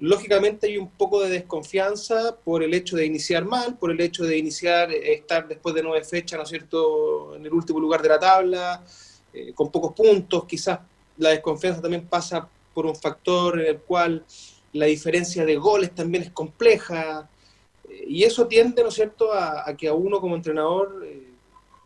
[0.00, 4.24] Lógicamente hay un poco de desconfianza por el hecho de iniciar mal, por el hecho
[4.24, 8.02] de iniciar, eh, estar después de nueve fechas, ¿no es cierto?, en el último lugar
[8.02, 8.82] de la tabla,
[9.32, 10.80] eh, con pocos puntos, quizás
[11.16, 14.24] la desconfianza también pasa por un factor en el cual
[14.72, 17.30] la diferencia de goles también es compleja,
[17.88, 21.28] eh, y eso tiende, ¿no es cierto?, a, que a uno como entrenador eh,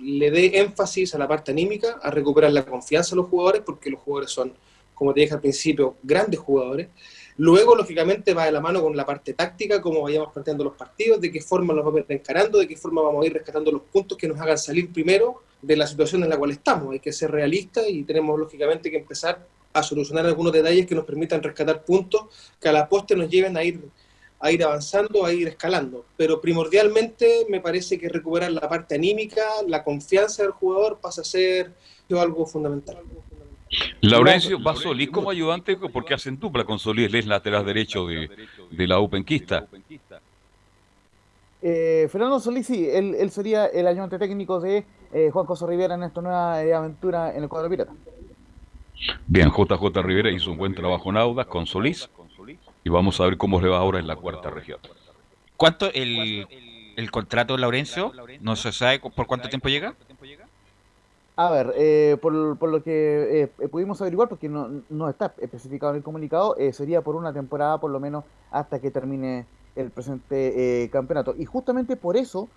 [0.01, 3.90] le dé énfasis a la parte anímica, a recuperar la confianza de los jugadores, porque
[3.90, 4.52] los jugadores son,
[4.94, 6.89] como te dije al principio, grandes jugadores.
[7.36, 11.20] Luego, lógicamente, va de la mano con la parte táctica, cómo vayamos planteando los partidos,
[11.20, 14.19] de qué forma los vamos encarando, de qué forma vamos a ir rescatando los puntos
[14.19, 16.93] que nos hagan salir primero de la situación en la cual estamos.
[16.93, 19.47] Hay que ser realistas y tenemos, lógicamente, que empezar
[19.79, 22.23] a solucionar algunos detalles que nos permitan rescatar puntos
[22.61, 23.81] que a la poste nos lleven a ir,
[24.41, 26.05] a ir avanzando, a ir escalando.
[26.17, 31.25] Pero primordialmente me parece que recuperar la parte anímica, la confianza del jugador pasa a
[31.25, 31.73] ser
[32.17, 32.99] algo fundamental.
[34.01, 35.77] Laurencio, ¿va Solís como ayudante?
[35.77, 38.31] porque hacen dupla con Solís, es lateral derecho de,
[38.71, 39.67] de la Openquista.
[41.61, 46.05] Eh, Fernando Solís, sí, él, sería el ayudante técnico de eh, Juan José Rivera en
[46.05, 47.93] esta nueva eh, aventura en el cuadro pirata.
[49.27, 52.09] Bien, JJ Rivera hizo un buen trabajo en Audas con Solís
[52.85, 54.79] y vamos a ver cómo le va ahora en la cuarta región.
[55.57, 56.47] ¿Cuánto el,
[56.97, 58.12] el contrato de Laurencio?
[58.41, 59.95] ¿No se sabe por cuánto tiempo llega?
[61.41, 65.93] A ver, eh, por, por, lo que eh, pudimos averiguar, porque no, no, está especificado
[65.93, 69.47] en el comunicado, eh, sería por una temporada por lo menos hasta que termine
[69.77, 71.37] el presente campeonato.
[71.39, 72.49] Y justamente por eso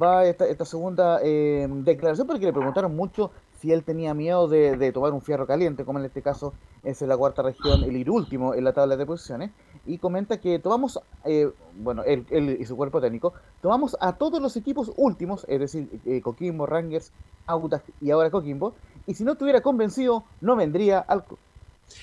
[0.00, 5.12] va esta, esta segunda declaración, porque le preguntaron mucho si él tenía miedo de, tomar
[5.12, 6.52] un fierro caliente, como en este caso
[6.82, 9.50] es en la cuarta región, el ir último en la tabla de posiciones,
[9.86, 14.56] y comenta que tomamos, eh, bueno, él, y su cuerpo técnico, tomamos a todos los
[14.56, 17.12] equipos últimos, es decir, eh, Coquimbo, Rangers,
[17.46, 18.74] Audax y ahora Coquimbo,
[19.06, 21.38] y si no estuviera convencido, no vendría al club.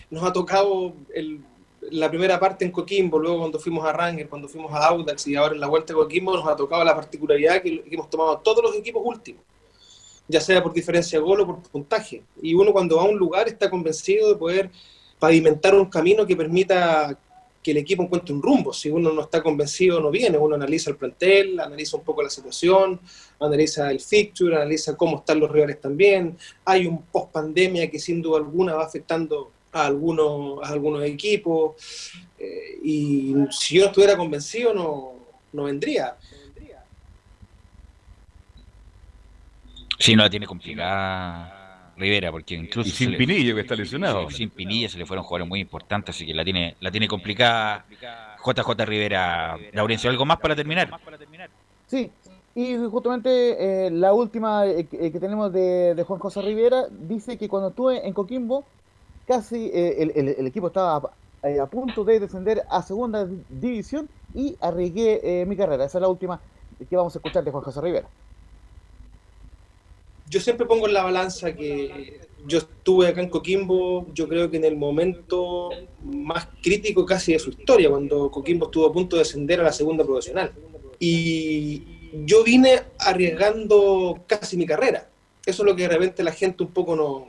[0.09, 0.93] Nos ha tocado
[1.91, 5.35] la primera parte en Coquimbo, luego cuando fuimos a Ranger, cuando fuimos a Audax y
[5.35, 8.63] ahora en la vuelta a Coquimbo nos ha tocado la particularidad que, hemos tomado todos
[8.63, 9.43] los equipos últimos,
[10.27, 12.23] ya sea por diferencia de gol o por puntaje.
[12.41, 14.71] Y uno cuando va a un lugar está convencido de poder
[15.19, 17.17] pavimentar un camino que permita
[17.63, 18.73] que el equipo encuentre un rumbo.
[18.73, 20.37] Si uno no está convencido, no viene.
[20.37, 22.99] Uno analiza el plantel, analiza un poco la situación,
[23.39, 26.37] analiza el fixture, analiza cómo están los rivales también.
[26.65, 31.75] Hay un post pandemia que sin duda alguna va afectando a algunos, a algunos equipos.
[32.37, 35.13] Eh, y si yo no estuviera convencido, no,
[35.53, 36.17] no vendría.
[40.03, 42.89] Sí, no la tiene complicada Rivera, porque incluso.
[42.89, 44.29] sin Pinilla, que está lesionado.
[44.29, 47.85] sin Pinilla se le fueron jugadores muy importantes, así que la tiene, la tiene complicada
[48.45, 49.57] JJ Rivera.
[49.71, 50.89] Laurencio, ¿algo más para terminar?
[51.87, 52.11] Sí,
[52.53, 57.69] y justamente eh, la última eh, que tenemos de, Juan José Rivera dice que cuando
[57.69, 58.65] estuve en Coquimbo,
[59.25, 65.55] casi eh, el, equipo estaba a, punto de descender a segunda división y arriesgué mi
[65.55, 65.85] carrera.
[65.85, 66.41] Esa es la última
[66.89, 68.09] que vamos a escuchar de Juan José Rivera
[70.33, 74.57] yo siempre pongo en la balanza que yo estuve acá en Coquimbo, yo creo que
[74.57, 75.69] en el momento
[76.03, 79.71] más crítico casi de su historia, cuando Coquimbo estuvo a punto de descender a la
[79.71, 80.51] segunda profesional.
[80.97, 81.83] Y
[82.25, 85.07] yo vine arriesgando casi mi carrera.
[85.45, 87.27] Eso es lo que de repente la gente un poco no,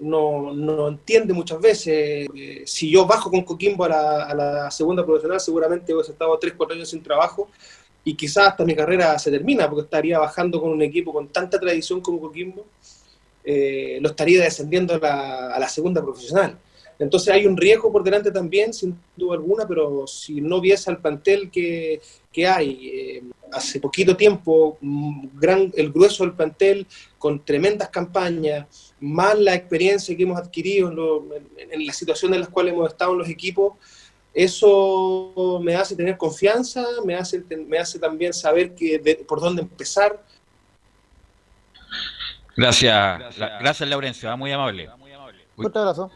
[0.00, 2.26] no, no entiende muchas veces.
[2.34, 6.36] Eh, si yo bajo con Coquimbo a la, a la segunda profesional, seguramente hubiese estado
[6.36, 7.48] 3, 4 años sin trabajo
[8.04, 11.58] y quizás hasta mi carrera se termina, porque estaría bajando con un equipo con tanta
[11.58, 12.66] tradición como Coquimbo,
[13.42, 16.58] eh, lo estaría descendiendo a la, segunda profesional.
[16.98, 20.98] Entonces hay un riesgo por delante también, sin duda alguna, pero si no viese al
[20.98, 22.00] plantel que,
[22.30, 23.22] que hay, eh,
[23.52, 26.86] hace poquito tiempo, mm, gran, el grueso del plantel
[27.18, 32.50] con tremendas campañas, más la experiencia que hemos adquirido en, en las situaciones en las
[32.50, 33.74] cuales hemos estado en los equipos,
[34.34, 40.20] eso me hace tener confianza, me hace, me hace también saber que por dónde empezar.
[42.56, 44.90] Gracias, gracias, Laurencio, ah, muy amable.
[45.56, 46.10] Un abrazo.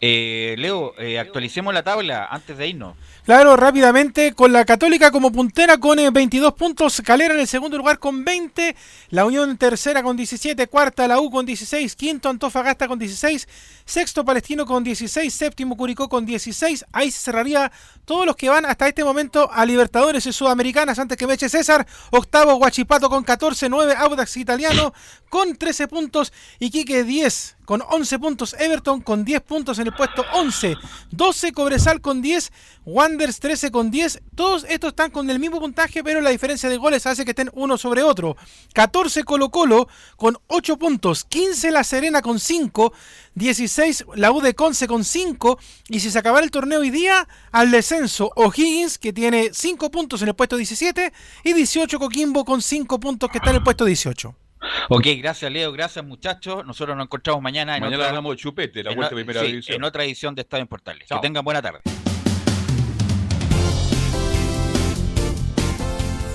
[0.00, 2.96] Eh, Leo, eh, actualicemos la tabla antes de irnos.
[3.24, 7.76] Claro, rápidamente, con la Católica como puntera con 22 eh, puntos, Calera en el segundo
[7.76, 8.74] lugar con 20,
[9.10, 13.46] la Unión tercera con 17, cuarta la U con 16, quinto Antofagasta con 16,
[13.84, 17.70] sexto Palestino con 16, séptimo Curicó con 16, ahí se cerraría
[18.06, 20.98] todos los que van hasta este momento a Libertadores y Sudamericanas.
[20.98, 24.94] Antes que me eche César, octavo Guachipato con 14, 9 Audax Italiano
[25.28, 30.24] con 13 puntos, Iquique 10 con 11 puntos, Everton con 10 puntos en el puesto
[30.32, 30.76] 11,
[31.12, 32.50] 12 Cobresal con 10,
[32.84, 36.78] Wanders 13 con 10, todos estos están con el mismo puntaje, pero la diferencia de
[36.78, 38.36] goles hace que estén uno sobre otro.
[38.74, 39.86] 14 Colo Colo
[40.16, 42.92] con 8 puntos, 15 La Serena con 5,
[43.36, 45.56] 16 la U de Conce con 5,
[45.90, 50.22] y si se acabara el torneo hoy día, al descenso O'Higgins que tiene 5 puntos
[50.22, 51.12] en el puesto 17
[51.44, 54.39] y 18 Coquimbo con 5 puntos que está en el puesto 18.
[54.88, 56.64] Ok, gracias Leo, gracias muchachos.
[56.66, 60.34] Nosotros nos encontramos mañana en mañana otra, de chupete, la vuelta primera En otra edición
[60.34, 61.08] de Estado en Portales.
[61.08, 61.80] Que tengan buena tarde.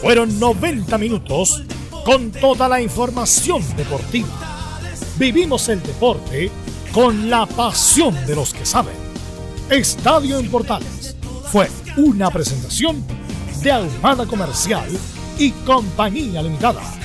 [0.02, 1.64] Fueron 90 minutos
[2.04, 4.28] con toda la información deportiva.
[5.18, 6.52] Vivimos el deporte
[6.94, 8.96] con la pasión de los que saben.
[9.70, 11.16] Estadio en Portales
[11.52, 13.04] fue una presentación
[13.62, 14.88] de Almada Comercial
[15.40, 17.05] y Compañía Limitada